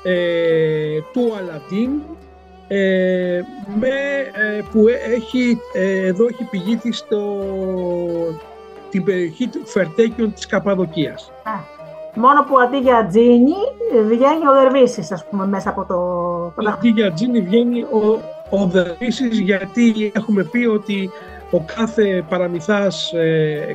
ε, 0.03 0.99
του 1.13 1.33
Αλαντίν 1.37 1.89
ε, 2.67 3.41
με, 3.79 3.87
ε, 4.33 4.61
που 4.71 4.87
έχει, 4.87 5.59
ε, 5.73 6.05
εδώ 6.05 6.25
έχει 6.25 6.43
πηγή 6.43 6.75
της 6.75 6.97
στο, 6.97 7.43
την 8.89 9.03
περιοχή 9.03 9.47
του 9.47 9.61
Φερτέκιον 9.65 10.33
της 10.33 10.45
Καπαδοκίας. 10.45 11.31
Μόνο 12.15 12.43
που 12.43 12.59
αντί 12.59 12.77
για 12.77 13.07
τζίνι 13.09 13.55
βγαίνει 14.07 14.47
ο 14.47 14.53
Δερβίσης, 14.61 15.11
ας 15.11 15.25
πούμε, 15.29 15.45
μέσα 15.45 15.69
από 15.69 15.85
το... 15.85 16.71
Αντί 16.71 16.89
για 16.89 17.11
τζίνι 17.11 17.41
βγαίνει 17.41 17.81
ο, 17.81 18.21
ο 18.49 18.65
Δερβίσης, 18.65 19.39
γιατί 19.39 20.11
έχουμε 20.15 20.43
πει 20.43 20.65
ότι 20.65 21.09
ο 21.53 21.63
κάθε 21.75 22.25
παραμυθάς 22.29 23.13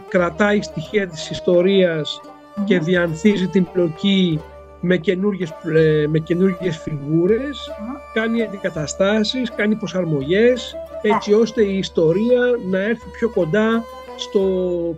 κρατάει 0.08 0.62
στοιχεία 0.62 1.06
της 1.08 1.30
ιστορίας 1.30 2.20
και 2.64 2.78
διανθίζει 2.78 3.46
την 3.46 3.66
πλοκή 3.72 4.40
με 4.80 4.96
καινούργιες, 4.96 5.50
ε, 5.74 6.06
με 6.08 6.18
καινούργιες 6.18 6.76
φιγούρες, 6.76 7.70
κάνει 8.12 8.42
αντικαταστάσεις, 8.42 9.52
κάνει 9.54 9.74
προσαρμογές, 9.74 10.74
έτσι 11.02 11.32
ώστε 11.32 11.62
η 11.62 11.78
ιστορία 11.78 12.40
να 12.70 12.78
έρθει 12.78 13.10
πιο 13.18 13.30
κοντά 13.30 13.84
στο 14.16 14.40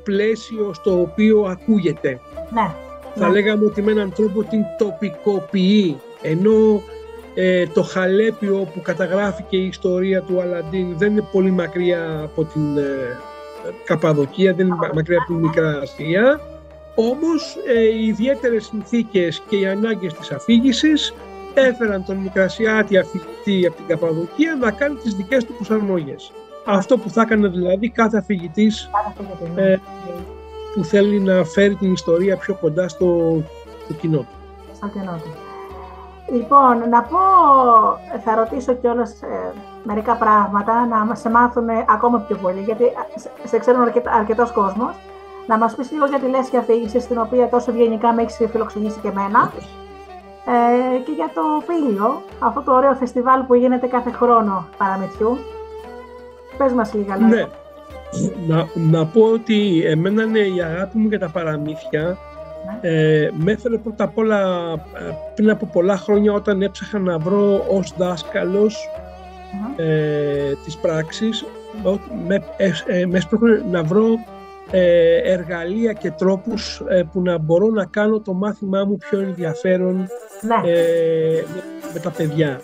πλαίσιο 0.03 0.75
στο 0.75 1.01
οποίο 1.01 1.43
ακούγεται. 1.43 2.21
Ναι. 2.51 2.75
Θα 3.15 3.27
ναι. 3.27 3.33
λέγαμε 3.33 3.65
ότι 3.65 3.83
με 3.83 3.91
έναν 3.91 4.13
τρόπο 4.13 4.43
την 4.43 4.61
τοπικοποιεί, 4.79 5.97
ενώ 6.23 6.83
ε, 7.35 7.67
το 7.67 7.83
Χαλέπιο 7.83 8.69
που 8.75 8.81
καταγράφηκε 8.83 9.57
η 9.57 9.67
ιστορία 9.67 10.23
του 10.23 10.41
Αλαντίν 10.41 10.99
δεν 10.99 11.11
είναι 11.11 11.27
πολύ 11.33 11.51
μακριά 11.51 12.21
από 12.23 12.45
την 12.45 12.79
ε, 12.79 13.17
Καπαδοκία, 13.85 14.55
δεν 14.55 14.67
είναι 14.67 14.77
μακριά 14.95 15.19
από 15.19 15.27
την 15.27 15.37
Μικρά 15.37 15.79
Ασία, 15.83 16.41
όμως 16.95 17.57
ε, 17.67 17.81
οι 17.81 18.07
ιδιαίτερες 18.07 18.65
συνθήκες 18.65 19.43
και 19.49 19.57
οι 19.57 19.67
ανάγκες 19.67 20.15
της 20.15 20.31
αφήγησης 20.31 21.15
έφεραν 21.55 22.05
τον 22.05 22.17
Μικρασιάτη 22.17 22.99
αφηγητή 22.99 23.67
από 23.67 23.77
την 23.77 23.87
Καπαδοκία 23.87 24.57
να 24.61 24.71
κάνει 24.71 24.95
τις 24.95 25.15
δικές 25.15 25.45
του 25.45 25.55
προσαρμόγες. 25.55 26.33
Αυτό 26.67 26.99
που 26.99 27.11
θα 27.11 27.23
έκανε 27.23 27.49
δηλαδή 27.49 27.89
κάθε 27.89 28.17
αφηγητής 28.17 28.91
ναι. 29.55 29.63
ε, 29.63 29.81
που 30.75 30.85
θέλει 30.85 31.21
να 31.21 31.45
φέρει 31.45 31.75
την 31.75 31.93
ιστορία 31.93 32.37
πιο 32.37 32.55
κοντά 32.55 32.89
στο, 32.89 33.43
στο 33.85 33.95
κοινό 33.95 34.19
του. 34.19 34.27
Στο 34.75 34.89
κοινό 34.89 35.21
του. 35.25 35.50
Λοιπόν, 36.33 36.89
να 36.89 37.03
πω, 37.03 37.19
θα 38.25 38.35
ρωτήσω 38.35 38.73
κιόλας 38.73 39.23
ε, 39.23 39.53
μερικά 39.83 40.15
πράγματα, 40.17 40.87
να 40.87 41.15
σε 41.15 41.31
μάθουν 41.31 41.69
ακόμα 41.89 42.19
πιο 42.19 42.37
πολύ, 42.37 42.61
γιατί 42.61 42.85
σε 43.45 43.59
ξέρουν 43.59 43.83
αρκετό, 43.83 44.11
αρκετός 44.11 44.53
κόσμος 44.53 44.95
να 45.47 45.59
μας 45.59 45.75
πεις 45.75 45.91
λίγο 45.91 46.07
για 46.07 46.19
τη 46.19 46.29
λέσχη 46.29 46.57
αφήγηση, 46.57 47.01
στην 47.01 47.19
οποία 47.19 47.49
τόσο 47.49 47.71
ευγενικά 47.71 48.13
με 48.13 48.23
έχεις 48.23 48.37
φιλοξενήσει 48.51 48.99
και 49.03 49.09
εμένα. 49.09 49.53
Ε, 50.47 50.99
και 51.05 51.13
για 51.13 51.31
το 51.35 51.43
Πήλιο, 51.67 52.23
αυτό 52.39 52.63
το 52.63 52.73
ωραίο 52.73 52.95
φεστιβάλ 52.95 53.41
που 53.43 53.55
γίνεται 53.55 53.87
κάθε 53.87 54.11
χρόνο 54.11 54.69
παραμετιού. 54.79 55.39
Πες 56.57 56.73
μας 56.73 56.95
λίγα 56.95 57.17
λόγια. 57.17 57.37
Ναι. 57.37 58.55
Να, 58.55 58.67
να 58.75 59.07
πω 59.07 59.23
ότι 59.23 59.85
εμένα 59.87 60.23
είναι 60.23 60.39
η 60.39 60.63
αγάπη 60.63 60.99
μου 60.99 61.09
για 61.09 61.19
τα 61.19 61.29
παραμύθια. 61.29 62.19
Ναι. 62.81 62.89
Ε, 62.89 63.31
με 63.33 63.53
έφερε 63.53 63.77
πρώτα 63.77 64.05
απ' 64.05 64.19
όλα 64.19 64.73
ε, 64.73 65.13
πριν 65.35 65.51
από 65.51 65.67
πολλά 65.67 65.97
χρόνια 65.97 66.33
όταν 66.33 66.63
έψαχα 66.63 66.99
να 66.99 67.19
βρω 67.19 67.65
ως 67.71 67.95
δάσκαλος 67.97 68.89
ε, 69.77 70.53
της 70.65 70.77
πράξης 70.77 71.45
με, 72.27 72.43
ε, 72.57 72.71
ε, 72.87 73.07
με 73.07 73.21
να 73.71 73.83
βρω 73.83 74.07
ε, 74.71 75.17
εργαλεία 75.33 75.93
και 75.93 76.11
τρόπους 76.11 76.83
ε, 76.89 77.03
που 77.13 77.23
να 77.23 77.39
μπορώ 77.39 77.67
να 77.67 77.85
κάνω 77.85 78.21
το 78.21 78.33
μάθημά 78.33 78.85
μου 78.85 78.97
πιο 78.97 79.21
ενδιαφέρον 79.21 80.09
ναι. 80.41 80.71
ε, 80.71 81.45
με, 81.93 82.01
τα 82.01 82.11
παιδιά. 82.11 82.61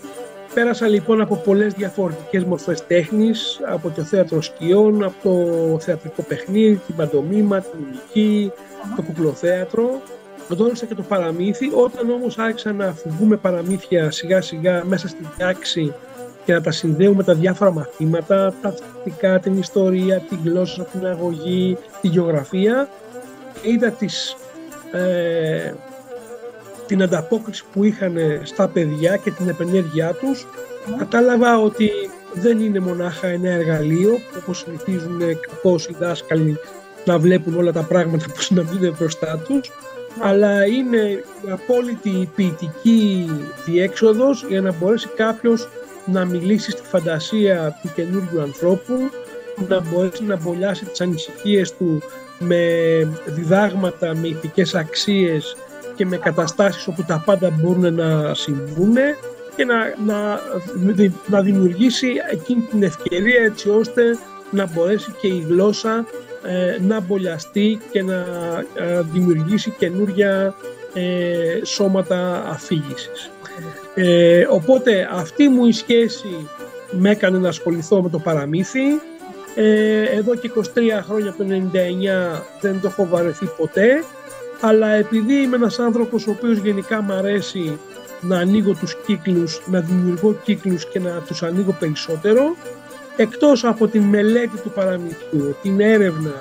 Πέρασα 0.53 0.87
λοιπόν 0.87 1.21
από 1.21 1.35
πολλές 1.35 1.73
διαφορετικές 1.73 2.43
μορφές 2.43 2.87
τέχνης, 2.87 3.59
από 3.67 3.89
το 3.89 4.01
θέατρο 4.01 4.41
σκιών, 4.41 5.03
από 5.03 5.19
το 5.23 5.79
θεατρικό 5.79 6.21
παιχνίδι, 6.21 6.75
την 6.75 6.95
παντομήμα, 6.95 7.59
την 7.59 7.79
μουσική, 7.87 8.51
το 8.95 9.01
κουκλοθέατρο. 9.01 10.01
Γνώρισα 10.49 10.85
και 10.85 10.95
το 10.95 11.01
παραμύθι. 11.01 11.71
Όταν 11.73 12.09
όμως 12.09 12.37
άρχισα 12.37 12.71
να 12.73 12.93
φοβούμε 12.93 13.35
παραμύθια 13.35 14.11
σιγά 14.11 14.41
σιγά 14.41 14.83
μέσα 14.85 15.07
στην 15.07 15.27
τάξη 15.37 15.93
και 16.45 16.53
να 16.53 16.61
τα 16.61 16.71
συνδέουμε 16.71 17.23
τα 17.23 17.33
διάφορα 17.33 17.71
μαθήματα, 17.71 18.53
τα 18.61 18.71
θετικά, 18.71 19.39
την 19.39 19.57
ιστορία, 19.57 20.19
την 20.19 20.39
γλώσσα, 20.43 20.83
την 20.83 21.05
αγωγή, 21.05 21.77
τη 22.01 22.07
γεωγραφία. 22.07 22.89
Είδα 23.61 23.89
τις, 23.89 24.35
ε, 24.91 25.73
την 26.85 27.01
ανταπόκριση 27.03 27.63
που 27.71 27.83
είχαν 27.83 28.17
στα 28.43 28.67
παιδιά 28.67 29.17
και 29.17 29.31
την 29.31 29.47
επενέργειά 29.49 30.13
τους. 30.13 30.47
Κατάλαβα 30.97 31.59
ότι 31.59 31.91
δεν 32.33 32.59
είναι 32.59 32.79
μονάχα 32.79 33.27
ένα 33.27 33.49
εργαλείο, 33.49 34.17
όπως 34.37 34.59
συνηθίζουν 34.59 35.19
κακώς 35.19 35.87
οι 35.87 35.95
δάσκαλοι 35.99 36.59
να 37.07 37.19
βλέπουν 37.19 37.57
όλα 37.57 37.71
τα 37.71 37.83
πράγματα 37.83 38.25
που 38.25 38.53
να 38.53 38.63
είναι 38.75 38.93
μπροστά 38.99 39.41
τους, 39.47 39.71
αλλά 40.19 40.65
είναι 40.65 40.97
η 40.97 41.51
απόλυτη 41.51 42.29
ποιητική 42.35 43.29
διέξοδος 43.65 44.45
για 44.49 44.61
να 44.61 44.71
μπορέσει 44.71 45.07
κάποιος 45.15 45.67
να 46.05 46.25
μιλήσει 46.25 46.71
στη 46.71 46.81
φαντασία 46.83 47.79
του 47.81 47.91
καινούργιου 47.95 48.41
ανθρώπου, 48.41 48.93
να 49.67 49.79
μπορέσει 49.81 50.23
να 50.23 50.37
μπολιάσει 50.37 50.85
τις 50.85 51.01
ανησυχίες 51.01 51.73
του 51.73 52.01
με 52.39 52.63
διδάγματα, 53.25 54.15
με 54.15 54.27
ηθικές 54.27 54.75
αξίες 54.75 55.55
και 55.95 56.05
με 56.05 56.17
καταστάσεις 56.17 56.87
όπου 56.87 57.03
τα 57.03 57.23
πάντα 57.25 57.49
μπορούν 57.49 57.93
να 57.93 58.33
συμβούν 58.33 58.95
και 59.55 59.65
να, 59.65 59.75
να, 60.05 60.39
να 61.27 61.41
δημιουργήσει 61.41 62.07
εκείνη 62.31 62.61
την 62.61 62.83
ευκαιρία 62.83 63.41
έτσι 63.43 63.69
ώστε 63.69 64.17
να 64.51 64.67
μπορέσει 64.67 65.15
και 65.21 65.27
η 65.27 65.45
γλώσσα 65.47 66.05
ε, 66.47 66.77
να 66.81 66.99
μπολιαστεί 66.99 67.79
και 67.91 68.03
να 68.03 68.25
ε, 68.75 69.01
δημιουργήσει 69.01 69.73
καινούργια 69.77 70.55
ε, 70.93 71.65
σώματα 71.65 72.43
αφήγησης. 72.47 73.31
Ε, 73.95 74.47
οπότε 74.49 75.07
αυτή 75.11 75.47
μου 75.47 75.65
η 75.65 75.71
σχέση 75.71 76.49
με 76.91 77.09
έκανε 77.09 77.37
να 77.37 77.47
ασχοληθώ 77.47 78.01
με 78.01 78.09
το 78.09 78.19
παραμύθι. 78.19 78.85
Ε, 79.55 80.01
εδώ 80.01 80.35
και 80.35 80.51
23 80.55 80.61
χρόνια 81.07 81.29
από 81.29 81.43
το 81.43 81.69
99 82.35 82.41
δεν 82.61 82.81
το 82.81 82.87
έχω 82.87 83.07
βαρεθεί 83.07 83.45
ποτέ, 83.57 84.03
αλλά 84.61 84.87
επειδή 84.87 85.33
είμαι 85.33 85.55
ένας 85.55 85.79
άνθρωπος 85.79 86.27
ο 86.27 86.31
οποίος 86.31 86.57
γενικά 86.57 87.01
μου 87.01 87.13
αρέσει 87.13 87.79
να 88.21 88.37
ανοίγω 88.37 88.73
τους 88.73 88.95
κύκλους, 89.05 89.61
να 89.65 89.79
δημιουργώ 89.79 90.33
κύκλους 90.43 90.85
και 90.85 90.99
να 90.99 91.21
τους 91.27 91.43
ανοίγω 91.43 91.75
περισσότερο, 91.79 92.55
εκτός 93.17 93.63
από 93.63 93.87
την 93.87 94.01
μελέτη 94.01 94.57
του 94.57 94.71
παραμυθιού, 94.71 95.55
την 95.61 95.79
έρευνα, 95.79 96.33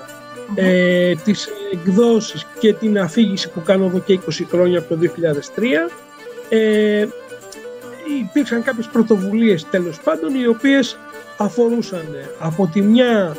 ε, 0.54 1.14
τις 1.14 1.48
εκδόσεις 1.72 2.46
και 2.58 2.72
την 2.72 2.98
αφήγηση 2.98 3.50
που 3.50 3.62
κάνω 3.62 3.84
εδώ 3.84 3.98
και 3.98 4.12
20 4.12 4.46
χρόνια 4.50 4.78
από 4.78 4.88
το 4.88 4.96
2003, 4.96 5.90
ε, 6.48 7.06
υπήρξαν 8.28 8.62
κάποιες 8.62 8.86
πρωτοβουλίες 8.86 9.66
τέλος 9.70 10.00
πάντων 10.00 10.34
οι 10.34 10.46
οποίες 10.46 10.98
αφορούσαν 11.36 12.06
από 12.38 12.70
τη 12.72 12.82
μια 12.82 13.36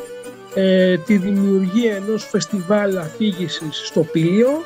ε, 0.54 0.96
τη 0.96 1.16
δημιουργία 1.16 1.94
ενός 1.94 2.28
φεστιβάλ 2.28 2.98
αφήγησης 2.98 3.82
στο 3.86 4.00
Πήλιο 4.00 4.62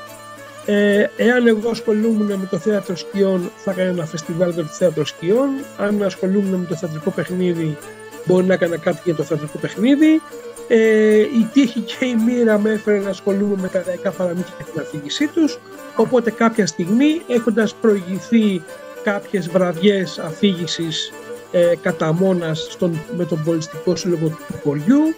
ε, 0.66 1.06
εάν 1.16 1.46
εγώ 1.46 1.70
ασχολούμουν 1.70 2.26
με 2.26 2.46
το 2.50 2.58
θέατρο 2.58 2.96
σκιών 2.96 3.50
θα 3.56 3.70
έκανα 3.70 3.88
ένα 3.88 4.06
φεστιβάλ 4.06 4.50
για 4.50 4.62
το 4.62 4.68
θέατρο 4.68 5.04
σκιών. 5.04 5.48
Αν 5.78 6.02
ασχολούμουν 6.02 6.60
με 6.60 6.66
το 6.68 6.74
θεατρικό 6.76 7.10
παιχνίδι 7.10 7.76
μπορεί 8.24 8.46
να 8.46 8.54
έκανα 8.54 8.76
κάτι 8.76 9.00
για 9.04 9.14
το 9.14 9.22
θεατρικό 9.22 9.58
παιχνίδι. 9.58 10.22
Ε, 10.68 11.18
η 11.18 11.48
τύχη 11.52 11.80
και 11.80 12.04
η 12.04 12.16
μοίρα 12.26 12.58
με 12.58 12.70
έφερε 12.70 12.98
να 12.98 13.10
ασχολούμαι 13.10 13.56
με 13.60 13.68
τα 13.68 13.82
λαϊκά 13.86 14.10
παραμύθια 14.10 14.54
και 14.58 14.64
την 14.72 14.80
αφήγησή 14.80 15.26
τους. 15.26 15.58
Οπότε 15.96 16.30
κάποια 16.30 16.66
στιγμή 16.66 17.22
έχοντας 17.28 17.74
προηγηθεί 17.74 18.62
κάποιες 19.02 19.48
βραδιές 19.48 20.18
αφήγησης 20.18 21.12
ε, 21.52 21.74
κατά 21.82 22.12
μόνας 22.12 22.68
στον, 22.70 23.00
με 23.16 23.24
τον 23.24 23.42
πολιτιστικό 23.44 23.96
σύλλογο 23.96 24.28
του 24.28 24.54
χωριού 24.62 25.14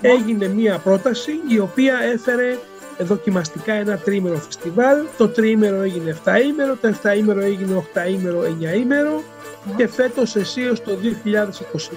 έγινε 0.00 0.48
μία 0.48 0.78
πρόταση 0.78 1.32
η 1.48 1.58
οποία 1.58 1.98
έφερε 2.12 2.58
δοκιμαστικά 2.98 3.72
ένα 3.72 3.96
τρίμερο 3.96 4.36
φεστιβάλ. 4.36 4.96
Το 5.16 5.28
τρίμερο 5.28 5.80
έγινε 5.80 6.16
7 6.24 6.32
ήμερο 6.48 6.76
το 6.80 6.94
7 7.02 7.16
ήμερο 7.16 7.40
έγινε 7.40 7.84
8 7.94 8.10
ήμερο 8.10 8.40
9 8.74 8.76
ήμερο 8.76 9.22
και 9.76 9.88
φέτος 9.88 10.36
εσείως 10.36 10.82
το 10.82 10.98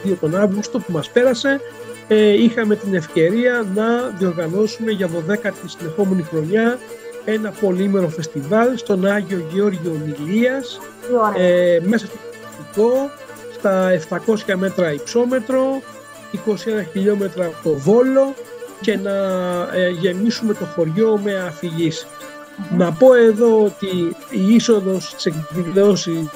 2022 0.08 0.15
τον 0.19 0.36
Αύγουστο 0.36 0.80
που 0.80 0.91
μας 0.91 1.10
πέρασε 1.10 1.60
ε, 2.08 2.43
είχαμε 2.43 2.75
την 2.75 2.93
ευκαιρία 2.93 3.65
να 3.75 4.08
διοργανώσουμε 4.17 4.91
για 4.91 5.10
12η 5.10 5.51
συνεχόμενη 5.65 6.21
χρονιά 6.21 6.80
ένα 7.25 7.51
πολύμερο 7.51 8.10
φεστιβάλ 8.10 8.77
στον 8.77 9.06
Άγιο 9.06 9.47
Γεώργιο 9.53 10.01
Μιλίας 10.06 10.80
ε, 11.38 11.80
μέσα 11.84 12.06
στο 12.71 13.10
στα 13.58 13.99
700 14.47 14.56
μέτρα 14.56 14.93
υψόμετρο, 14.93 15.82
21 16.34 16.56
χιλιόμετρα 16.91 17.45
από 17.45 17.56
το 17.63 17.75
Βόλο 17.75 18.34
και 18.82 18.97
να 18.97 19.12
ε, 19.73 19.89
γεμίσουμε 19.89 20.53
το 20.53 20.65
χωριό 20.65 21.19
με 21.23 21.39
αφηγησεις 21.39 22.08
Να 22.77 22.91
πω 22.91 23.13
εδώ 23.13 23.63
ότι 23.63 24.15
η 24.30 24.53
είσοδος 24.53 25.13
της 25.15 25.25
εκδηλώσης 25.25 26.17
ε, 26.17 26.30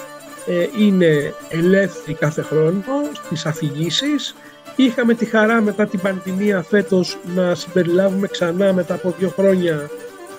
είναι 0.79 1.33
ελεύθερη 1.49 2.17
κάθε 2.17 2.41
χρόνο 2.41 2.83
στις 3.25 3.45
αφηγήσεις. 3.45 4.35
Είχαμε 4.75 5.13
τη 5.13 5.25
χαρά 5.25 5.61
μετά 5.61 5.85
την 5.85 5.99
πανδημία 5.99 6.61
φέτος 6.61 7.17
να 7.35 7.55
συμπεριλάβουμε 7.55 8.27
ξανά 8.27 8.73
μετά 8.73 8.93
από 8.93 9.15
δύο 9.17 9.29
χρόνια 9.29 9.89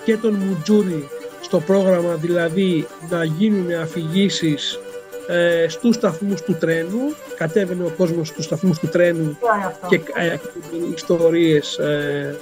και 0.05 0.17
τον 0.17 0.33
Μουτζούρι 0.33 1.09
στο 1.41 1.59
πρόγραμμα, 1.59 2.15
δηλαδή 2.15 2.87
να 3.09 3.23
γίνουν 3.23 3.73
αφηγήσεις 3.81 4.79
ε, 5.27 5.65
στους 5.67 5.95
σταθμούς 5.95 6.41
του 6.41 6.57
τρένου. 6.59 7.15
Κατέβαινε 7.37 7.83
ο 7.83 7.91
κόσμος 7.97 8.27
στους 8.27 8.45
σταθμούς 8.45 8.79
του 8.79 8.87
τρένου 8.87 9.37
και 9.87 9.95
ε, 10.15 10.37
ιστορίες 10.95 11.77
ε, 11.77 12.35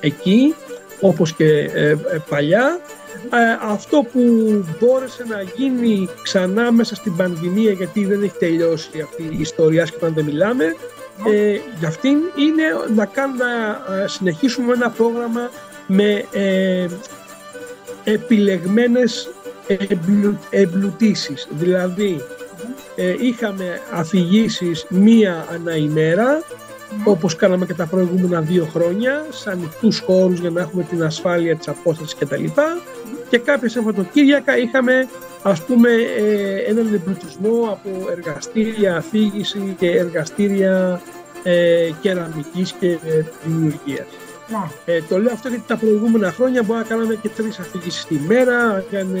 εκεί, 0.00 0.54
όπως 1.00 1.32
και 1.32 1.70
ε, 3.24 3.28
παλιά. 3.28 3.58
αυτό 3.62 4.06
που 4.12 4.20
μπόρεσε 4.80 5.24
να 5.28 5.42
γίνει 5.56 6.08
ξανά 6.22 6.72
μέσα 6.72 6.94
στην 6.94 7.16
πανδημία, 7.16 7.72
γιατί 7.72 8.04
δεν 8.04 8.22
έχει 8.22 8.36
τελειώσει 8.38 9.00
αυτή 9.02 9.22
η 9.22 9.40
ιστορία 9.40 9.84
και 9.84 9.96
όταν 9.96 10.14
δεν 10.14 10.24
μιλάμε, 10.24 10.64
ε, 11.26 11.60
για 11.78 11.88
αυτήν 11.88 12.16
είναι 12.36 12.94
να, 12.94 13.04
κάνουμε, 13.04 13.44
να 14.00 14.06
συνεχίσουμε 14.06 14.72
ένα 14.72 14.90
πρόγραμμα 14.90 15.50
με 15.86 16.24
ε, 16.32 16.86
επιλεγμένες 18.04 19.28
εμπλουτίσεις. 20.50 21.48
Δηλαδή, 21.50 22.20
ε, 22.96 23.14
είχαμε 23.18 23.80
αφηγήσεις 23.92 24.86
μία 24.88 25.46
ανά 25.54 25.76
ημέρα, 25.76 26.42
όπως 27.04 27.36
κάναμε 27.36 27.66
και 27.66 27.74
τα 27.74 27.86
προηγούμενα 27.86 28.40
δύο 28.40 28.68
χρόνια, 28.72 29.26
σε 29.30 29.50
ανοιχτούς 29.50 29.98
χώρους 29.98 30.40
για 30.40 30.50
να 30.50 30.60
έχουμε 30.60 30.82
την 30.82 31.02
ασφάλεια 31.02 31.56
της 31.56 31.68
απόστασης 31.68 32.14
κτλ. 32.14 32.44
Και 33.30 33.38
κάποια 33.38 33.68
Σαββατοκύριακα 33.68 34.58
είχαμε 34.58 35.08
ας 35.42 35.64
πούμε 35.64 35.88
ε, 36.18 36.70
έναν 36.70 36.94
εμπλουτισμό 36.94 37.68
από 37.70 38.10
εργαστήρια 38.10 38.96
αφήγηση 38.96 39.76
και 39.78 39.90
εργαστήρια 39.90 41.00
ε, 41.42 41.90
κεραμικής 42.00 42.72
και 42.72 42.90
ε, 42.90 43.24
δημιουργίας. 43.44 44.06
Ναι. 44.48 44.94
Ε, 44.94 45.02
το 45.08 45.18
λέω 45.18 45.32
αυτό 45.32 45.48
γιατί 45.48 45.64
τα 45.66 45.76
προηγούμενα 45.76 46.32
χρόνια 46.32 46.62
μπορεί 46.62 46.78
να 46.78 46.84
κάναμε 46.84 47.14
και 47.14 47.28
τρεις 47.28 47.58
αφήγησεις 47.58 48.04
τη 48.04 48.14
μέρα, 48.14 48.84
έκανε 48.88 49.20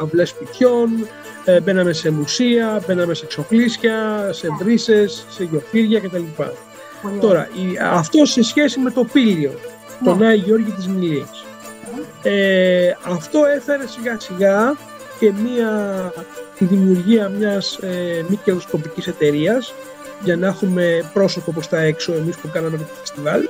αυλές 0.00 0.28
σπιτιών, 0.28 0.90
ε, 1.44 1.60
μπαίναμε 1.60 1.92
σε 1.92 2.10
μουσεία, 2.10 2.82
μπαίναμε 2.86 3.14
σε 3.14 3.24
εξοπλίσια, 3.24 4.28
σε 4.32 4.48
βρύσες, 4.58 5.26
σε 5.28 5.44
γεωφύρια 5.44 6.00
κτλ. 6.00 6.42
Τώρα, 7.20 7.48
η, 7.54 7.78
αυτό 7.92 8.24
σε 8.24 8.42
σχέση 8.42 8.80
με 8.80 8.90
το 8.90 9.04
πύλιο, 9.12 9.52
τον 10.04 10.18
ναι. 10.18 10.26
Άγιο 10.26 10.44
Γιώργη 10.44 10.70
της 10.70 10.88
Μιλίας. 10.88 11.44
Ε, 12.22 12.90
αυτό 13.04 13.44
έφερε 13.56 13.86
σιγά 13.86 14.20
σιγά 14.20 14.76
και 15.18 15.32
μια, 15.32 16.12
τη 16.58 16.64
δημιουργία 16.64 17.28
μιας 17.28 17.78
ε, 17.82 18.24
μη 18.28 18.36
κερδοσκοπικής 18.44 19.06
εταιρείας 19.06 19.74
για 20.22 20.36
να 20.36 20.46
έχουμε 20.46 21.10
πρόσωπο 21.12 21.52
προς 21.52 21.68
τα 21.68 21.80
έξω 21.80 22.12
εμείς 22.12 22.36
που 22.36 22.50
κάναμε 22.52 22.76
το 22.76 22.84
φεστιβάλ 23.00 23.48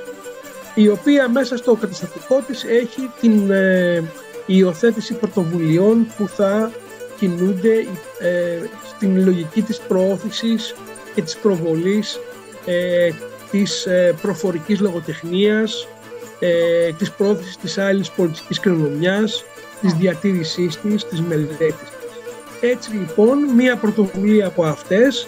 η 0.75 0.89
οποία 0.89 1.29
μέσα 1.29 1.57
στο 1.57 1.75
καταστατικό 1.75 2.41
της 2.47 2.63
έχει 2.63 3.09
την 3.21 3.51
ε, 3.51 4.03
υιοθέτηση 4.45 5.13
πρωτοβουλειών 5.13 6.07
που 6.17 6.27
θα 6.27 6.71
κινούνται 7.19 7.73
ε, 8.19 8.57
στην 8.95 9.23
λογική 9.23 9.61
της 9.61 9.79
προώθησης 9.79 10.75
και 11.15 11.21
της 11.21 11.37
προβολής 11.37 12.19
ε, 12.65 13.09
της 13.51 13.85
ε, 13.85 14.15
προφορικής 14.21 14.79
λογοτεχνίας, 14.79 15.87
ε, 16.43 16.93
της 16.93 17.11
προώθησης 17.11 17.57
της 17.57 17.77
άλλης 17.77 18.11
πολιτικής 18.11 18.59
κληρονομιάς, 18.59 19.43
της 19.81 19.93
διατήρησής 19.93 20.79
της, 20.79 21.05
της 21.05 21.21
μελέτης 21.21 21.75
της. 21.75 21.89
Έτσι 22.61 22.91
λοιπόν, 22.91 23.39
μία 23.55 23.77
πρωτοβουλία 23.77 24.47
από 24.47 24.63
αυτές 24.63 25.27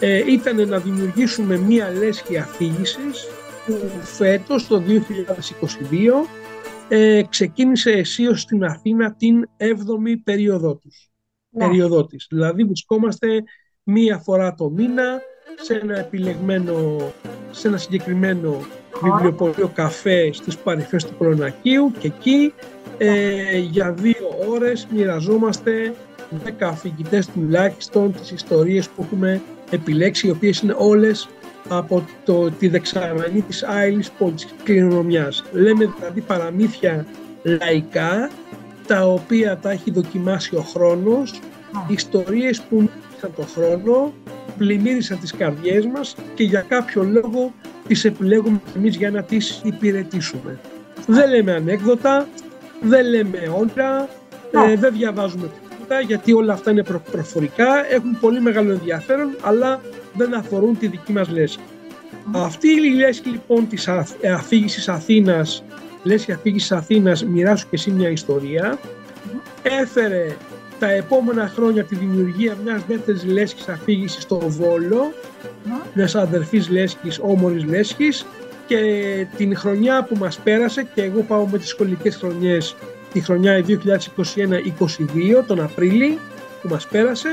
ε, 0.00 0.32
ήταν 0.32 0.68
να 0.68 0.78
δημιουργήσουμε 0.78 1.56
μία 1.56 1.90
λέσχη 1.90 2.38
αφήγησης 2.38 3.26
που 3.66 3.90
φέτος 4.02 4.66
το 4.66 4.82
2022 4.86 6.26
ε, 6.88 7.22
ξεκίνησε 7.28 7.90
αισίως 7.90 8.40
στην 8.40 8.64
Αθήνα 8.64 9.14
την 9.14 9.48
7η 9.56 10.14
περίοδό, 10.24 10.76
τους, 10.76 11.10
ναι. 11.50 11.66
περίοδό 11.66 12.06
της. 12.06 12.26
Δηλαδή 12.30 12.64
βρισκόμαστε 12.64 13.42
μία 13.82 14.18
φορά 14.18 14.54
το 14.54 14.70
μήνα 14.70 15.20
σε 15.62 15.74
ένα 15.82 15.98
επιλεγμένο, 15.98 16.98
σε 17.50 17.68
ένα 17.68 17.76
συγκεκριμένο 17.76 18.64
βιβλιοπωλείο 19.02 19.70
καφέ 19.74 20.32
στις 20.32 20.56
παρυφές 20.56 21.04
του 21.04 21.14
Προνακίου 21.18 21.92
και 21.98 22.06
εκεί 22.06 22.54
ε, 22.98 23.58
για 23.58 23.92
δύο 23.92 24.28
ώρες 24.48 24.86
μοιραζόμαστε 24.90 25.94
10 26.44 26.50
αφηγητές 26.60 27.26
τουλάχιστον 27.26 28.12
τις 28.12 28.30
ιστορίες 28.30 28.88
που 28.88 29.02
έχουμε 29.02 29.40
επιλέξει, 29.70 30.26
οι 30.26 30.30
οποίες 30.30 30.60
είναι 30.60 30.74
όλες 30.78 31.28
από 31.68 32.04
το, 32.24 32.50
τη 32.50 32.68
δεξαμενή 32.68 33.40
της 33.40 33.62
άειλης 33.62 34.10
πολιτικής 34.10 34.54
κληρονομιάς. 34.62 35.44
Λέμε 35.52 35.92
δηλαδή 35.98 36.20
παραμύθια 36.20 37.06
λαϊκά, 37.42 38.30
τα 38.86 39.06
οποία 39.06 39.58
τα 39.58 39.70
έχει 39.70 39.90
δοκιμάσει 39.90 40.56
ο 40.56 40.60
χρόνος, 40.60 41.40
ιστορίες 41.88 42.60
που 42.60 42.76
μίλησαν 42.76 43.32
το 43.36 43.42
χρόνο, 43.42 44.12
πλημμύρισαν 44.60 45.18
τις 45.18 45.32
καρδιές 45.32 45.86
μας 45.86 46.14
και 46.34 46.44
για 46.44 46.64
κάποιο 46.68 47.02
λόγο 47.02 47.52
τις 47.86 48.04
επιλέγουμε 48.04 48.60
εμείς 48.76 48.96
για 48.96 49.10
να 49.10 49.22
τις 49.22 49.60
υπηρετήσουμε. 49.64 50.58
Δεν 51.06 51.30
λέμε 51.30 51.52
ανέκδοτα, 51.52 52.28
δεν 52.80 53.06
λέμε 53.06 53.38
όντα, 53.60 54.08
ε, 54.50 54.76
δεν 54.76 54.92
διαβάζουμε 54.92 55.50
τίποτα 55.70 56.00
γιατί 56.00 56.32
όλα 56.32 56.52
αυτά 56.52 56.70
είναι 56.70 56.84
προφορικά, 57.10 57.92
έχουν 57.92 58.18
πολύ 58.20 58.40
μεγάλο 58.40 58.72
ενδιαφέρον, 58.72 59.36
αλλά 59.42 59.80
δεν 60.14 60.34
αφορούν 60.34 60.78
τη 60.78 60.86
δική 60.86 61.12
μας 61.12 61.28
λέσχη. 61.28 61.60
Αυτή 62.32 62.68
η 62.68 62.94
λέσχη 62.94 63.28
λοιπόν 63.28 63.68
της 63.68 63.88
αφήγησης 64.34 64.88
Αθήνας, 64.88 65.64
λέσχη 66.02 66.32
αφήγησης 66.32 66.72
Αθήνας, 66.72 67.24
μοιράσου 67.24 67.64
και 67.64 67.76
εσύ 67.76 67.90
μια 67.90 68.08
ιστορία, 68.08 68.78
έφερε 69.62 70.36
τα 70.80 70.90
επόμενα 70.90 71.48
χρόνια 71.54 71.84
τη 71.84 71.94
δημιουργία 71.94 72.56
μιας 72.64 72.82
δεύτερης 72.88 73.24
λέσχης 73.24 73.68
αφήγησης 73.68 74.22
στο 74.22 74.38
Βόλο, 74.46 75.12
μιας 75.94 76.14
αδερφής 76.14 76.68
λέσχης, 76.68 77.18
όμορης 77.22 77.64
λέσχης 77.64 78.26
και 78.66 78.80
την 79.36 79.56
χρονιά 79.56 80.04
που 80.04 80.16
μας 80.16 80.38
πέρασε 80.38 80.86
και 80.94 81.02
εγώ 81.02 81.20
πάω 81.22 81.46
με 81.46 81.58
τις 81.58 81.68
σχολικές 81.68 82.16
χρονιές 82.16 82.76
τη 83.12 83.20
χρονιά 83.20 83.64
2021-2022 83.66 85.44
τον 85.46 85.60
Απρίλη 85.60 86.18
που 86.62 86.68
μας 86.68 86.86
πέρασε. 86.86 87.28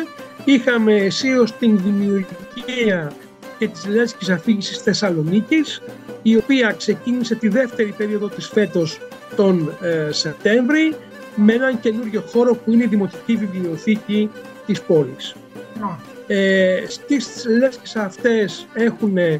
Είχαμε 0.46 0.96
αισίως 0.96 1.58
την 1.58 1.80
δημιουργία 1.84 3.12
και 3.58 3.68
της 3.68 3.88
Λέσχης 3.88 4.30
Αφήγησης 4.30 4.78
Θεσσαλονίκης 4.78 5.82
η 6.22 6.36
οποία 6.36 6.76
ξεκίνησε 6.78 7.36
τη 7.36 7.48
δεύτερη 7.48 7.94
περίοδο 7.98 8.28
της 8.28 8.48
φέτος 8.48 9.00
τον 9.36 9.78
ε, 9.82 10.12
Σεπτέμβρη 10.12 10.96
με 11.40 11.54
έναν 11.54 11.80
καινούριο 11.80 12.24
χώρο 12.32 12.56
που 12.56 12.72
είναι 12.72 12.84
η 12.84 12.88
Δημοτική 12.88 13.36
Βιβλιοθήκη 13.36 14.30
της 14.66 14.82
πόλης. 14.82 15.36
Ναι. 15.80 16.36
Ε, 16.36 16.84
στις 16.88 17.46
Λέσχες 17.60 17.96
αυτές 17.96 18.68
έχουν 18.74 19.18
ε, 19.18 19.38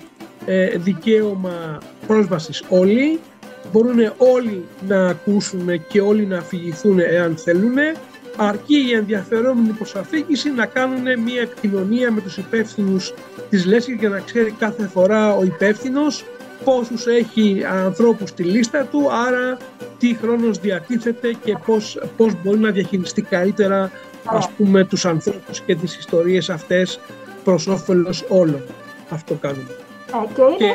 δικαίωμα 0.76 1.78
πρόσβασης 2.08 2.64
όλοι, 2.70 3.20
μπορούν 3.72 4.14
όλοι 4.18 4.66
να 4.88 5.08
ακούσουν 5.08 5.88
και 5.88 6.02
όλοι 6.02 6.26
να 6.26 6.38
αφηγηθούν 6.38 7.00
εάν 7.00 7.38
θέλουν 7.38 7.76
αρκεί 8.38 8.88
οι 8.88 8.94
ενδιαφερόμενοι 8.94 9.70
προς 9.70 9.96
αφήγηση 9.96 10.52
να 10.52 10.66
κάνουν 10.66 11.20
μια 11.20 11.42
επικοινωνία 11.42 12.12
με 12.12 12.22
τους 12.22 12.38
υπεύθυνους 12.38 13.14
της 13.50 13.66
λέσχης 13.66 13.96
για 14.00 14.10
να 14.10 14.20
ξέρει 14.20 14.52
κάθε 14.60 14.88
φορά 14.88 15.36
ο 15.36 15.44
υπεύθυνος 15.44 16.26
πόσους 16.64 17.06
έχει 17.06 17.64
ανθρώπους 17.66 18.30
στη 18.30 18.44
λίστα 18.44 18.86
του, 18.86 19.12
άρα 19.28 19.58
τι 19.98 20.16
χρόνος 20.22 20.60
διατίθεται 20.60 21.34
και 21.44 21.58
πώς, 21.66 22.00
πώς 22.18 22.34
μπορεί 22.44 22.60
να 22.60 22.72
διαχειριστεί 22.72 23.22
καλύτερα 23.22 23.92
ας 24.24 24.50
πούμε 24.50 24.86
τους 24.86 25.06
ανθρώπους 25.06 25.62
και 25.62 25.76
τις 25.76 25.98
ιστορίες 25.98 26.50
αυτές 26.50 27.00
προς 27.44 27.68
όφελος 27.68 28.26
όλων. 28.28 28.64
Αυτό 29.10 29.34
κάνουμε. 29.34 29.76
Ε, 30.08 30.56
και, 30.58 30.66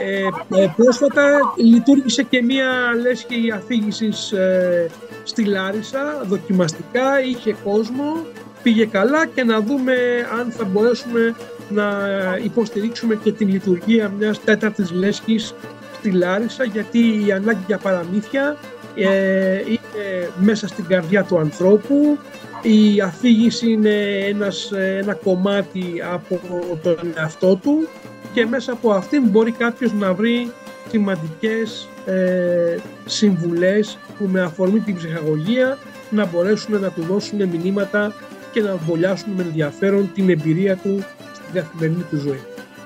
ε, 0.58 0.62
ε, 0.62 0.72
πρόσφατα 0.76 1.38
λειτουργήσε 1.56 2.22
και 2.22 2.42
μία 2.42 2.66
λέσχη 3.02 3.50
αφήγησης 3.54 4.32
ε, 4.32 4.90
στη 5.22 5.44
Λάρισα, 5.44 6.22
δοκιμαστικά, 6.26 7.22
είχε 7.22 7.56
κόσμο, 7.64 8.24
πήγε 8.62 8.86
καλά 8.86 9.26
και 9.26 9.44
να 9.44 9.60
δούμε 9.60 9.94
αν 10.40 10.50
θα 10.50 10.64
μπορέσουμε 10.64 11.34
να 11.74 11.98
υποστηρίξουμε 12.44 13.14
και 13.14 13.32
την 13.32 13.48
λειτουργία 13.48 14.12
μιας 14.18 14.40
τέταρτης 14.44 14.90
λέσχης 14.90 15.54
στη 15.98 16.10
Λάρισα 16.10 16.64
γιατί 16.64 16.98
η 17.26 17.32
ανάγκη 17.32 17.64
για 17.66 17.78
παραμύθια 17.78 18.56
ε, 18.94 19.56
είναι 19.56 20.28
μέσα 20.40 20.68
στην 20.68 20.86
καρδιά 20.86 21.24
του 21.24 21.38
ανθρώπου. 21.38 22.18
Η 22.62 23.00
αφήγηση 23.00 23.70
είναι 23.70 23.94
ένας, 24.28 24.72
ένα 24.72 25.14
κομμάτι 25.14 26.02
από 26.12 26.40
τον 26.82 27.12
εαυτό 27.16 27.56
του 27.56 27.88
και 28.32 28.46
μέσα 28.46 28.72
από 28.72 28.90
αυτήν 28.90 29.22
μπορεί 29.22 29.50
κάποιος 29.50 29.92
να 29.92 30.14
βρει 30.14 30.52
σημαντικές 30.90 31.88
ε, 32.06 32.76
συμβουλές 33.04 33.98
που 34.18 34.28
με 34.32 34.40
αφορμή 34.40 34.80
την 34.80 34.96
ψυχαγωγία 34.96 35.78
να 36.10 36.26
μπορέσουν 36.26 36.80
να 36.80 36.90
του 36.90 37.02
δώσουν 37.02 37.48
μηνύματα 37.48 38.12
και 38.52 38.60
να 38.60 38.76
βολιάσουν 38.76 39.32
με 39.36 39.42
ενδιαφέρον 39.42 40.10
την 40.14 40.30
εμπειρία 40.30 40.76
του 40.76 40.98
στην 40.98 41.21
καθημερινή 41.52 42.02
του 42.10 42.16
ζωή. 42.16 42.40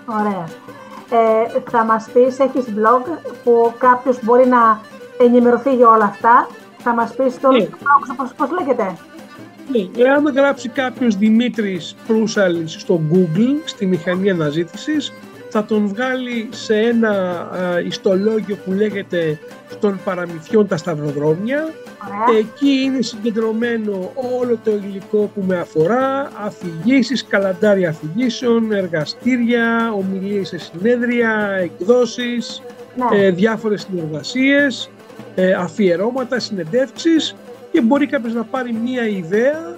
Ωραία. 0.07 0.45
Ε, 1.11 1.61
θα 1.71 1.85
μας 1.85 2.09
πεις, 2.13 2.39
έχεις 2.39 2.65
blog 2.77 3.03
που 3.45 3.73
κάποιος 3.79 4.19
μπορεί 4.23 4.47
να 4.47 4.81
ενημερωθεί 5.19 5.75
για 5.75 5.89
όλα 5.89 6.05
αυτά. 6.05 6.49
Θα 6.79 6.95
μας 6.95 7.15
πεις 7.15 7.41
το 7.41 7.51
ναι. 7.51 7.69
blog 7.71 8.15
πώς, 8.17 8.33
πώς 8.37 8.49
λέγεται. 8.51 8.97
Ναι, 9.71 10.05
εάν 10.05 10.27
γράψει 10.27 10.69
κάποιος 10.69 11.17
Δημήτρης 11.17 11.97
Προύσαλης 12.07 12.73
στο 12.73 13.01
Google, 13.13 13.63
στη 13.65 13.87
μηχανή 13.87 14.31
αναζήτησης, 14.31 15.13
θα 15.49 15.65
τον 15.65 15.87
βγάλει 15.89 16.49
σε 16.51 16.75
ένα 16.75 17.11
α, 17.11 17.81
ιστολόγιο 17.81 18.57
που 18.65 18.73
λέγεται 18.73 19.39
«Των 19.81 20.01
παραμυθιών 20.05 20.67
τα 20.67 20.77
σταυροδρόμια». 20.77 21.69
Εκεί 22.39 22.71
είναι 22.85 23.03
συγκεντρωμένο 23.03 24.13
όλο 24.41 24.59
το 24.65 24.71
υλικό 24.71 25.31
που 25.35 25.45
με 25.47 25.59
αφορά, 25.59 26.31
αφηγήσεις, 26.45 27.25
καλαντάρια 27.25 27.89
αφηγήσεων, 27.89 28.73
εργαστήρια, 28.73 29.93
ομιλίες 29.97 30.49
σε 30.49 30.59
συνέδρια, 30.59 31.59
εκδόσεις, 31.63 32.63
ναι. 32.97 33.25
ε, 33.25 33.31
διάφορες 33.31 33.83
συνεργασίες, 33.91 34.91
ε, 35.35 35.53
αφιερώματα, 35.53 36.39
συνεντεύξεις 36.39 37.37
και 37.73 37.81
μπορεί 37.81 38.07
κάποιος 38.07 38.35
να 38.35 38.45
πάρει 38.45 38.73
μία 38.73 39.09
ιδέα 39.09 39.77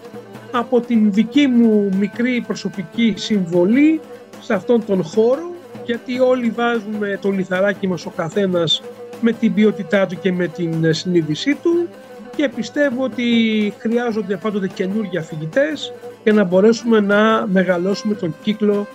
από 0.50 0.80
την 0.80 1.12
δική 1.12 1.46
μου 1.46 1.90
μικρή 1.98 2.44
προσωπική 2.46 3.14
συμβολή 3.16 4.00
σε 4.40 4.54
αυτόν 4.54 4.84
τον 4.84 5.02
χώρο 5.02 5.54
γιατί 5.88 6.20
όλοι 6.20 6.50
βάζουμε 6.50 7.18
το 7.20 7.30
λιθαράκι 7.30 7.88
μας 7.88 8.06
ο 8.06 8.10
καθένας 8.10 8.82
με 9.20 9.32
την 9.32 9.54
ποιότητά 9.54 10.06
του 10.06 10.18
και 10.18 10.32
με 10.32 10.46
την 10.46 10.94
συνείδησή 10.94 11.54
του 11.54 11.88
και 12.36 12.48
πιστεύω 12.48 13.04
ότι 13.04 13.24
χρειάζονται 13.78 14.36
πάντοτε 14.36 14.66
καινούργια 14.66 15.22
φοιτητές 15.22 15.92
για 16.22 16.32
να 16.32 16.44
μπορέσουμε 16.44 17.00
να 17.00 17.46
μεγαλώσουμε 17.46 18.14
τον 18.14 18.34
κύκλο 18.42 18.86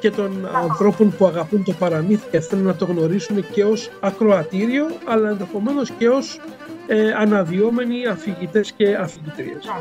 και 0.00 0.10
των 0.10 0.48
ανθρώπων 0.62 1.14
που 1.16 1.26
αγαπούν 1.26 1.64
το 1.64 1.72
παραμύθι 1.72 2.26
και 2.30 2.40
θέλουν 2.40 2.64
να 2.64 2.74
το 2.74 2.84
γνωρίσουν 2.84 3.50
και 3.52 3.64
ως 3.64 3.90
ακροατήριο 4.00 4.86
αλλά 5.06 5.28
ενδεχομένως 5.28 5.90
και 5.90 6.08
ως 6.08 6.40
ε, 6.86 7.12
αναδυόμενοι 7.12 8.06
αφηγητές 8.06 8.72
και 8.72 8.94
αφηγητρίες. 8.94 9.64
Ναι. 9.64 9.80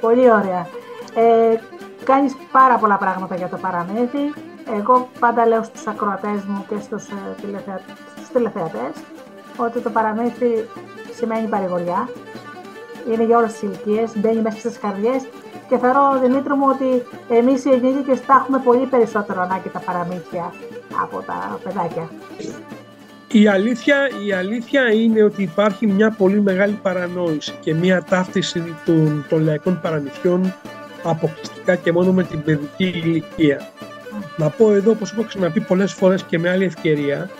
Πολύ 0.00 0.30
ωραία. 0.30 0.68
Ε, 1.14 1.58
κάνεις 2.04 2.32
πάρα 2.52 2.76
πολλά 2.76 2.96
πράγματα 2.96 3.36
για 3.36 3.48
το 3.48 3.56
παραμύθι 3.56 4.32
εγώ 4.76 5.08
πάντα 5.20 5.46
λέω 5.46 5.62
στους 5.62 5.86
ακροατές 5.86 6.44
μου 6.46 6.64
και 6.68 6.74
στους, 6.80 7.04
ε, 7.08 7.40
τηλεθεα... 7.40 7.80
στους 8.16 8.28
τηλεθεατές 8.28 8.92
ότι 9.56 9.80
το 9.80 9.90
παραμύθι 9.90 10.68
σημαίνει 11.14 11.48
παρηγοριά. 11.48 12.08
Είναι 13.12 13.24
για 13.24 13.38
όλες 13.38 13.52
τις 13.52 13.62
ηλικίες, 13.62 14.10
μπαίνει 14.16 14.40
μέσα 14.40 14.58
στις 14.58 14.78
καρδιές 14.78 15.22
και 15.68 15.78
θεωρώ, 15.78 16.18
Δημήτρη 16.22 16.54
μου, 16.54 16.66
ότι 16.68 17.02
εμείς 17.28 17.64
οι 17.64 17.70
ενήλικες 17.70 18.24
τα 18.26 18.34
έχουμε 18.34 18.58
πολύ 18.64 18.86
περισσότερο 18.86 19.40
ανάγκη 19.40 19.68
τα 19.68 19.78
παραμύθια 19.78 20.52
από 21.02 21.22
τα 21.26 21.58
παιδάκια. 21.64 22.10
Η 23.32 23.48
αλήθεια, 23.48 23.96
η 24.26 24.32
αλήθεια 24.32 24.92
είναι 24.92 25.22
ότι 25.22 25.42
υπάρχει 25.42 25.86
μια 25.86 26.10
πολύ 26.10 26.40
μεγάλη 26.40 26.78
παρανόηση 26.82 27.54
και 27.60 27.74
μια 27.74 28.02
ταύτιση 28.02 28.74
των, 28.84 29.26
των 29.28 29.42
λαϊκών 29.44 29.80
παραμυθιών 29.82 30.54
αποκλειστικά 31.02 31.74
και 31.74 31.92
μόνο 31.92 32.12
με 32.12 32.22
την 32.22 32.42
παιδική 32.42 32.84
ηλικία. 32.84 33.68
Να 34.36 34.48
πω 34.50 34.72
εδώ, 34.72 34.90
όπως 34.90 35.12
έχω 35.12 35.22
ξαναπεί 35.22 35.60
πολλές 35.60 35.92
φορές 35.92 36.22
και 36.22 36.38
με 36.38 36.50
άλλη 36.50 36.64
ευκαιρία, 36.64 37.30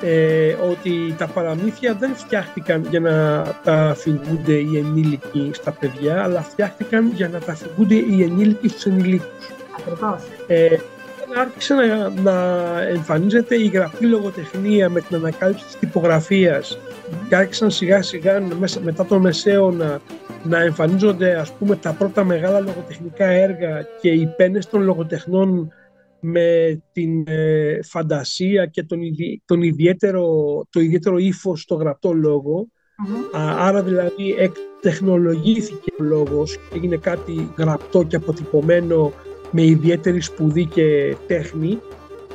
ε, 0.00 0.56
ότι 0.70 1.14
τα 1.18 1.26
παραμύθια 1.26 1.94
δεν 1.94 2.14
φτιάχτηκαν 2.14 2.86
για 2.90 3.00
να 3.00 3.44
τα 3.64 3.74
αφηγούνται 3.74 4.52
οι 4.52 4.76
ενήλικοι 4.76 5.50
στα 5.52 5.70
παιδιά, 5.70 6.22
αλλά 6.22 6.42
φτιάχτηκαν 6.42 7.12
για 7.14 7.28
να 7.28 7.38
τα 7.38 7.52
αφηγούνται 7.52 7.94
οι 7.94 8.22
ενήλικοι 8.22 8.68
στους 8.68 8.86
ενηλίκους. 8.86 9.48
Ακριβώς. 9.78 10.22
Ε, 10.46 10.76
άρχισε 11.40 11.74
να, 11.74 12.08
να 12.22 12.32
εμφανίζεται 12.82 13.54
η 13.54 13.66
γραφή 13.66 14.06
λογοτεχνία 14.06 14.88
με 14.88 15.00
την 15.00 15.16
ανακάλυψη 15.16 15.64
της 15.64 15.78
τυπογραφίας 15.78 16.78
και 17.28 17.36
άρχισαν 17.36 17.70
σιγά 17.70 18.02
σιγά 18.02 18.42
μετά 18.82 19.06
τον 19.06 19.20
Μεσαίωνα 19.20 20.00
να 20.42 20.62
εμφανίζονται 20.62 21.34
ας 21.34 21.52
πούμε 21.52 21.76
τα 21.76 21.92
πρώτα 21.92 22.24
μεγάλα 22.24 22.60
λογοτεχνικά 22.60 23.26
έργα 23.26 23.86
και 24.00 24.08
οι 24.08 24.26
πένες 24.36 24.68
των 24.68 24.82
λογοτεχνών 24.82 25.72
με 26.24 26.80
την 26.92 27.24
ε, 27.26 27.78
φαντασία 27.82 28.66
και 28.66 28.82
τον, 28.82 29.00
τον 29.44 29.62
ιδιαίτερο, 29.62 30.26
το 30.70 30.80
ιδιαίτερο 30.80 31.18
ύφος 31.18 31.60
στο 31.60 31.74
γραπτό 31.74 32.12
άρα 33.58 33.82
δηλαδή 33.82 34.34
εκτεχνολογήθηκε 34.38 35.92
ο 36.00 36.02
λόγος 36.02 36.56
και 36.56 36.76
έγινε 36.76 36.96
κάτι 36.96 37.52
γραπτό 37.56 38.02
και 38.02 38.16
αποτυπωμένο 38.16 39.12
με 39.50 39.62
ιδιαίτερη 39.64 40.20
σπουδή 40.20 40.64
και 40.64 41.16
τέχνη. 41.26 41.78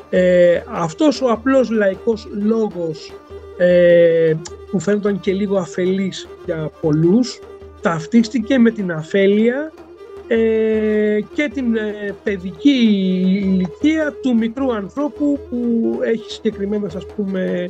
Ε, 0.10 0.62
αυτός 0.68 1.22
ο 1.22 1.32
απλός 1.32 1.70
λαϊκός 1.70 2.28
λόγος 2.32 3.14
ε, 3.58 4.34
που 4.72 4.80
φαίνονταν 4.80 5.20
και 5.20 5.34
λίγο 5.34 5.58
αφελής 5.58 6.28
για 6.46 6.72
πολλούς 6.82 7.40
ταυτίστηκε 7.82 8.58
με 8.58 8.72
την 8.72 8.92
αφέλεια 8.92 9.72
ε, 9.76 9.87
και 11.34 11.50
την 11.54 11.76
ε, 11.76 12.16
παιδική 12.24 12.80
ηλικία 13.44 14.14
του 14.22 14.36
μικρού 14.36 14.74
ανθρώπου 14.74 15.40
που 15.50 16.00
έχει 16.04 16.32
συγκεκριμένες 16.32 16.96
ας 16.96 17.06
πούμε 17.16 17.70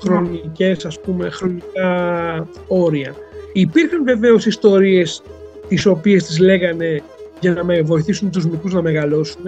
χρονικές 0.00 0.84
ας 0.84 1.00
πούμε 1.00 1.30
χρονικά 1.30 2.48
όρια. 2.68 3.14
Υπήρχαν 3.52 4.04
βεβαίως 4.04 4.46
ιστορίες 4.46 5.22
τις 5.68 5.86
οποίες 5.86 6.24
τις 6.24 6.38
λέγανε 6.38 7.02
για 7.40 7.52
να 7.52 7.64
με 7.64 7.82
βοηθήσουν 7.82 8.30
τους 8.30 8.46
μικρούς 8.46 8.72
να 8.72 8.82
μεγαλώσουν 8.82 9.44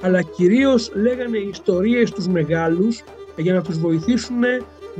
αλλά 0.00 0.22
κυρίως 0.22 0.90
λέγανε 0.94 1.38
ιστορίες 1.38 2.10
τους 2.10 2.28
μεγάλους 2.28 3.02
για 3.36 3.54
να 3.54 3.62
τους 3.62 3.78
βοηθήσουν 3.78 4.40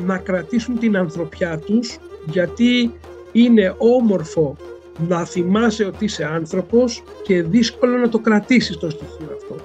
να 0.06 0.18
κρατήσουν 0.18 0.78
την 0.78 0.96
ανθρωπιά 0.96 1.58
τους 1.58 1.98
γιατί 2.26 2.92
είναι 3.32 3.74
όμορφο 3.78 4.56
να 5.08 5.24
θυμάσαι 5.24 5.84
ότι 5.84 6.04
είσαι 6.04 6.24
άνθρωπος 6.24 7.02
και 7.22 7.42
δύσκολο 7.42 7.96
να 7.96 8.08
το 8.08 8.18
κρατήσεις 8.18 8.76
το 8.76 8.90
στοιχείο 8.90 9.28
αυτό. 9.36 9.56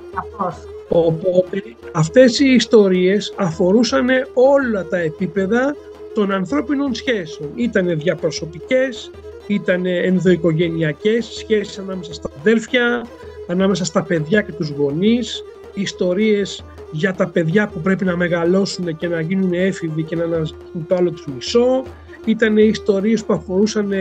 Οπότε 0.90 1.64
αυτές 1.92 2.40
οι 2.40 2.50
ιστορίες 2.50 3.34
αφορούσαν 3.38 4.08
όλα 4.34 4.86
τα 4.86 4.98
επίπεδα 4.98 5.76
των 6.14 6.32
ανθρώπινων 6.32 6.94
σχέσεων. 6.94 7.50
Ήτανε 7.56 7.94
διαπροσωπικές, 7.94 9.12
ήταν 9.48 9.86
ενδοοικογενειακές, 9.86 11.26
σχέσεις 11.26 11.80
ανάμεσα 11.80 12.14
στα 12.14 12.30
αδέρφια, 12.40 13.06
ανάμεσα 13.48 13.86
στα 13.86 14.04
παιδιά 14.04 14.42
και 14.42 14.52
τους 14.52 14.70
γονείς, 14.70 15.44
ιστορίες 15.74 16.64
για 16.92 17.14
τα 17.14 17.28
παιδιά 17.28 17.68
που 17.68 17.80
πρέπει 17.80 18.06
να 18.06 18.16
μεγαλώσουν 18.16 18.98
και 18.98 19.08
να 19.08 19.22
γίνουν 19.22 19.54
έφηβοι 19.54 20.04
και 20.04 20.16
να 20.16 20.24
αναζητούν 20.24 20.86
το 20.88 20.96
άλλο 20.96 21.12
τους 21.12 21.28
μισό, 21.36 21.84
ήταν 22.26 22.58
ιστορίες 22.58 23.26
που 23.26 23.34
αφορούσαν 23.34 23.92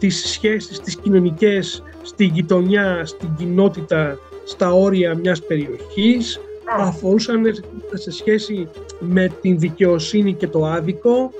τις 0.00 0.28
σχέσεις 0.28 0.80
τις 0.80 0.96
κοινωνικές 0.96 1.82
στη 2.02 2.24
γειτονιά, 2.24 3.06
στην 3.06 3.28
κοινότητα, 3.38 4.18
στα 4.44 4.72
όρια 4.72 5.14
μιας 5.14 5.42
περιοχής, 5.42 6.40
αφορούσαν 6.78 7.42
σε 7.92 8.10
σχέση 8.10 8.68
με 8.98 9.32
την 9.40 9.58
δικαιοσύνη 9.58 10.34
και 10.34 10.48
το 10.48 10.64
άδικο, 10.64 11.32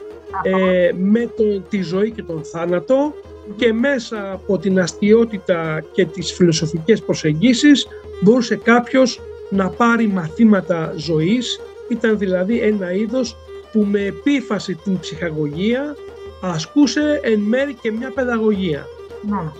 ε, 0.43 0.91
με 0.97 1.31
το, 1.37 1.61
τη 1.69 1.83
ζωή 1.83 2.11
και 2.11 2.23
τον 2.23 2.45
θάνατο 2.45 3.15
και 3.57 3.73
μέσα 3.73 4.33
από 4.33 4.59
την 4.59 4.81
αστείωτητα 4.81 5.85
και 5.93 6.05
τις 6.05 6.33
φιλοσοφικές 6.33 7.03
προσεγγίσεις 7.03 7.87
μπορούσε 8.21 8.57
κάποιος 8.57 9.21
να 9.51 9.69
πάρει 9.69 10.07
μαθήματα 10.07 10.95
ζωής, 10.97 11.61
ήταν 11.89 12.19
δηλαδή 12.19 12.61
ένα 12.61 12.93
είδος 12.93 13.37
που 13.73 13.87
με 13.91 14.01
επίφαση 14.01 14.75
την 14.75 14.99
ψυχαγωγία 14.99 15.97
ασκούσε 16.41 17.21
εν 17.23 17.41
μέρη 17.41 17.75
και 17.75 17.93
μια 17.93 18.11
παιδαγωγία. 18.11 18.87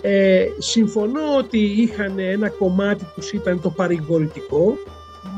Ε, 0.01 0.45
συμφωνώ 0.57 1.35
ότι 1.37 1.57
είχαν 1.57 2.19
ένα 2.19 2.49
κομμάτι 2.49 3.07
που 3.15 3.21
ήταν 3.33 3.61
το 3.61 3.69
παρηγορητικό, 3.69 4.77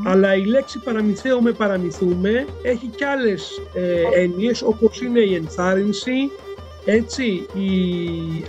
αλλά 0.06 0.36
η 0.36 0.46
λέξη 0.46 0.80
παραμυθαίο 0.80 1.42
με 1.42 1.52
παραμυθούμε 1.52 2.46
έχει 2.62 2.88
και 2.96 3.06
άλλες 3.06 3.62
ε, 3.74 4.22
έννοιες 4.22 4.62
όπως 4.62 5.02
είναι 5.02 5.20
η 5.20 5.36
ενθάρρυνση, 5.36 6.32
έτσι, 6.86 7.46
η, 7.54 7.70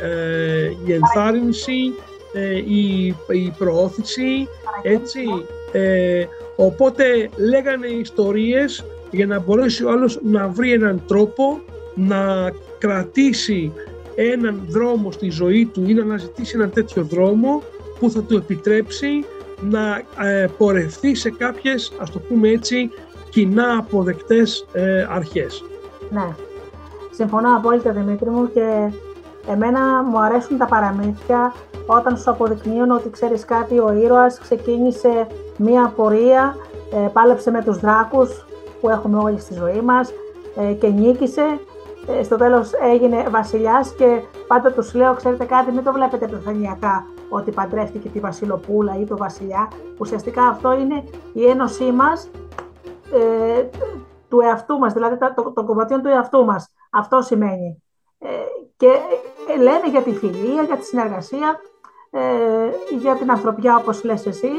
ε, 0.02 0.70
η 0.86 0.92
ενθάρρυνση, 0.92 1.94
ε, 2.32 2.56
η, 2.56 3.06
η 3.28 3.54
προώθηση, 3.58 4.48
έτσι. 4.82 5.22
Ε, 5.72 6.24
οπότε 6.56 7.28
λέγανε 7.36 7.86
ιστορίες 7.86 8.84
για 9.10 9.26
να 9.26 9.38
μπορέσει 9.38 9.84
ο 9.84 9.90
άλλος 9.90 10.18
να 10.22 10.48
βρει 10.48 10.72
έναν 10.72 11.02
τρόπο 11.06 11.60
να 11.94 12.50
κρατήσει 12.86 13.72
έναν 14.14 14.62
δρόμο 14.68 15.10
στη 15.10 15.30
ζωή 15.30 15.66
του 15.66 15.84
ή 15.86 15.94
να 15.94 16.02
αναζητήσει 16.02 16.52
έναν 16.56 16.70
τέτοιο 16.70 17.02
δρόμο 17.02 17.62
που 17.98 18.10
θα 18.10 18.22
του 18.22 18.36
επιτρέψει 18.36 19.24
να 19.60 20.02
ε, 20.26 20.46
πορευθεί 20.58 21.14
σε 21.14 21.30
κάποιες, 21.30 21.92
ας 22.00 22.10
το 22.10 22.18
πούμε 22.18 22.48
έτσι, 22.48 22.90
κοινά 23.30 23.76
αποδεκτές 23.78 24.66
ε, 24.72 25.06
αρχές. 25.10 25.64
Ναι, 26.10 26.34
συμφωνώ 27.10 27.56
απόλυτα 27.56 27.92
Δημήτρη 27.92 28.30
μου 28.30 28.50
και 28.52 28.92
εμένα 29.48 30.02
μου 30.02 30.18
αρέσουν 30.20 30.58
τα 30.58 30.66
παραμύθια 30.66 31.54
όταν 31.86 32.16
σου 32.16 32.30
αποδεικνύουν 32.30 32.90
ότι 32.90 33.10
ξέρεις 33.10 33.44
κάτι, 33.44 33.78
ο 33.78 33.92
ήρωας 33.92 34.38
ξεκίνησε 34.38 35.26
μία 35.56 35.92
πορεία, 35.96 36.56
ε, 36.92 37.08
πάλεψε 37.12 37.50
με 37.50 37.62
τους 37.62 37.78
δράκους 37.78 38.44
που 38.80 38.88
έχουμε 38.88 39.18
όλοι 39.18 39.40
στη 39.40 39.54
ζωή 39.54 39.80
μας 39.80 40.12
ε, 40.56 40.72
και 40.72 40.88
νίκησε. 40.88 41.58
Ε, 42.08 42.22
στο 42.22 42.36
τέλος 42.36 42.72
έγινε 42.72 43.28
βασιλιάς 43.30 43.94
και 43.94 44.20
πάντα 44.46 44.72
τους 44.72 44.94
λέω, 44.94 45.14
ξέρετε 45.14 45.44
κάτι, 45.44 45.72
μην 45.72 45.84
το 45.84 45.92
βλέπετε 45.92 46.24
επιφανειακά 46.24 47.06
ότι 47.28 47.50
παντρεύτηκε 47.50 48.08
τη 48.08 48.20
βασιλοπούλα 48.20 48.98
ή 49.00 49.04
το 49.04 49.16
βασιλιά. 49.16 49.70
Ουσιαστικά 49.98 50.46
αυτό 50.46 50.72
είναι 50.72 51.04
η 51.32 51.46
ένωσή 51.46 51.92
μας 51.92 52.30
ε, 53.12 53.62
του 54.28 54.40
εαυτού 54.40 54.78
μας, 54.78 54.92
δηλαδή 54.92 55.16
το, 55.16 55.52
το, 55.54 55.64
κομματιών 55.64 56.02
του 56.02 56.08
εαυτού 56.08 56.44
μας. 56.44 56.72
Αυτό 56.90 57.22
σημαίνει. 57.22 57.82
Ε, 58.18 58.28
και 58.76 58.90
ε, 59.48 59.56
λένε 59.56 59.88
για 59.90 60.02
τη 60.02 60.12
φιλία, 60.12 60.62
για 60.62 60.76
τη 60.76 60.84
συνεργασία, 60.84 61.60
ε, 62.10 62.20
για 62.98 63.14
την 63.14 63.30
ανθρωπιά 63.30 63.76
όπως 63.76 64.04
λες 64.04 64.26
εσύ. 64.26 64.50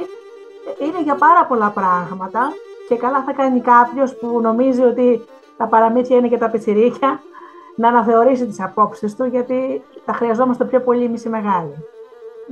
Είναι 0.80 1.02
για 1.04 1.16
πάρα 1.16 1.46
πολλά 1.46 1.70
πράγματα 1.70 2.52
και 2.88 2.96
καλά 2.96 3.24
θα 3.24 3.34
κάνει 3.34 3.62
κάποιος 3.62 4.16
που 4.16 4.40
νομίζει 4.42 4.82
ότι 4.82 5.26
τα 5.58 5.68
παραμύθια 5.68 6.18
είναι 6.18 6.28
και 6.28 6.38
τα 6.38 6.50
πιτσιρίκια 6.50 7.22
να 7.76 7.88
αναθεωρήσει 7.88 8.46
τις 8.46 8.62
απόψεις 8.62 9.16
του 9.16 9.26
γιατί 9.26 9.82
τα 10.06 10.14
χρειαζόμαστε 10.14 10.66
πιο 10.66 10.82
πολύ 10.82 11.04
εμείς 11.04 11.24
οι 11.24 11.30
μεγάλοι. 11.30 11.74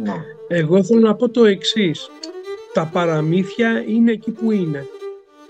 Ναι. 0.03 0.13
Εγώ 0.47 0.83
θέλω 0.83 0.99
να 0.99 1.15
πω 1.15 1.29
το 1.29 1.45
εξής. 1.45 2.09
Τα 2.73 2.89
παραμύθια 2.93 3.83
είναι 3.87 4.11
εκεί 4.11 4.31
που 4.31 4.51
είναι. 4.51 4.87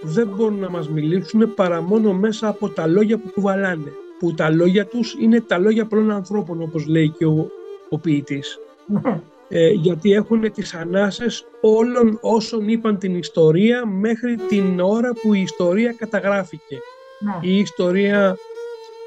Δεν 0.01 0.27
μπορούν 0.27 0.59
να 0.59 0.69
μας 0.69 0.89
μιλήσουν 0.89 1.53
παρά 1.53 1.81
μόνο 1.81 2.13
μέσα 2.13 2.47
από 2.47 2.69
τα 2.69 2.87
λόγια 2.87 3.17
που 3.17 3.31
κουβαλάνε. 3.33 3.91
Που 4.19 4.33
τα 4.33 4.49
λόγια 4.49 4.85
τους 4.85 5.15
είναι 5.19 5.41
τα 5.41 5.57
λόγια 5.57 5.85
πολλών 5.85 6.11
ανθρώπων 6.11 6.61
όπως 6.61 6.87
λέει 6.87 7.09
και 7.09 7.25
ο, 7.25 7.51
ο 7.89 7.97
ποιητής. 7.97 8.59
Ναι. 8.85 9.21
Ε, 9.49 9.69
γιατί 9.69 10.13
έχουν 10.13 10.51
τις 10.51 10.73
ανάσες 10.73 11.45
όλων 11.61 12.17
όσων 12.21 12.67
είπαν 12.67 12.97
την 12.97 13.17
ιστορία 13.17 13.85
μέχρι 13.85 14.35
την 14.35 14.79
ώρα 14.79 15.11
που 15.21 15.33
η 15.33 15.41
ιστορία 15.41 15.93
καταγράφηκε. 15.97 16.77
Ναι. 17.19 17.49
Η 17.49 17.57
ιστορία 17.57 18.37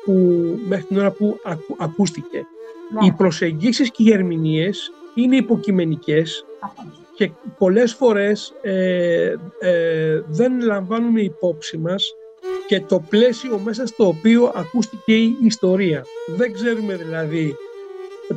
που, 0.06 0.12
μέχρι 0.68 0.84
την 0.84 0.98
ώρα 0.98 1.10
που 1.10 1.38
ακούστηκε. 1.78 2.46
Ναι. 2.92 3.06
Οι 3.06 3.12
προσεγγίσεις 3.12 3.90
και 3.90 4.02
οι 4.02 4.12
ερμηνείες 4.12 4.92
είναι 5.14 5.36
υποκειμενικές 5.36 6.44
και 7.14 7.30
πολλές 7.58 7.94
φορές 7.94 8.54
ε, 8.62 9.34
ε, 9.58 10.22
δεν 10.28 10.60
λαμβάνουμε 10.60 11.20
υπόψη 11.20 11.78
μας 11.78 12.14
και 12.66 12.80
το 12.80 13.02
πλαίσιο 13.08 13.58
μέσα 13.64 13.86
στο 13.86 14.06
οποίο 14.06 14.52
ακούστηκε 14.54 15.14
η 15.14 15.36
ιστορία. 15.42 16.04
Δεν 16.36 16.52
ξέρουμε 16.52 16.96
δηλαδή 16.96 17.54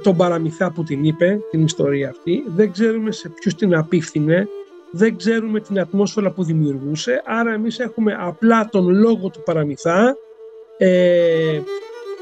τον 0.03 0.15
παραμυθά 0.15 0.71
που 0.71 0.83
την 0.83 1.03
είπε, 1.03 1.39
την 1.51 1.63
ιστορία 1.63 2.09
αυτή, 2.09 2.43
δεν 2.47 2.71
ξέρουμε 2.71 3.11
σε 3.11 3.29
ποιους 3.29 3.55
την 3.55 3.75
απίφθινε, 3.75 4.47
δεν 4.91 5.17
ξέρουμε 5.17 5.59
την 5.59 5.79
ατμόσφαιρα 5.79 6.31
που 6.31 6.43
δημιουργούσε, 6.43 7.21
άρα 7.25 7.53
εμείς 7.53 7.79
έχουμε 7.79 8.15
απλά 8.19 8.69
τον 8.69 8.89
λόγο 8.89 9.29
του 9.29 9.41
παραμυθά 9.45 10.17
ε, 10.81 11.61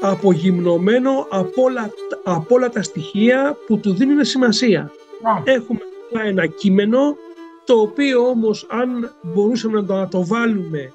απογυμνωμένο 0.00 1.26
από 1.28 1.62
όλα, 1.62 1.90
από 2.24 2.54
όλα 2.54 2.68
τα 2.68 2.82
στοιχεία 2.82 3.56
που 3.66 3.78
του 3.78 3.94
δίνουν 3.94 4.24
σημασία. 4.24 4.92
Ναι. 5.22 5.52
Έχουμε 5.52 5.80
ένα 6.24 6.46
κείμενο 6.46 7.16
το 7.64 7.74
οποίο 7.74 8.28
όμως 8.28 8.66
αν 8.68 9.14
μπορούσαμε 9.22 9.80
να 9.80 9.86
το, 9.86 9.94
να 9.94 10.08
το 10.08 10.26
βάλουμε 10.26 10.92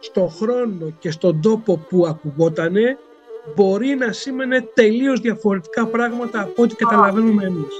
στο 0.00 0.26
χρόνο 0.26 0.92
και 0.98 1.10
στον 1.10 1.40
τόπο 1.40 1.84
που 1.88 2.06
ακουγότανε 2.06 2.98
μπορεί 3.54 3.94
να 3.94 4.12
σήμαινε 4.12 4.68
τελείως 4.74 5.20
διαφορετικά 5.20 5.86
πράγματα 5.86 6.40
από 6.40 6.62
ό,τι 6.62 6.74
καταλαβαίνουμε 6.74 7.44
εμείς. 7.44 7.74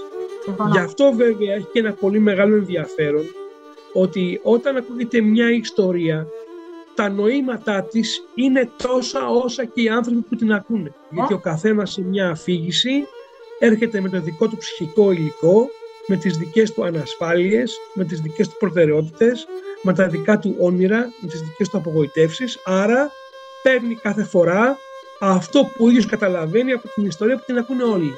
Γι' 0.72 0.78
αυτό 0.78 1.12
βέβαια 1.12 1.55
έχει 1.55 1.66
και 1.72 1.78
ένα 1.78 1.93
πολύ 1.93 2.18
μεγάλο 2.18 2.55
ενδιαφέρον 2.55 3.24
ότι 3.93 4.41
όταν 4.43 4.76
ακούγεται 4.76 5.20
μια 5.20 5.51
ιστορία 5.51 6.26
τα 6.95 7.09
νοήματά 7.09 7.82
της 7.82 8.22
είναι 8.34 8.70
τόσα 8.76 9.28
όσα 9.28 9.64
και 9.64 9.82
οι 9.82 9.88
άνθρωποι 9.88 10.20
που 10.20 10.36
την 10.36 10.53
ακούνε. 10.53 10.92
Γιατί 11.11 11.32
ο 11.32 11.38
καθένας 11.38 11.92
σε 11.92 12.01
μια 12.01 12.28
αφήγηση 12.28 13.07
έρχεται 13.59 14.01
με 14.01 14.09
το 14.09 14.20
δικό 14.20 14.49
του 14.49 14.57
ψυχικό 14.57 15.11
υλικό, 15.11 15.68
με 16.07 16.16
τις 16.16 16.36
δικές 16.36 16.72
του 16.72 16.84
ανασφάλειες, 16.84 17.76
με 17.95 18.05
τις 18.05 18.20
δικές 18.20 18.49
του 18.49 18.57
προτεραιότητες, 18.59 19.47
με 19.82 19.95
τα 19.95 20.07
δικά 20.07 20.38
του 20.38 20.57
όνειρα, 20.59 21.12
με 21.20 21.28
τις 21.28 21.40
δικές 21.40 21.68
του 21.68 21.76
απογοητεύσεις, 21.76 22.59
άρα 22.64 23.11
παίρνει 23.62 23.95
κάθε 23.95 24.24
φορά 24.24 24.78
αυτό 25.20 25.64
που 25.64 25.84
ο 25.84 25.88
ίδιος 25.88 26.07
καταλαβαίνει 26.07 26.72
από 26.72 26.88
την 26.88 27.07
ιστορία 27.07 27.36
που 27.36 27.42
την 27.47 27.59
ακούνε 27.59 27.82
όλοι. 27.82 28.14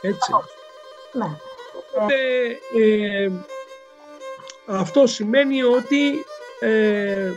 Έτσι. 0.00 0.32
Ναι. 1.12 1.24
Οπότε, 1.78 2.14
ε, 2.78 3.30
αυτό 4.66 5.06
σημαίνει 5.06 5.62
ότι 5.62 6.24
ε, 6.60 7.32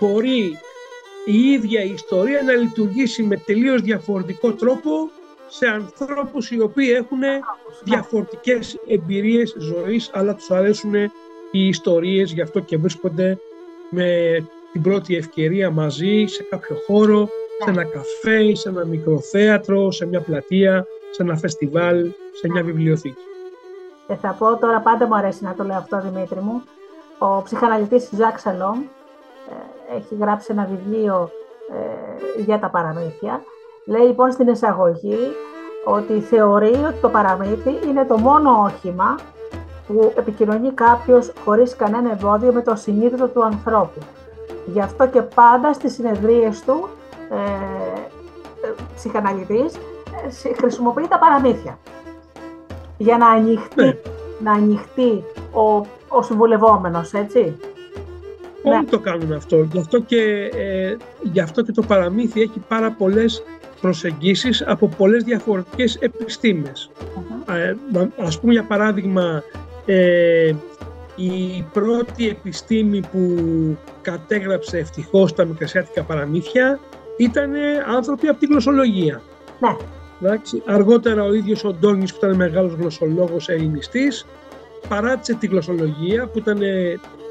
μπορεί 0.00 0.58
η 1.24 1.50
ίδια 1.50 1.82
η 1.82 1.90
ιστορία 1.90 2.42
να 2.42 2.52
λειτουργήσει 2.52 3.22
με 3.22 3.36
τελείως 3.36 3.80
διαφορετικό 3.80 4.52
τρόπο 4.52 5.10
σε 5.48 5.66
ανθρώπους 5.66 6.50
οι 6.50 6.60
οποίοι 6.60 6.94
έχουν 6.96 7.20
διαφορετικές 7.84 8.78
εμπειρίες 8.86 9.56
ζωής 9.58 10.10
αλλά 10.12 10.34
τους 10.34 10.50
αρέσουν 10.50 10.94
οι 11.50 11.68
ιστορίες 11.68 12.32
γι' 12.32 12.40
αυτό 12.40 12.60
και 12.60 12.76
βρίσκονται 12.76 13.38
με 13.90 14.38
την 14.72 14.82
πρώτη 14.82 15.16
ευκαιρία 15.16 15.70
μαζί 15.70 16.24
σε 16.26 16.42
κάποιο 16.42 16.76
χώρο, 16.86 17.28
σε 17.64 17.70
ένα 17.70 17.84
καφέ, 17.84 18.54
σε 18.54 18.68
ένα 18.68 18.84
μικρό 18.84 19.20
θέατρο, 19.20 19.90
σε 19.90 20.06
μια 20.06 20.20
πλατεία, 20.20 20.86
σε 21.10 21.22
ένα 21.22 21.36
φεστιβάλ, 21.36 22.10
σε 22.32 22.48
μια 22.48 22.62
βιβλιοθήκη. 22.62 23.22
Και 24.06 24.14
θα 24.14 24.36
πω 24.38 24.56
τώρα, 24.56 24.80
πάντα 24.80 25.06
μου 25.06 25.16
αρέσει 25.16 25.44
να 25.44 25.54
το 25.54 25.64
λέω 25.64 25.76
αυτό 25.76 26.00
Δημήτρη 26.00 26.40
μου, 26.40 26.62
ο 27.18 27.42
ψυχαναλυτής 27.42 28.08
Ζακ 28.12 28.38
Σαλόμ 28.38 28.78
ε, 28.78 29.03
έχει 29.96 30.14
γράψει 30.20 30.48
ένα 30.50 30.68
βιβλίο 30.70 31.30
ε, 32.36 32.42
για 32.42 32.58
τα 32.58 32.68
παραμύθια. 32.70 33.42
Λέει 33.86 34.06
λοιπόν 34.06 34.32
στην 34.32 34.48
εισαγωγή 34.48 35.18
ότι 35.84 36.20
θεωρεί 36.20 36.74
ότι 36.74 36.98
το 37.00 37.08
παραμύθι 37.08 37.78
είναι 37.88 38.04
το 38.04 38.18
μόνο 38.18 38.50
όχημα 38.50 39.18
που 39.86 40.12
επικοινωνεί 40.16 40.70
κάποιος 40.70 41.32
χωρίς 41.44 41.76
κανένα 41.76 42.10
εμπόδιο 42.10 42.52
με 42.52 42.62
το 42.62 42.74
συνείδητο 42.74 43.28
του 43.28 43.44
ανθρώπου. 43.44 43.98
Γι' 44.66 44.80
αυτό 44.80 45.06
και 45.06 45.22
πάντα 45.22 45.72
στις 45.72 45.92
συνεδρίες 45.92 46.64
του 46.64 46.88
ε, 47.30 47.34
ε 48.66 48.74
ψυχαναλυτής 48.94 49.76
ε, 50.44 50.54
χρησιμοποιεί 50.54 51.08
τα 51.08 51.18
παραμύθια 51.18 51.78
για 52.96 53.16
να 53.16 53.28
ανοιχτεί, 53.28 53.84
ναι. 53.84 53.98
να 54.38 54.52
ανοιχτεί 54.52 55.24
ο, 55.52 55.86
ο 56.08 56.22
συμβουλευόμενος, 56.22 57.12
έτσι. 57.12 57.56
Όλοι 58.66 58.84
ναι. 58.84 58.90
το 58.90 58.98
κάνουν 58.98 59.32
αυτό. 59.32 59.68
Γι' 59.72 59.78
αυτό, 59.78 60.00
και, 60.00 60.50
ε, 60.54 60.96
γι 61.22 61.40
αυτό 61.40 61.62
και 61.62 61.72
το 61.72 61.82
παραμύθι 61.82 62.40
έχει 62.40 62.62
πάρα 62.68 62.90
πολλές 62.90 63.42
προσεγγίσεις 63.80 64.62
από 64.66 64.88
πολλές 64.88 65.22
διαφορετικές 65.22 65.94
Ε, 65.96 67.74
ας 68.16 68.40
πούμε 68.40 68.52
για 68.52 68.64
παράδειγμα 68.64 69.42
ε, 69.86 70.54
η 71.16 71.64
πρώτη 71.72 72.28
επιστήμη 72.28 73.00
που 73.12 73.36
κατέγραψε 74.02 74.78
ευτυχώς 74.78 75.34
τα 75.34 75.44
μικρασιάτικα 75.44 76.02
παραμύθια 76.02 76.80
ήταν 77.16 77.52
άνθρωποι 77.96 78.28
από 78.28 78.38
τη 78.38 78.46
γλωσσολογία. 78.46 79.22
Ναι. 79.60 79.76
Εντάξει, 80.22 80.62
αργότερα 80.66 81.22
ο 81.24 81.34
ίδιος 81.34 81.64
ο 81.64 81.72
Ντόνης 81.72 82.12
που 82.12 82.18
ήταν 82.22 82.36
μεγάλος 82.36 82.72
γλωσσολόγος 82.72 83.48
ελληνιστής 83.48 84.26
παράτησε 84.88 85.34
τη 85.34 85.46
γλωσσολογία 85.46 86.26
που 86.26 86.38
ήταν 86.38 86.58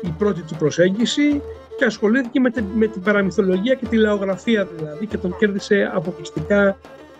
η 0.04 0.14
πρώτη 0.18 0.42
του 0.42 0.56
προσέγγιση 0.56 1.42
και 1.78 1.86
ασχολήθηκε 1.86 2.40
με 2.40 2.50
την, 2.50 2.66
με 2.76 2.88
την 2.88 3.02
παραμυθολογία 3.02 3.74
και 3.74 3.86
τη 3.86 3.98
λαογραφία 3.98 4.68
δηλαδή 4.76 5.06
και 5.06 5.18
τον 5.18 5.36
κέρδισε 5.38 5.92
αποκλειστικά 5.94 6.78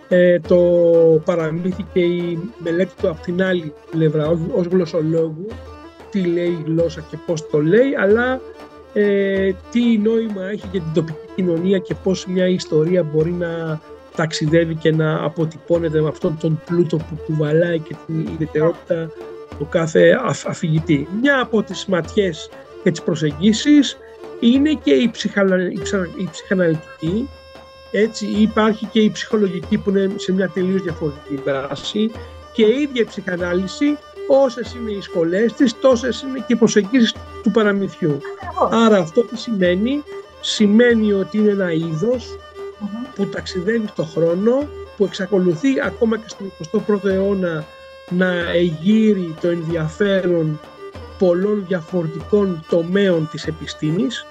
ε, 0.10 0.40
το 0.40 0.58
παραμύθι 1.26 1.86
και 1.94 2.00
η 2.00 2.40
μελέτη 2.58 2.92
του 3.02 3.10
από 3.10 3.22
την 3.22 3.44
άλλη 3.44 3.74
πλευρά 3.92 4.30
ως 4.56 4.66
γλωσσολόγου 4.66 5.48
τι 6.12 6.22
λέει 6.22 6.48
η 6.48 6.64
γλώσσα 6.66 7.06
και 7.10 7.18
πώς 7.26 7.50
το 7.50 7.62
λέει 7.62 7.96
αλλά 8.00 8.42
ε, 8.94 9.52
τι 9.72 9.98
νόημα 9.98 10.44
έχει 10.44 10.68
για 10.72 10.82
την 10.82 10.94
τοπική 10.94 11.28
κοινωνία 11.36 11.78
και 11.78 11.96
πώς 12.04 12.26
μια 12.26 12.48
ιστορία 12.48 13.04
μπορεί 13.04 13.32
να 13.32 13.80
ταξιδεύει 14.16 14.76
και 14.76 14.92
να 14.92 15.24
αποτυπώνεται 15.24 16.02
με 16.02 16.08
αυτόν 16.08 16.38
τον 16.40 16.62
πλούτο 16.66 16.98
που 16.98 17.18
κουβαλάει 17.26 17.80
και 17.80 17.96
την 18.06 18.20
ιδιαιτερότητα 18.20 19.10
του 19.58 19.68
κάθε 19.70 20.20
αφηγητή. 20.48 21.08
Μια 21.22 21.42
από 21.42 21.64
τις 21.64 21.86
ματιές 21.86 22.50
και 22.84 22.92
τις 22.92 23.02
προσεγγίσεις 23.02 23.98
είναι 24.40 24.74
και 24.74 24.92
η, 24.92 25.10
ψυχανα... 25.10 25.56
η 26.18 26.30
ψυχαναλυτική 26.32 27.30
Έτσι 27.92 28.26
υπάρχει 28.26 28.86
και 28.86 29.00
η 29.00 29.12
ψυχολογική 29.12 29.78
που 29.78 29.90
είναι 29.90 30.12
σε 30.16 30.32
μια 30.32 30.50
τελείως 30.50 30.82
διαφορετική 30.82 31.42
δράση 31.46 32.12
και 32.54 32.66
η 32.66 32.82
ίδια 32.82 33.02
η 33.02 33.06
ψυχανάλυση 33.06 33.98
όσες 34.28 34.74
είναι 34.74 34.92
οι 34.92 35.02
σχολές 35.02 35.54
της, 35.54 35.80
τόσες 35.80 36.22
είναι 36.22 36.40
και 36.48 36.54
οι 36.54 36.56
προσεγγίσεις 36.56 37.16
του 37.44 37.52
παραμυθιού. 37.52 38.18
Άρα 38.72 38.98
αυτό 38.98 39.22
τι 39.22 39.38
σημαίνει, 39.38 40.04
σημαίνει 40.42 41.14
ότι 41.14 41.38
είναι 41.38 41.52
ένα 41.52 41.70
που 43.16 43.26
ταξιδεύει 43.26 43.88
στον 43.88 44.08
χρόνο, 44.08 44.68
που 44.98 45.04
εξακολουθεί 45.06 45.70
ακόμα 45.84 46.18
και 46.18 46.28
στον 46.28 46.52
21ο 46.88 47.06
αιώνα 47.06 47.66
να 48.10 48.50
εγείρει 48.52 49.36
το 49.42 49.48
ενδιαφέρον 49.48 50.60
πολλών 51.20 51.66
διαφορετικών 51.68 52.66
τομέων 52.70 53.28
της 53.32 53.48
επιστήμης, 53.48 54.26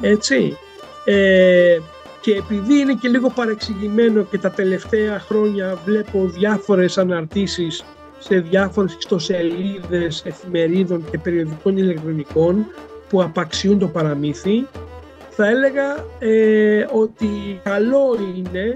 έτσι. 0.00 0.56
Ε, 1.04 1.78
και 2.20 2.34
επειδή 2.34 2.78
είναι 2.78 2.94
και 3.00 3.08
λίγο 3.08 3.30
παρεξηγημένο 3.30 4.22
και 4.22 4.38
τα 4.38 4.50
τελευταία 4.50 5.18
χρόνια 5.18 5.78
βλέπω 5.84 6.26
διάφορες 6.26 6.98
αναρτήσεις 6.98 7.84
σε 8.18 8.38
διάφορες 8.38 8.94
ιστοσελίδες 8.98 10.22
εφημερίδων 10.26 11.04
και 11.10 11.18
περιοδικών 11.18 11.76
ηλεκτρονικών 11.76 12.66
που 13.08 13.22
απαξιούν 13.22 13.78
το 13.78 13.88
παραμύθι, 13.88 14.66
θα 15.30 15.48
έλεγα 15.48 16.04
ε, 16.18 16.86
ότι 16.92 17.60
καλό 17.62 18.18
είναι 18.36 18.72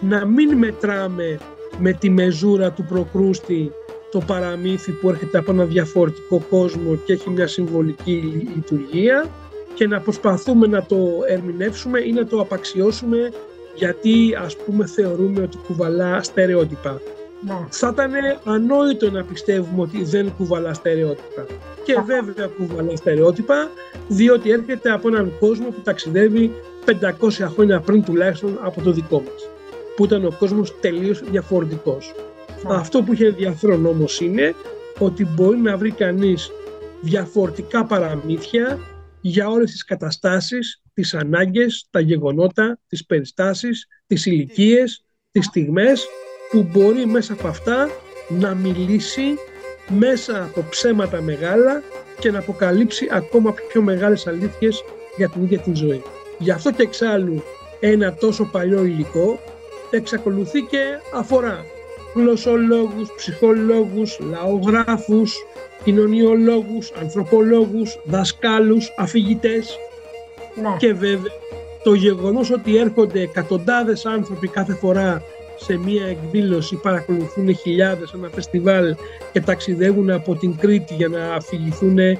να 0.00 0.24
μην 0.24 0.56
μετράμε 0.56 1.38
με 1.78 1.92
τη 1.92 2.10
μεζούρα 2.10 2.70
του 2.70 2.84
προκρούστη 2.84 3.70
το 4.14 4.20
παραμύθι 4.26 4.92
που 4.92 5.08
έρχεται 5.08 5.38
από 5.38 5.52
ένα 5.52 5.64
διαφορετικό 5.64 6.42
κόσμο 6.50 6.94
και 7.04 7.12
έχει 7.12 7.30
μια 7.30 7.46
συμβολική 7.46 8.12
λειτουργία 8.54 9.30
και 9.74 9.86
να 9.86 10.00
προσπαθούμε 10.00 10.66
να 10.66 10.82
το 10.82 10.96
ερμηνεύσουμε 11.28 12.00
ή 12.00 12.12
να 12.12 12.26
το 12.26 12.40
απαξιώσουμε 12.40 13.32
γιατί 13.74 14.36
ας 14.44 14.56
πούμε 14.56 14.86
θεωρούμε 14.86 15.40
ότι 15.40 15.56
κουβαλά 15.66 16.22
στερεότυπα. 16.22 17.00
Ναι. 17.46 17.66
Θα 17.70 17.90
ήταν 17.92 18.12
ανόητο 18.44 19.10
να 19.10 19.24
πιστεύουμε 19.24 19.82
ότι 19.82 20.04
δεν 20.04 20.32
κουβαλά 20.36 20.74
στερεότυπα. 20.74 21.46
Και 21.84 21.94
βέβαια 22.06 22.46
κουβαλά 22.46 22.96
στερεότυπα, 22.96 23.70
διότι 24.08 24.50
έρχεται 24.50 24.90
από 24.90 25.08
έναν 25.08 25.32
κόσμο 25.40 25.66
που 25.66 25.80
ταξιδεύει 25.84 26.52
500 26.86 27.30
χρόνια 27.54 27.80
πριν 27.80 28.04
τουλάχιστον 28.04 28.58
από 28.62 28.80
το 28.80 28.90
δικό 28.90 29.16
μας, 29.16 29.48
που 29.96 30.04
ήταν 30.04 30.24
ο 30.24 30.34
κόσμος 30.38 30.80
τελείως 30.80 31.22
διαφορετικός. 31.30 32.14
Ναι. 32.68 32.74
Αυτό 32.74 33.02
που 33.02 33.12
είχε 33.12 33.26
ενδιαφέρον 33.26 33.86
όμως 33.86 34.20
είναι 34.20 34.54
ότι 34.98 35.24
μπορεί 35.24 35.58
να 35.58 35.76
βρει 35.76 35.90
κανείς 35.90 36.50
διαφορετικά 37.00 37.84
παραμύθια 37.84 38.78
για 39.20 39.48
όλες 39.48 39.70
τις 39.70 39.84
καταστάσεις, 39.84 40.82
τις 40.94 41.14
ανάγκες, 41.14 41.86
τα 41.90 42.00
γεγονότα, 42.00 42.78
τις 42.88 43.06
περιστάσεις, 43.06 43.86
τις 44.06 44.26
ηλικίες, 44.26 45.04
τις 45.30 45.44
στιγμές 45.44 46.06
που 46.50 46.68
μπορεί 46.72 47.06
μέσα 47.06 47.32
από 47.32 47.48
αυτά 47.48 47.88
να 48.28 48.54
μιλήσει 48.54 49.34
μέσα 49.88 50.44
από 50.44 50.64
ψέματα 50.70 51.20
μεγάλα 51.20 51.82
και 52.18 52.30
να 52.30 52.38
αποκαλύψει 52.38 53.08
ακόμα 53.10 53.54
πιο 53.68 53.82
μεγάλες 53.82 54.26
αλήθειες 54.26 54.82
για 55.16 55.28
την 55.28 55.42
ίδια 55.42 55.58
την 55.58 55.76
ζωή. 55.76 56.02
Γι' 56.38 56.50
αυτό 56.50 56.72
και 56.72 56.82
εξάλλου 56.82 57.42
ένα 57.80 58.14
τόσο 58.14 58.44
παλιό 58.44 58.84
υλικό 58.84 59.38
εξακολουθεί 59.90 60.60
και 60.60 60.82
αφορά 61.14 61.64
γλωσσολόγους, 62.14 63.08
ψυχολόγους, 63.16 64.18
λαογράφους, 64.30 65.34
κοινωνιολόγους, 65.84 66.92
ανθρωπολόγους, 67.00 67.98
δασκάλους, 68.04 68.94
αφηγητές 68.98 69.78
ναι. 70.54 70.76
και 70.78 70.92
βέβαια 70.92 71.32
το 71.82 71.94
γεγονός 71.94 72.50
ότι 72.50 72.76
έρχονται 72.76 73.20
εκατοντάδες 73.20 74.06
άνθρωποι 74.06 74.48
κάθε 74.48 74.74
φορά 74.74 75.22
σε 75.56 75.76
μία 75.76 76.06
εκδήλωση 76.06 76.76
παρακολουθούν 76.76 77.56
χιλιάδες 77.56 78.12
ένα 78.12 78.28
φεστιβάλ 78.28 78.96
και 79.32 79.40
ταξιδεύουν 79.40 80.10
από 80.10 80.34
την 80.34 80.56
Κρήτη 80.56 80.94
για 80.94 81.08
να 81.08 81.34
αφηγηθούν 81.34 81.94
ναι. 81.94 82.12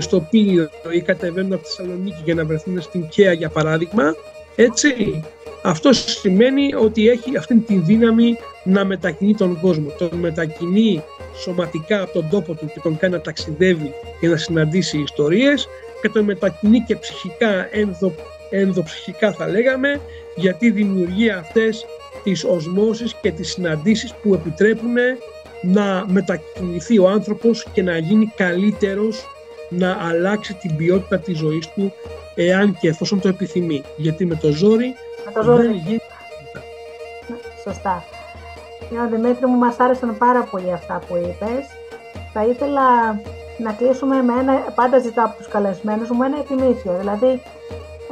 στο 0.00 0.26
Πύλιο 0.30 0.68
ή 0.94 1.00
κατεβαίνουν 1.00 1.52
από 1.52 1.62
τη 1.62 1.68
Θεσσαλονίκη 1.68 2.20
για 2.24 2.34
να 2.34 2.44
βρεθούν 2.44 2.80
στην 2.80 3.08
Καία 3.08 3.32
για 3.32 3.48
παράδειγμα 3.48 4.14
έτσι 4.56 5.22
αυτό 5.62 5.92
σημαίνει 5.92 6.74
ότι 6.74 7.08
έχει 7.08 7.36
αυτή 7.36 7.54
τη 7.54 7.74
δύναμη 7.74 8.36
να 8.64 8.84
μετακινεί 8.84 9.34
τον 9.34 9.60
κόσμο. 9.60 9.90
Τον 9.98 10.18
μετακινεί 10.18 11.02
σωματικά 11.42 12.02
από 12.02 12.12
τον 12.12 12.28
τόπο 12.30 12.54
του 12.54 12.66
και 12.66 12.80
τον 12.82 12.96
κάνει 12.96 13.12
να 13.14 13.20
ταξιδεύει 13.20 13.92
για 14.20 14.28
να 14.28 14.36
συναντήσει 14.36 14.98
ιστορίες 14.98 15.68
και 16.02 16.08
τον 16.08 16.24
μετακινεί 16.24 16.80
και 16.80 16.96
ψυχικά, 16.96 17.68
ενδο, 17.70 18.14
ενδοψυχικά 18.50 19.32
θα 19.32 19.48
λέγαμε, 19.48 20.00
γιατί 20.36 20.70
δημιουργεί 20.70 21.30
αυτές 21.30 21.84
τις 22.24 22.44
οσμώσεις 22.44 23.14
και 23.22 23.30
τις 23.30 23.50
συναντήσεις 23.50 24.14
που 24.22 24.34
επιτρέπουν 24.34 24.94
να 25.62 26.04
μετακινηθεί 26.08 26.98
ο 26.98 27.08
άνθρωπος 27.08 27.66
και 27.72 27.82
να 27.82 27.98
γίνει 27.98 28.32
καλύτερος, 28.36 29.26
να 29.68 29.98
αλλάξει 30.00 30.54
την 30.54 30.76
ποιότητα 30.76 31.18
της 31.18 31.38
ζωής 31.38 31.68
του 31.74 31.92
εάν 32.34 32.76
και 32.80 32.88
εφόσον 32.88 33.20
το 33.20 33.28
επιθυμεί. 33.28 33.82
Γιατί 33.96 34.26
με 34.26 34.34
το 34.34 34.50
ζόρι, 34.50 34.94
με 35.24 35.32
το 35.32 35.42
ζόρι. 35.42 35.66
δεν 35.66 35.72
γίνει. 35.72 36.00
Σωστά. 37.64 38.04
Για 38.90 39.06
Δημήτρη 39.06 39.46
μου, 39.46 39.56
μας 39.56 39.78
άρεσαν 39.78 40.18
πάρα 40.18 40.42
πολύ 40.42 40.72
αυτά 40.72 41.00
που 41.08 41.16
είπες. 41.16 41.64
Θα 42.32 42.44
ήθελα 42.44 43.20
να 43.58 43.72
κλείσουμε 43.72 44.22
με 44.22 44.32
ένα, 44.40 44.52
πάντα 44.74 44.98
ζητάω 44.98 45.24
από 45.24 45.36
τους 45.36 45.48
καλεσμένους 45.48 46.10
μου, 46.10 46.22
ένα 46.22 46.38
επιμήθειο. 46.38 46.96
Δηλαδή, 46.98 47.42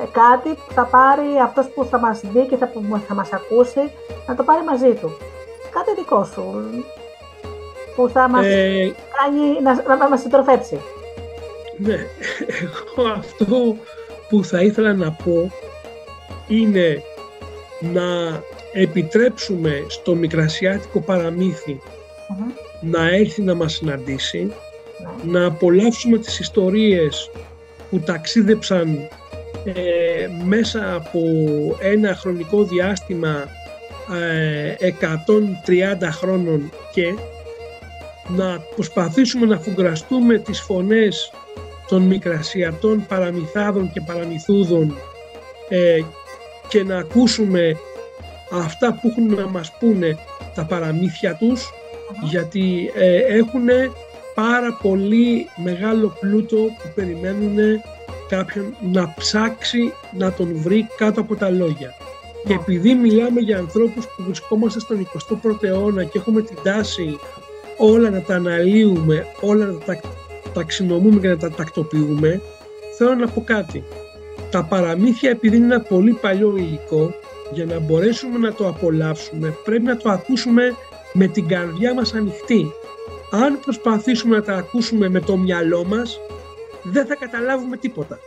ε, 0.01 0.05
κάτι 0.13 0.49
που 0.49 0.73
θα 0.73 0.85
πάρει 0.85 1.39
αυτός 1.43 1.69
που 1.69 1.85
θα 1.85 1.99
μας 1.99 2.21
δει 2.21 2.47
και 2.47 2.57
θα, 2.57 2.67
που 2.69 3.01
θα 3.09 3.15
μας 3.15 3.33
ακούσει, 3.33 3.93
να 4.27 4.35
το 4.35 4.43
πάρει 4.43 4.65
μαζί 4.65 4.93
του. 4.95 5.17
Κάτι 5.71 5.95
δικό 5.97 6.25
σου, 6.25 6.45
που 7.97 8.09
θα 8.09 8.29
μας 8.29 8.45
ε, 8.47 8.95
κάνει, 9.19 9.61
να, 9.63 9.97
να 9.97 10.09
μας 10.09 10.21
συντροφέψει. 10.21 10.81
Ναι, 11.77 11.95
εγώ 12.61 13.09
αυτό 13.09 13.77
που 14.29 14.45
θα 14.45 14.63
ήθελα 14.63 14.95
να 14.95 15.11
πω 15.25 15.51
είναι 16.51 17.03
να 17.81 18.43
επιτρέψουμε 18.73 19.85
στο 19.89 20.15
μικρασιάτικο 20.15 21.05
να 22.81 23.09
έρθει 23.09 23.43
να 23.43 23.55
μας 23.55 23.73
συναντήσει, 23.73 24.53
ναι. 25.25 25.39
να 25.39 25.47
απολαύσουμε 25.47 26.19
τις 26.19 26.39
ιστορίες 26.39 27.31
που 27.91 28.01
ταξίδεψαν 28.01 29.09
ε, 29.65 30.29
μέσα 30.45 30.95
από 30.95 31.21
ένα 31.81 32.15
χρονικό 32.15 32.65
διάστημα 32.65 33.49
ε, 34.81 34.93
130 36.01 36.09
χρόνων 36.11 36.73
και 36.93 37.15
να 38.29 38.61
προσπαθήσουμε 38.75 39.47
να 39.47 39.59
φουγκραστούμε 39.59 40.39
τις 40.39 40.61
φωνές 40.61 41.33
των 41.89 42.03
μικρασιατών 42.03 43.07
παραμυθάδων 43.07 43.93
και 43.93 44.01
παραμυθούδων 44.01 44.97
ε, 45.69 46.01
και 46.71 46.83
να 46.85 46.97
ακούσουμε 46.97 47.77
αυτά 48.53 48.93
που 48.93 49.09
έχουν 49.09 49.35
να 49.35 49.49
μας 49.49 49.73
πούνε 49.79 50.19
τα 50.55 50.65
παραμύθια 50.65 51.35
τους 51.35 51.71
γιατί 52.29 52.91
ε, 52.95 53.17
έχουν 53.17 53.69
πάρα 54.35 54.79
πολύ 54.83 55.49
μεγάλο 55.57 56.17
πλούτο 56.21 56.57
που 56.57 56.93
περιμένουν 56.95 57.57
κάποιον 58.29 58.75
να 58.93 59.15
ψάξει 59.19 59.93
να 60.13 60.33
τον 60.33 60.51
βρει 60.55 60.87
κάτω 60.97 61.21
από 61.21 61.37
τα 61.37 61.51
λόγια. 61.51 61.95
Και 62.47 62.53
επειδή 62.53 62.95
μιλάμε 62.95 63.41
για 63.41 63.59
ανθρώπους 63.59 64.07
που 64.07 64.23
βρισκόμαστε 64.23 64.81
στον 64.81 65.09
21ο 65.43 65.63
αιώνα 65.63 66.05
και 66.05 66.19
έχουμε 66.19 66.43
την 66.43 66.57
τάση 66.63 67.19
όλα 67.77 68.11
να 68.11 68.23
τα 68.23 68.35
αναλύουμε, 68.35 69.27
όλα 69.41 69.65
να 69.65 69.79
τα 69.79 70.01
ταξινομούμε 70.53 71.21
και 71.21 71.29
να 71.29 71.37
τα 71.37 71.51
τακτοποιούμε, 71.51 72.41
θέλω 72.97 73.15
να 73.15 73.29
πω 73.29 73.43
κάτι. 73.45 73.85
Τα 74.51 74.65
παραμύθια 74.65 75.31
επειδή 75.31 75.57
είναι 75.57 75.65
ένα 75.65 75.81
πολύ 75.81 76.13
παλιό 76.13 76.57
υλικό, 76.57 77.15
για 77.53 77.65
να 77.65 77.79
μπορέσουμε 77.79 78.39
να 78.39 78.53
το 78.53 78.69
απολαύσουμε 78.69 79.55
πρέπει 79.65 79.83
να 79.83 79.97
το 79.97 80.11
ακούσουμε 80.11 80.75
με 81.13 81.27
την 81.27 81.49
καρδιά 81.49 81.95
μας 81.95 82.15
ανοιχτή. 82.15 82.73
Αν 83.31 83.61
προσπαθήσουμε 83.61 84.37
να 84.37 84.43
τα 84.43 84.55
ακούσουμε 84.55 85.09
με 85.09 85.21
το 85.21 85.37
μυαλό 85.37 85.85
μας, 85.85 86.21
δεν 86.83 87.07
θα 87.07 87.15
καταλάβουμε 87.15 87.77
τίποτα. 87.77 88.19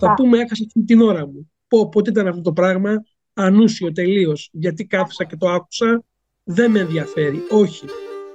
Θα 0.00 0.14
πούμε 0.14 0.38
έκασα 0.38 0.64
αυτή 0.66 0.84
την 0.84 1.00
ώρα 1.00 1.26
μου. 1.26 1.50
Πω, 1.68 1.88
πότε 1.88 2.10
ήταν 2.10 2.26
αυτό 2.26 2.40
το 2.40 2.52
πράγμα, 2.52 3.02
ανούσιο 3.34 3.92
τελείως. 3.92 4.48
γιατί 4.52 4.86
κάθισα 4.86 5.24
και 5.24 5.36
το 5.36 5.48
άκουσα, 5.48 6.04
δεν 6.44 6.70
με 6.70 6.80
ενδιαφέρει. 6.80 7.42
Όχι. 7.50 7.84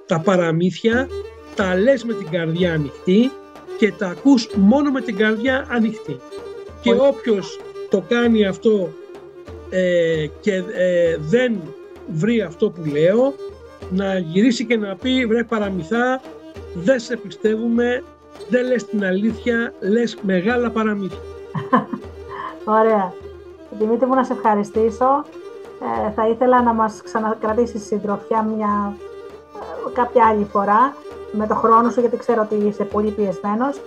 Τα 0.06 0.20
παραμύθια 0.20 1.08
τα 1.56 1.76
λες 1.76 2.04
με 2.04 2.14
την 2.14 2.30
καρδιά 2.30 2.74
ανοιχτή 2.74 3.32
και 3.78 3.92
τα 3.92 4.08
ακούς 4.08 4.50
μόνο 4.56 4.92
με 4.92 5.02
την 5.02 5.16
καρδιά 5.16 5.68
ανοιχτή. 5.70 6.18
Και 6.82 6.92
όποιος 6.92 7.60
το 7.90 8.04
κάνει 8.08 8.46
αυτό 8.46 8.90
ε, 9.70 10.26
και 10.40 10.64
ε, 10.76 11.18
δεν 11.20 11.62
βρει 12.08 12.42
αυτό 12.42 12.70
που 12.70 12.82
λέω, 12.86 13.34
να 13.90 14.18
γυρίσει 14.18 14.66
και 14.66 14.78
να 14.78 14.96
πει 14.96 15.26
βρε 15.26 15.44
παραμυθά, 15.44 16.22
δεν 16.74 17.00
σε 17.00 17.18
πιστεύουμε, 17.18 18.04
δεν 18.50 18.66
λες 18.66 18.86
την 18.86 19.06
αλήθεια, 19.06 19.74
λες 19.80 20.18
μεγάλα 20.22 20.70
παραμύθια. 20.70 21.20
Ωραία. 22.80 23.14
Δημήτρη 23.80 24.08
μου 24.08 24.16
να 24.16 24.24
σε 24.24 24.34
ευχαριστήσω. 24.34 25.24
Ε, 26.08 26.12
θα 26.12 26.28
ήθελα 26.28 26.62
να 26.62 26.74
μας 26.74 27.02
ξανακρατήσεις 27.04 27.86
συντροφιά 27.86 28.42
μια 28.42 28.96
ε, 29.56 29.92
κάποια 29.94 30.26
άλλη 30.26 30.48
φορά 30.52 30.96
με 31.32 31.48
το 31.48 31.56
χρόνο 31.56 31.90
σου, 31.90 32.00
γιατί 32.00 32.18
ξέρω 32.18 32.48
ότι 32.52 32.68
είσαι 32.68 32.84
πολύ 32.84 33.12
πιεσμένος, 33.12 33.80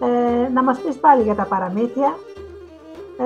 ε, 0.00 0.48
να 0.52 0.62
μας 0.62 0.78
πεις 0.78 0.96
πάλι 0.96 1.22
για 1.22 1.34
τα 1.34 1.44
παραμύθια, 1.44 2.18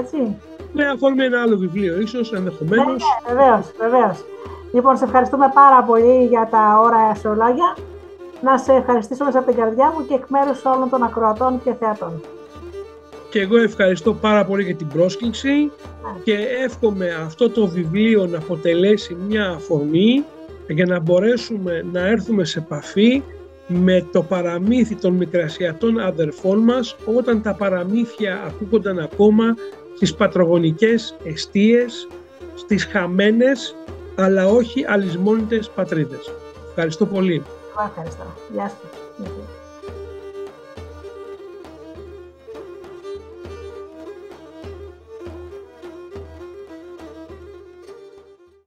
έτσι. 0.01 0.37
Ναι, 0.73 0.85
αφορμή 0.87 1.25
ένα 1.25 1.41
άλλο 1.43 1.57
βιβλίο, 1.57 2.01
ίσως, 2.01 2.33
ενδεχομένως. 2.33 2.87
Ναι, 2.87 2.93
ναι, 2.93 3.35
βεβαίως, 3.35 3.73
βεβαίως. 3.79 4.25
Λοιπόν, 4.73 4.97
σε 4.97 5.05
ευχαριστούμε 5.05 5.51
πάρα 5.55 5.83
πολύ 5.83 6.27
για 6.27 6.49
τα 6.51 6.81
ώρα 6.83 7.15
σου 7.15 7.29
λόγια. 7.29 7.77
Να 8.43 8.59
σε 8.59 8.73
ευχαριστήσω 8.73 9.25
μέσα 9.25 9.39
από 9.39 9.51
την 9.51 9.61
καρδιά 9.61 9.93
μου 9.97 10.07
και 10.07 10.15
εκ 10.15 10.29
μέρους 10.29 10.65
όλων 10.65 10.91
των 10.91 11.03
ακροατών 11.03 11.61
και 11.65 11.73
θεατών. 11.73 12.23
Και 13.31 13.41
εγώ 13.41 13.57
ευχαριστώ 13.57 14.15
πάρα 14.15 14.45
πολύ 14.45 14.63
για 14.63 14.77
την 14.77 14.87
πρόσκληση 14.87 15.53
ναι. 15.53 16.21
και 16.25 16.35
εύχομαι 16.65 17.09
αυτό 17.27 17.51
το 17.51 17.67
βιβλίο 17.67 18.27
να 18.27 18.39
αποτελέσει 18.39 19.17
μια 19.29 19.51
αφορμή 19.51 20.25
για 20.69 20.87
να 20.87 21.01
μπορέσουμε 21.01 21.85
να 21.93 22.07
έρθουμε 22.07 22.45
σε 22.45 22.59
επαφή 22.59 23.23
με 23.73 24.07
το 24.13 24.23
παραμύθι 24.23 24.95
των 24.95 25.13
μικρασιατών 25.15 26.01
αδερφών 26.01 26.59
μας 26.59 26.97
όταν 27.17 27.43
τα 27.43 27.55
παραμύθια 27.55 28.43
ακούγονταν 28.47 28.99
ακόμα 28.99 29.55
στις 29.95 30.15
πατρογονικές 30.15 31.17
εστίες, 31.25 32.09
στις 32.55 32.85
χαμένες 32.85 33.75
αλλά 34.17 34.47
όχι 34.47 34.85
αλυσμόνητες 34.89 35.71
πατρίδες. 35.71 36.33
Ευχαριστώ 36.69 37.07
πολύ. 37.07 37.43
Ευχαριστώ. 37.87 38.25
Γεια 38.53 38.69
σας. 38.69 39.60